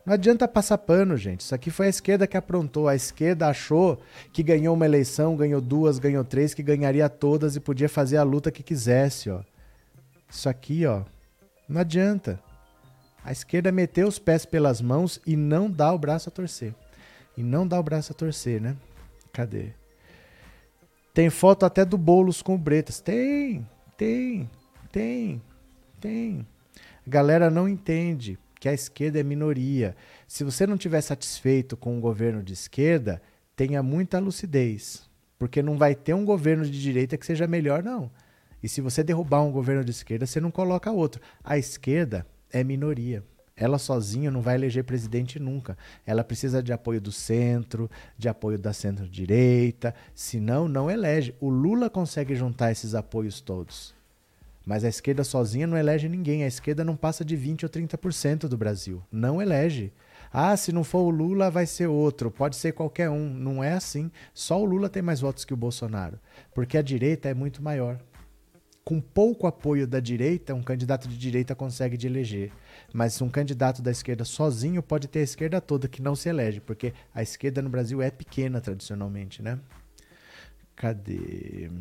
[0.05, 1.39] Não adianta passar pano, gente.
[1.39, 2.89] Isso aqui foi a esquerda que aprontou.
[2.89, 3.97] A esquerda achou
[4.33, 8.23] que ganhou uma eleição, ganhou duas, ganhou três, que ganharia todas e podia fazer a
[8.23, 9.41] luta que quisesse, ó.
[10.29, 11.03] Isso aqui, ó,
[11.68, 12.40] não adianta.
[13.23, 16.73] A esquerda meteu os pés pelas mãos e não dá o braço a torcer.
[17.38, 18.76] E não dá o braço a torcer, né?
[19.31, 19.69] Cadê?
[21.14, 22.99] Tem foto até do Bolos com o Bretas.
[22.99, 24.49] Tem, tem,
[24.91, 25.41] tem,
[25.99, 26.45] tem.
[27.06, 29.95] A galera não entende que a esquerda é minoria.
[30.27, 33.22] Se você não estiver satisfeito com um governo de esquerda,
[33.56, 35.10] tenha muita lucidez.
[35.38, 38.10] Porque não vai ter um governo de direita que seja melhor, não.
[38.64, 41.22] E se você derrubar um governo de esquerda, você não coloca outro.
[41.44, 43.22] A esquerda é minoria.
[43.56, 45.77] Ela sozinha não vai eleger presidente nunca.
[46.06, 51.35] Ela precisa de apoio do centro, de apoio da centro-direita, senão não elege.
[51.41, 53.94] O Lula consegue juntar esses apoios todos.
[54.65, 56.44] Mas a esquerda sozinha não elege ninguém.
[56.44, 59.03] A esquerda não passa de 20 ou 30% do Brasil.
[59.11, 59.91] Não elege.
[60.31, 62.31] Ah, se não for o Lula, vai ser outro.
[62.31, 63.30] Pode ser qualquer um.
[63.30, 64.10] Não é assim.
[64.34, 66.18] Só o Lula tem mais votos que o Bolsonaro.
[66.56, 67.99] Porque a direita é muito maior
[68.84, 72.51] com pouco apoio da direita, um candidato de direita consegue de eleger.
[72.93, 76.60] Mas um candidato da esquerda sozinho pode ter a esquerda toda que não se elege,
[76.60, 79.60] porque a esquerda no Brasil é pequena tradicionalmente, né?
[80.76, 81.72] Cadê?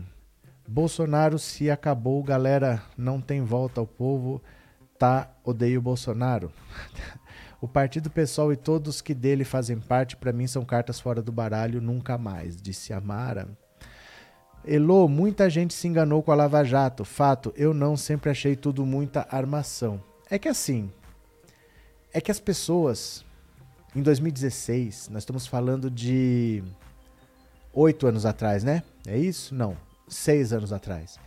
[0.69, 4.41] Bolsonaro se acabou, galera, não tem volta ao povo,
[4.97, 5.35] tá?
[5.43, 6.53] Odeio Bolsonaro.
[7.61, 11.33] o Partido Pessoal e todos que dele fazem parte, para mim, são cartas fora do
[11.33, 13.49] baralho, nunca mais, disse Amara.
[14.65, 17.05] Elô, muita gente se enganou com a Lava Jato.
[17.05, 20.01] Fato, eu não sempre achei tudo muita armação.
[20.31, 20.91] É que assim,
[22.13, 23.25] é que as pessoas,
[23.95, 26.63] em 2016, nós estamos falando de
[27.73, 28.85] oito anos atrás, né?
[29.05, 29.53] É isso?
[29.53, 29.77] Não,
[30.07, 31.19] seis anos atrás.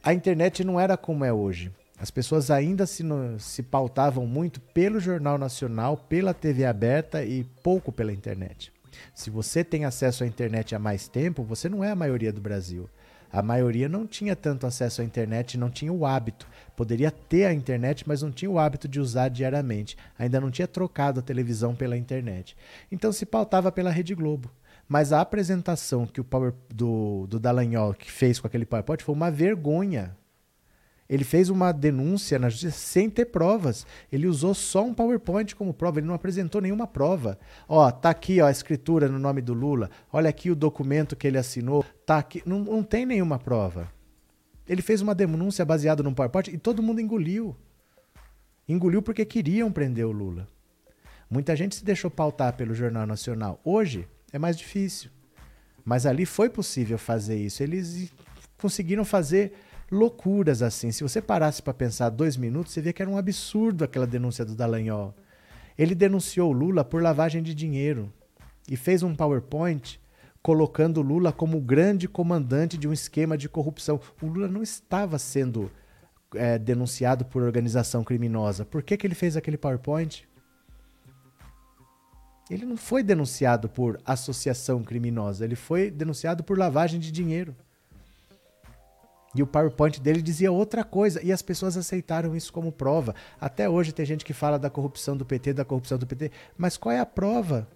[0.00, 1.72] A internet não era como é hoje.
[1.98, 3.02] As pessoas ainda se,
[3.38, 8.73] se pautavam muito pelo Jornal Nacional, pela TV aberta e pouco pela internet.
[9.14, 12.40] Se você tem acesso à internet há mais tempo, você não é a maioria do
[12.40, 12.88] Brasil.
[13.34, 16.46] A maioria não tinha tanto acesso à internet, não tinha o hábito.
[16.76, 19.96] Poderia ter a internet, mas não tinha o hábito de usar diariamente.
[20.16, 22.56] Ainda não tinha trocado a televisão pela internet.
[22.92, 24.52] Então se pautava pela Rede Globo.
[24.88, 29.14] Mas a apresentação que o Power do, do Dallagnol que fez com aquele PowerPoint foi
[29.14, 30.16] uma vergonha.
[31.08, 33.86] Ele fez uma denúncia na justiça sem ter provas.
[34.10, 37.38] Ele usou só um PowerPoint como prova, ele não apresentou nenhuma prova.
[37.68, 39.90] Ó, tá aqui ó, a escritura no nome do Lula.
[40.12, 41.84] Olha aqui o documento que ele assinou.
[42.06, 42.42] Tá aqui.
[42.46, 43.92] Não, não tem nenhuma prova.
[44.66, 47.54] Ele fez uma denúncia baseada num PowerPoint e todo mundo engoliu.
[48.66, 50.46] Engoliu porque queriam prender o Lula.
[51.28, 53.60] Muita gente se deixou pautar pelo Jornal Nacional.
[53.62, 55.10] Hoje é mais difícil.
[55.84, 57.62] Mas ali foi possível fazer isso.
[57.62, 58.10] Eles
[58.56, 59.52] conseguiram fazer
[59.90, 60.90] loucuras assim.
[60.90, 64.44] Se você parasse para pensar dois minutos, você vê que era um absurdo aquela denúncia
[64.44, 65.14] do Dallagnol.
[65.76, 68.12] Ele denunciou Lula por lavagem de dinheiro
[68.68, 70.00] e fez um PowerPoint
[70.42, 73.98] colocando Lula como grande comandante de um esquema de corrupção.
[74.20, 75.70] O Lula não estava sendo
[76.34, 78.64] é, denunciado por organização criminosa.
[78.64, 80.28] Por que, que ele fez aquele PowerPoint?
[82.50, 87.56] Ele não foi denunciado por associação criminosa, ele foi denunciado por lavagem de dinheiro.
[89.34, 93.14] E o PowerPoint dele dizia outra coisa, e as pessoas aceitaram isso como prova.
[93.40, 96.76] Até hoje tem gente que fala da corrupção do PT, da corrupção do PT, mas
[96.76, 97.66] qual é a prova?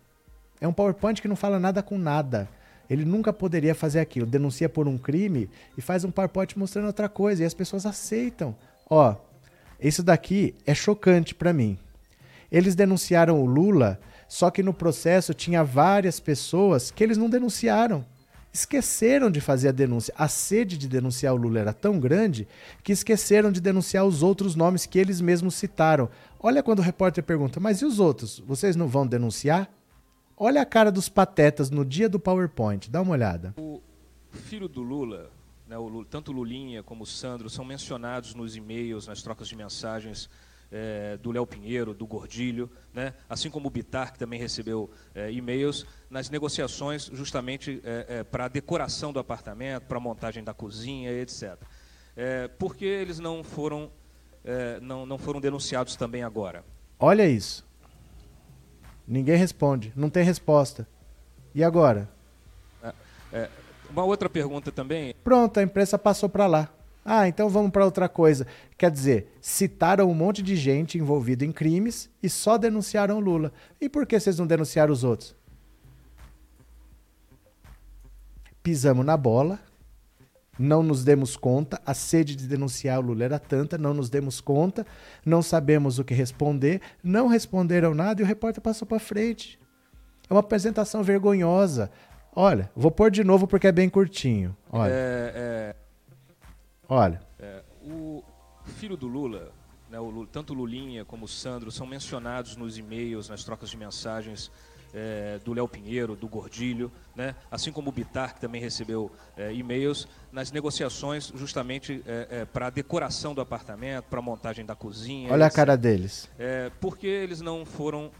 [0.60, 2.48] É um PowerPoint que não fala nada com nada.
[2.88, 4.24] Ele nunca poderia fazer aquilo.
[4.24, 8.54] Denuncia por um crime e faz um PowerPoint mostrando outra coisa, e as pessoas aceitam.
[8.88, 9.16] Ó,
[9.80, 11.76] isso daqui é chocante para mim.
[12.50, 18.04] Eles denunciaram o Lula, só que no processo tinha várias pessoas que eles não denunciaram
[18.58, 20.12] esqueceram de fazer a denúncia.
[20.16, 22.46] A sede de denunciar o Lula era tão grande
[22.82, 26.08] que esqueceram de denunciar os outros nomes que eles mesmos citaram.
[26.40, 28.38] Olha quando o repórter pergunta: Mas e os outros?
[28.40, 29.70] Vocês não vão denunciar?
[30.36, 33.54] Olha a cara dos patetas no dia do PowerPoint, dá uma olhada.
[33.56, 33.80] O
[34.30, 35.30] filho do Lula,
[35.66, 39.56] né, o Lula tanto Lulinha como o Sandro, são mencionados nos e-mails, nas trocas de
[39.56, 40.30] mensagens
[40.70, 43.14] é, do Léo Pinheiro, do Gordilho, né?
[43.28, 48.48] assim como o Bitar, que também recebeu é, e-mails, nas negociações justamente é, para a
[48.48, 51.56] decoração do apartamento, para a montagem da cozinha, etc.
[52.58, 53.90] por que eles não foram,
[54.80, 56.64] não, não foram denunciados também agora?
[56.98, 57.66] Olha isso.
[59.06, 60.88] Ninguém responde, não tem resposta.
[61.54, 62.08] E agora?
[63.90, 65.14] uma outra pergunta também.
[65.24, 66.68] Pronto, a imprensa passou para lá.
[67.10, 68.46] Ah, então vamos para outra coisa.
[68.76, 73.50] Quer dizer, citaram um monte de gente envolvida em crimes e só denunciaram Lula.
[73.80, 75.34] E por que vocês não denunciaram os outros?
[78.62, 79.58] Pisamos na bola,
[80.58, 84.38] não nos demos conta, a sede de denunciar o Lula era tanta, não nos demos
[84.38, 84.86] conta,
[85.24, 89.58] não sabemos o que responder, não responderam nada e o repórter passou para frente.
[90.28, 91.90] É uma apresentação vergonhosa.
[92.36, 94.54] Olha, vou pôr de novo porque é bem curtinho.
[94.70, 94.90] Olha.
[94.92, 95.32] É,
[95.74, 95.87] é...
[96.88, 97.20] Olha.
[97.38, 98.22] É, o
[98.64, 99.52] filho do Lula,
[99.90, 103.68] né, o Lula, tanto o Lulinha como o Sandro, são mencionados nos e-mails, nas trocas
[103.68, 104.50] de mensagens
[104.94, 109.52] é, do Léo Pinheiro, do Gordilho, né, assim como o Bitar, que também recebeu é,
[109.52, 114.74] e-mails, nas negociações justamente é, é para a decoração do apartamento, para a montagem da
[114.74, 115.30] cozinha.
[115.30, 116.28] Olha a cara deles.
[116.38, 118.10] É, por que eles não foram,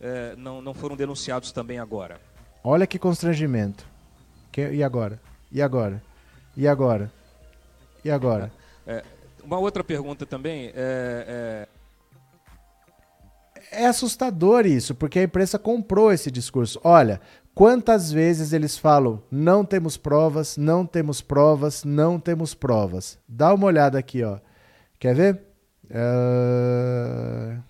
[0.00, 2.20] é, não, não foram denunciados também agora?
[2.62, 3.84] Olha que constrangimento.
[4.52, 5.20] Que, e agora?
[5.50, 6.00] E agora?
[6.56, 7.10] E agora?
[8.04, 8.52] E agora?
[8.86, 9.02] É,
[9.42, 11.66] uma outra pergunta também é,
[13.72, 13.82] é...
[13.82, 16.80] é assustador isso, porque a imprensa comprou esse discurso.
[16.82, 17.20] Olha,
[17.54, 23.18] quantas vezes eles falam: não temos provas, não temos provas, não temos provas.
[23.28, 24.38] Dá uma olhada aqui, ó.
[24.98, 25.42] Quer ver?
[25.90, 27.60] Uh...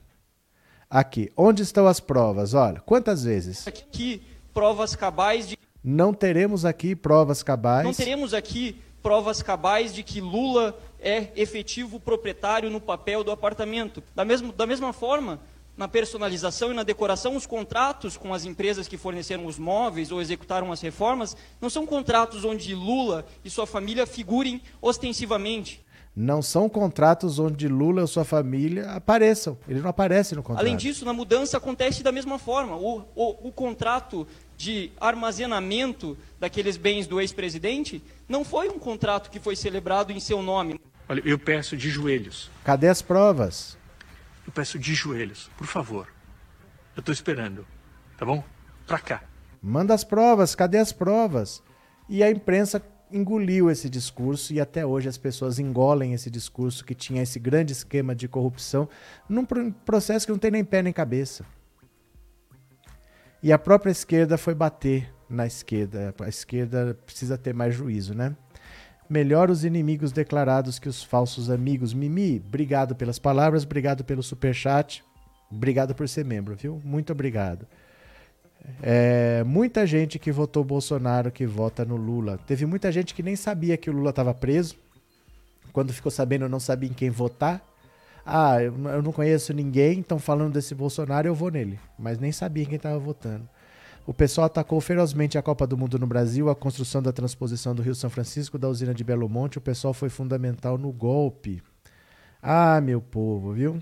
[0.88, 2.52] Aqui, onde estão as provas?
[2.52, 3.66] Olha, quantas vezes?
[3.66, 4.22] Aqui,
[4.52, 5.58] provas cabais de.
[5.82, 7.84] Não teremos aqui provas cabais.
[7.84, 14.02] Não teremos aqui provas cabais de que Lula é efetivo proprietário no papel do apartamento.
[14.14, 15.40] Da, mesmo, da mesma forma,
[15.76, 20.20] na personalização e na decoração, os contratos com as empresas que forneceram os móveis ou
[20.20, 25.84] executaram as reformas não são contratos onde Lula e sua família figurem ostensivamente.
[26.14, 29.56] Não são contratos onde Lula ou sua família apareçam.
[29.66, 30.60] Ele não aparece no contrato.
[30.60, 32.76] Além disso, na mudança acontece da mesma forma.
[32.76, 34.26] O, o, o contrato
[34.62, 40.40] de armazenamento daqueles bens do ex-presidente não foi um contrato que foi celebrado em seu
[40.40, 40.80] nome.
[41.08, 42.48] Olha, eu peço de joelhos.
[42.62, 43.76] Cadê as provas?
[44.46, 46.06] Eu peço de joelhos, por favor.
[46.94, 47.66] Eu estou esperando,
[48.16, 48.44] tá bom?
[48.86, 49.24] Pra cá.
[49.60, 51.60] Manda as provas, cadê as provas?
[52.08, 52.80] E a imprensa
[53.10, 57.72] engoliu esse discurso e até hoje as pessoas engolem esse discurso que tinha esse grande
[57.72, 58.88] esquema de corrupção
[59.28, 61.44] num processo que não tem nem pé nem cabeça.
[63.42, 66.14] E a própria esquerda foi bater na esquerda.
[66.20, 68.36] A esquerda precisa ter mais juízo, né?
[69.10, 71.92] Melhor os inimigos declarados que os falsos amigos.
[71.92, 75.02] Mimi, obrigado pelas palavras, obrigado pelo super chat,
[75.50, 76.80] obrigado por ser membro, viu?
[76.84, 77.66] Muito obrigado.
[78.80, 82.38] É, muita gente que votou Bolsonaro que vota no Lula.
[82.46, 84.76] Teve muita gente que nem sabia que o Lula estava preso.
[85.72, 87.60] Quando ficou sabendo, não sabia em quem votar.
[88.24, 91.78] Ah, eu não conheço ninguém, estão falando desse Bolsonaro, eu vou nele.
[91.98, 93.48] Mas nem sabia quem estava votando.
[94.06, 97.82] O pessoal atacou ferozmente a Copa do Mundo no Brasil, a construção da transposição do
[97.82, 99.58] Rio São Francisco, da usina de Belo Monte.
[99.58, 101.62] O pessoal foi fundamental no golpe.
[102.42, 103.80] Ah, meu povo, viu?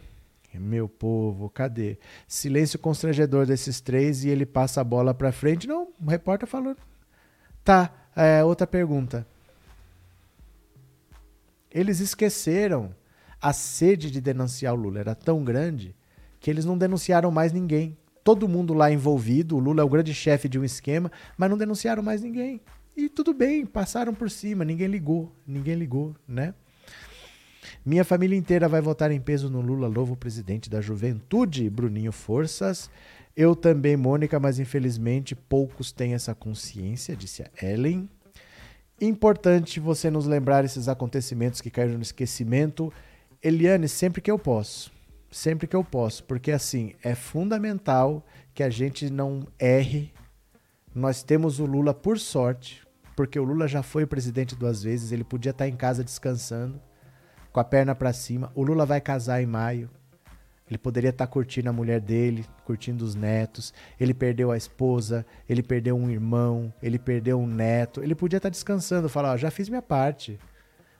[0.52, 1.96] Meu povo, cadê?
[2.26, 5.66] Silêncio constrangedor desses três e ele passa a bola para frente.
[5.66, 6.76] Não, o repórter falou.
[7.64, 9.26] Tá, é, outra pergunta.
[11.70, 12.94] Eles esqueceram.
[13.40, 15.94] A sede de denunciar o Lula era tão grande
[16.38, 19.56] que eles não denunciaram mais ninguém todo mundo lá envolvido.
[19.56, 22.60] O Lula é o grande chefe de um esquema, mas não denunciaram mais ninguém.
[22.96, 26.54] E tudo bem, passaram por cima, ninguém ligou, ninguém ligou, né?
[27.84, 32.90] Minha família inteira vai votar em peso no Lula, novo presidente da juventude, Bruninho Forças.
[33.36, 38.08] Eu também, Mônica, mas infelizmente poucos têm essa consciência, disse a Ellen.
[39.00, 42.92] Importante você nos lembrar esses acontecimentos que caíram no esquecimento.
[43.42, 44.90] Eliane, sempre que eu posso
[45.30, 50.12] sempre que eu posso, porque assim, é fundamental que a gente não erre.
[50.94, 55.24] Nós temos o Lula por sorte, porque o Lula já foi presidente duas vezes, ele
[55.24, 56.80] podia estar em casa descansando,
[57.52, 58.50] com a perna para cima.
[58.54, 59.88] O Lula vai casar em maio.
[60.68, 63.74] Ele poderia estar curtindo a mulher dele, curtindo os netos.
[63.98, 68.00] Ele perdeu a esposa, ele perdeu um irmão, ele perdeu um neto.
[68.04, 70.38] Ele podia estar descansando, falar: ó, já fiz minha parte.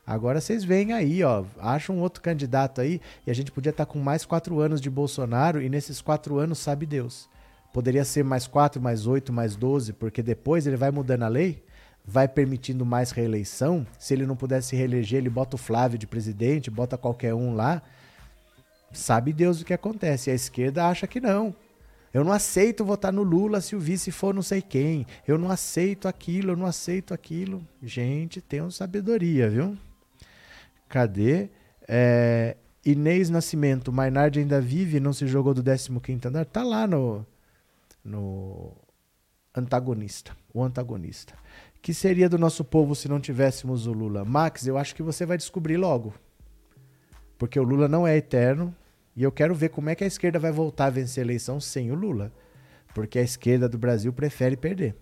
[0.07, 3.87] Agora vocês veem aí, ó, acham um outro candidato aí e a gente podia estar
[3.87, 7.29] tá com mais quatro anos de Bolsonaro e nesses quatro anos sabe Deus.
[7.73, 11.63] Poderia ser mais quatro, mais oito, mais doze, porque depois ele vai mudando a lei,
[12.05, 13.87] vai permitindo mais reeleição.
[13.99, 17.81] Se ele não pudesse reeleger, ele bota o Flávio de presidente, bota qualquer um lá.
[18.93, 20.29] Sabe Deus o que acontece.
[20.29, 21.55] E a esquerda acha que não.
[22.13, 25.07] Eu não aceito votar no Lula se o vice for não sei quem.
[25.27, 27.65] Eu não aceito aquilo, eu não aceito aquilo.
[27.81, 29.79] Gente, tenham sabedoria, viu?
[30.91, 31.49] Cadê?
[31.89, 36.45] É, Inês Nascimento, Mainardi ainda vive, não se jogou do 15 andar.
[36.45, 37.25] Tá lá no,
[38.05, 38.77] no
[39.55, 41.35] antagonista, o antagonista.
[41.81, 44.25] Que seria do nosso povo se não tivéssemos o Lula?
[44.25, 46.13] Max, eu acho que você vai descobrir logo.
[47.39, 48.75] Porque o Lula não é eterno
[49.15, 51.61] e eu quero ver como é que a esquerda vai voltar a vencer a eleição
[51.61, 52.33] sem o Lula.
[52.93, 54.97] Porque a esquerda do Brasil prefere perder.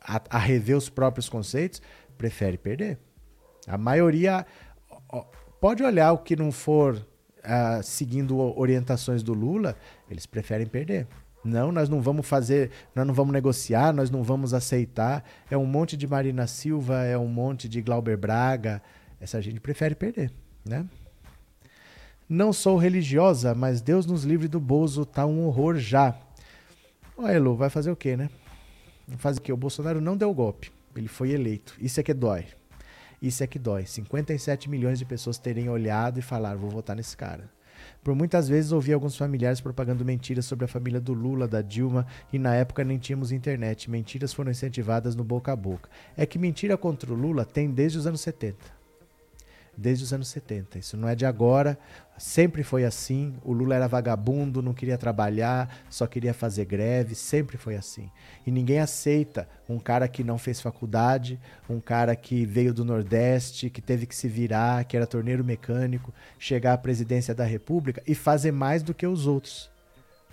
[0.00, 1.80] A, a rever os próprios conceitos,
[2.18, 2.98] prefere perder.
[3.66, 4.46] A maioria
[5.60, 9.76] pode olhar o que não for uh, seguindo orientações do Lula,
[10.10, 11.06] eles preferem perder.
[11.44, 15.24] Não, nós não vamos fazer, nós não vamos negociar, nós não vamos aceitar.
[15.48, 18.82] É um monte de Marina Silva, é um monte de Glauber Braga.
[19.20, 20.32] Essa gente prefere perder,
[20.64, 20.84] né?
[22.28, 26.16] Não sou religiosa, mas Deus nos livre do Bozo, tá um horror já.
[27.16, 28.28] Ô, Elo, vai fazer o quê, né?
[29.06, 29.52] Vai fazer o quê?
[29.52, 30.72] O Bolsonaro não deu golpe.
[30.96, 31.76] Ele foi eleito.
[31.78, 32.46] Isso é que dói.
[33.26, 33.84] Isso é que dói.
[33.84, 37.50] 57 milhões de pessoas terem olhado e falar, vou votar nesse cara.
[38.04, 42.06] Por muitas vezes ouvi alguns familiares propagando mentiras sobre a família do Lula, da Dilma,
[42.32, 43.90] e na época nem tínhamos internet.
[43.90, 45.90] Mentiras foram incentivadas no boca a boca.
[46.16, 48.75] É que mentira contra o Lula tem desde os anos 70
[49.76, 50.78] desde os anos 70.
[50.78, 51.78] Isso não é de agora,
[52.16, 53.34] sempre foi assim.
[53.44, 58.10] O Lula era vagabundo, não queria trabalhar, só queria fazer greve, sempre foi assim.
[58.46, 61.38] E ninguém aceita um cara que não fez faculdade,
[61.68, 66.12] um cara que veio do Nordeste, que teve que se virar, que era torneiro mecânico,
[66.38, 69.70] chegar à presidência da República e fazer mais do que os outros.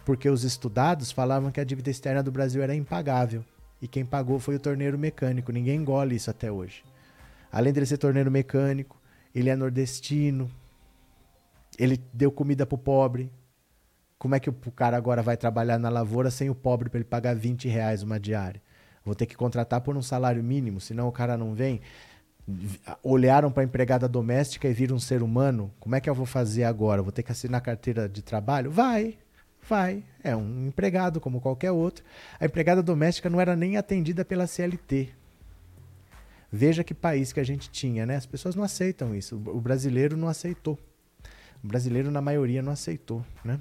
[0.05, 3.43] Porque os estudados falavam que a dívida externa do Brasil era impagável.
[3.81, 5.51] E quem pagou foi o torneiro mecânico.
[5.51, 6.83] Ninguém engole isso até hoje.
[7.51, 8.97] Além dele ser torneiro mecânico,
[9.33, 10.49] ele é nordestino,
[11.77, 13.31] ele deu comida pro pobre.
[14.17, 17.05] Como é que o cara agora vai trabalhar na lavoura sem o pobre para ele
[17.05, 18.61] pagar 20 reais uma diária?
[19.03, 21.81] Vou ter que contratar por um salário mínimo, senão o cara não vem.
[23.03, 26.25] olharam para a empregada doméstica e viram um ser humano, como é que eu vou
[26.25, 27.01] fazer agora?
[27.01, 28.71] Vou ter que assinar carteira de trabalho?
[28.71, 29.17] Vai,
[29.67, 30.03] vai.
[30.23, 32.03] É um empregado como qualquer outro.
[32.39, 35.13] A empregada doméstica não era nem atendida pela CLT.
[36.55, 38.15] Veja que país que a gente tinha, né?
[38.15, 39.35] As pessoas não aceitam isso.
[39.35, 40.77] O brasileiro não aceitou.
[41.63, 43.59] O brasileiro, na maioria, não aceitou, né?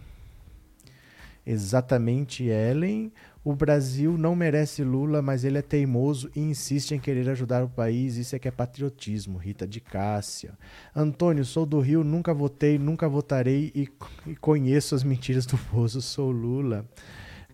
[1.46, 3.10] Exatamente, Ellen.
[3.42, 7.68] O Brasil não merece Lula, mas ele é teimoso e insiste em querer ajudar o
[7.68, 8.16] país.
[8.16, 9.38] Isso é que é patriotismo.
[9.38, 10.52] Rita de Cássia.
[10.94, 13.88] Antônio, sou do Rio, nunca votei, nunca votarei e,
[14.26, 16.02] e conheço as mentiras do Bozo.
[16.02, 16.86] Sou Lula.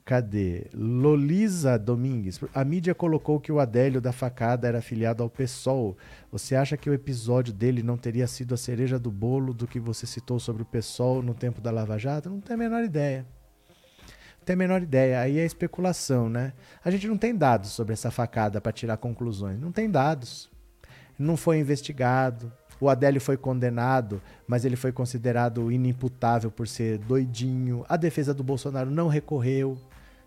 [0.09, 0.65] Cadê?
[0.73, 2.41] Lolisa Domingues.
[2.55, 5.99] A mídia colocou que o Adélio da facada era afiliado ao PSOL.
[6.33, 9.79] Você acha que o episódio dele não teria sido a cereja do bolo do que
[9.79, 12.31] você citou sobre o PSOL no tempo da Lava Jato?
[12.31, 13.27] Não tenho a menor ideia
[14.47, 15.21] tem a menor ideia.
[15.21, 16.55] Aí é especulação, né?
[16.83, 19.61] A gente não tem dados sobre essa facada para tirar conclusões.
[19.61, 20.51] Não tem dados.
[21.19, 22.51] Não foi investigado.
[22.81, 27.85] O Adélio foi condenado, mas ele foi considerado inimputável por ser doidinho.
[27.91, 29.77] A defesa do Bolsonaro não recorreu,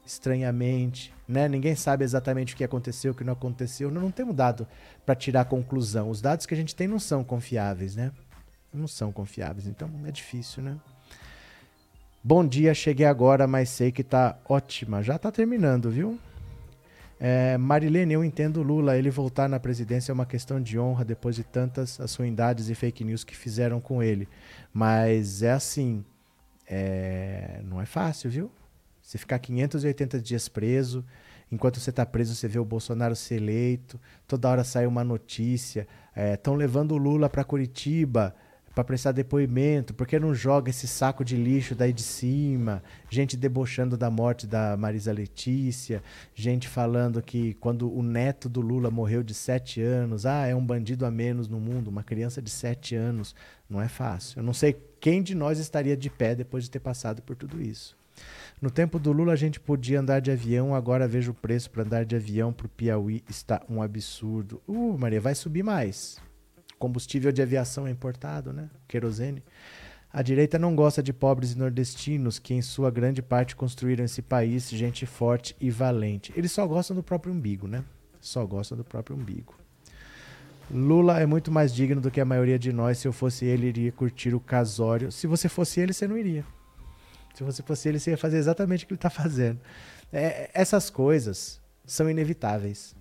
[0.06, 1.48] estranhamente, né?
[1.48, 3.90] Ninguém sabe exatamente o que aconteceu, o que não aconteceu.
[3.92, 4.68] Não, não temos dado
[5.06, 6.10] para tirar conclusão.
[6.10, 8.12] Os dados que a gente tem não são confiáveis, né?
[8.74, 10.78] Não são confiáveis, então é difícil, né?
[12.24, 15.02] Bom dia, cheguei agora, mas sei que tá ótima.
[15.02, 16.20] Já tá terminando, viu?
[17.20, 18.98] É, Marilene, eu entendo Lula.
[18.98, 23.04] Ele voltar na presidência é uma questão de honra depois de tantas açoindades e fake
[23.04, 24.28] news que fizeram com ele.
[24.74, 26.06] Mas é assim,
[26.68, 28.52] é, não é fácil, viu?
[29.12, 31.04] Você ficar 580 dias preso,
[31.52, 35.86] enquanto você está preso, você vê o Bolsonaro ser eleito, toda hora sai uma notícia.
[36.16, 38.34] Estão é, levando o Lula para Curitiba
[38.74, 43.98] para prestar depoimento, porque não joga esse saco de lixo daí de cima, gente debochando
[43.98, 46.02] da morte da Marisa Letícia,
[46.34, 50.66] gente falando que quando o neto do Lula morreu de sete anos, ah, é um
[50.66, 53.36] bandido a menos no mundo, uma criança de sete anos,
[53.70, 54.40] não é fácil.
[54.40, 54.72] Eu não sei
[55.02, 58.00] quem de nós estaria de pé depois de ter passado por tudo isso.
[58.62, 61.84] No tempo do Lula a gente podia andar de avião, agora vejo o preço para
[61.84, 64.62] andar de avião para o Piauí está um absurdo.
[64.68, 66.22] Uh, Maria, vai subir mais
[66.82, 68.68] combustível de aviação é importado, né?
[68.88, 69.44] Querosene.
[70.12, 74.68] A direita não gosta de pobres nordestinos, que em sua grande parte construíram esse país,
[74.68, 76.34] gente forte e valente.
[76.36, 77.84] Eles só gostam do próprio umbigo, né?
[78.20, 79.56] Só gostam do próprio umbigo.
[80.70, 82.98] Lula é muito mais digno do que a maioria de nós.
[82.98, 85.12] Se eu fosse ele, iria curtir o casório.
[85.12, 86.44] Se você fosse ele, você não iria.
[87.34, 89.60] Se você fosse ele, você ia fazer exatamente o que ele está fazendo.
[90.12, 92.96] É, essas coisas são inevitáveis.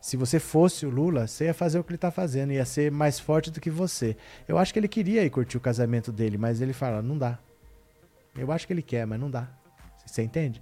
[0.00, 2.92] Se você fosse o Lula, você ia fazer o que ele está fazendo, ia ser
[2.92, 4.16] mais forte do que você.
[4.46, 7.38] Eu acho que ele queria ir curtir o casamento dele, mas ele fala, não dá.
[8.36, 9.48] Eu acho que ele quer, mas não dá.
[10.04, 10.60] Você entende?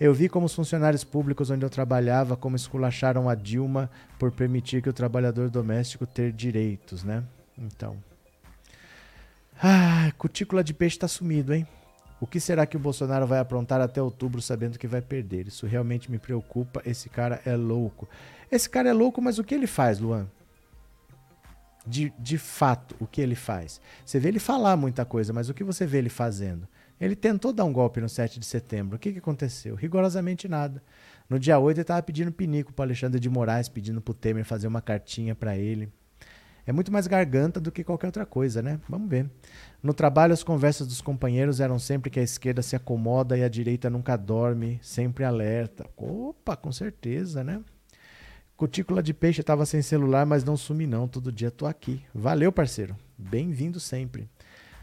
[0.00, 4.82] Eu vi como os funcionários públicos onde eu trabalhava, como esculacharam a Dilma por permitir
[4.82, 7.24] que o trabalhador doméstico ter direitos, né?
[7.58, 7.96] Então.
[9.62, 11.66] Ah, cutícula de peixe está sumido, hein?
[12.20, 15.48] O que será que o Bolsonaro vai aprontar até outubro sabendo que vai perder?
[15.48, 16.80] Isso realmente me preocupa.
[16.84, 18.08] Esse cara é louco.
[18.50, 20.26] Esse cara é louco, mas o que ele faz, Luan?
[21.86, 23.80] De, de fato, o que ele faz?
[24.04, 26.66] Você vê ele falar muita coisa, mas o que você vê ele fazendo?
[26.98, 28.96] Ele tentou dar um golpe no 7 de setembro.
[28.96, 29.74] O que, que aconteceu?
[29.74, 30.82] Rigorosamente nada.
[31.28, 34.44] No dia 8 ele estava pedindo pinico para Alexandre de Moraes, pedindo para o Temer
[34.44, 35.92] fazer uma cartinha para ele.
[36.66, 38.80] É muito mais garganta do que qualquer outra coisa, né?
[38.88, 39.30] Vamos ver.
[39.80, 43.48] No trabalho, as conversas dos companheiros eram sempre que a esquerda se acomoda e a
[43.48, 45.88] direita nunca dorme, sempre alerta.
[45.96, 47.62] Opa, com certeza, né?
[48.56, 51.06] Cutícula de peixe estava sem celular, mas não sumi não.
[51.06, 52.02] Todo dia tô aqui.
[52.12, 52.96] Valeu, parceiro.
[53.16, 54.28] Bem-vindo sempre.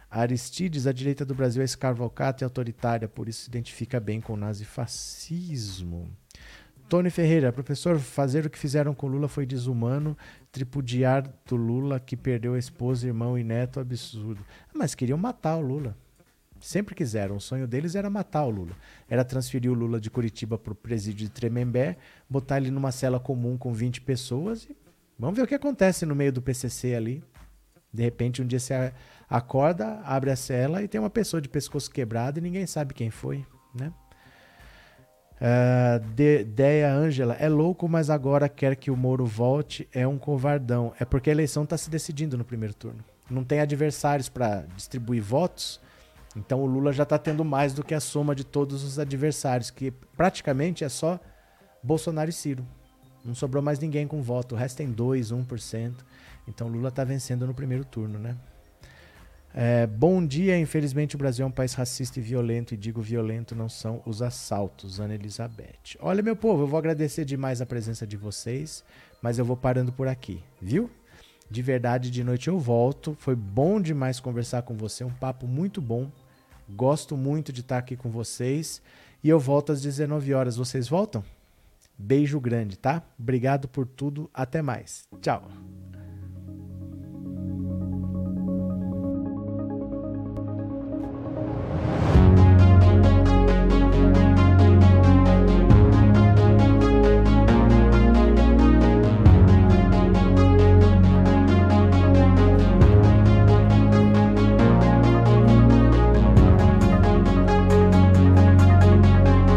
[0.09, 4.33] Aristides, a direita do Brasil é escarvalcata e autoritária, por isso se identifica bem com
[4.33, 6.07] o nazifascismo.
[6.93, 10.15] Tony Ferreira, professor, fazer o que fizeram com Lula foi desumano.
[10.51, 14.45] Tripudiar do Lula, que perdeu a esposa, irmão e neto, absurdo.
[14.71, 15.97] Mas queriam matar o Lula.
[16.59, 17.37] Sempre quiseram.
[17.37, 18.73] O sonho deles era matar o Lula.
[19.09, 21.97] Era transferir o Lula de Curitiba para o presídio de Tremembé,
[22.29, 24.77] botar ele numa cela comum com 20 pessoas e
[25.17, 27.23] vamos ver o que acontece no meio do PCC ali.
[27.91, 28.93] De repente, um dia você
[29.27, 33.09] acorda, abre a cela e tem uma pessoa de pescoço quebrado e ninguém sabe quem
[33.09, 33.43] foi,
[33.73, 33.91] né?
[35.41, 40.17] Uh, de, Deia Ângela, é louco, mas agora quer que o Moro volte, é um
[40.17, 40.93] covardão.
[40.99, 43.03] É porque a eleição está se decidindo no primeiro turno.
[43.29, 45.79] Não tem adversários para distribuir votos,
[46.35, 49.69] então o Lula já está tendo mais do que a soma de todos os adversários,
[49.69, 51.19] que praticamente é só
[51.81, 52.65] Bolsonaro e Ciro.
[53.23, 54.55] Não sobrou mais ninguém com voto.
[54.55, 55.93] O resto tem 2, 1%.
[56.47, 58.35] Então Lula está vencendo no primeiro turno, né?
[59.55, 63.55] É, bom dia, infelizmente o Brasil é um país racista e violento, e digo violento
[63.55, 65.97] não são os assaltos, Ana Elizabeth.
[65.99, 68.83] Olha, meu povo, eu vou agradecer demais a presença de vocês,
[69.21, 70.89] mas eu vou parando por aqui, viu?
[71.49, 73.15] De verdade, de noite eu volto.
[73.19, 76.09] Foi bom demais conversar com você, um papo muito bom.
[76.67, 78.81] Gosto muito de estar aqui com vocês.
[79.23, 80.57] E eu volto às 19 horas.
[80.57, 81.23] Vocês voltam?
[81.97, 83.03] Beijo grande, tá?
[83.19, 84.29] Obrigado por tudo.
[84.33, 85.07] Até mais.
[85.21, 85.47] Tchau.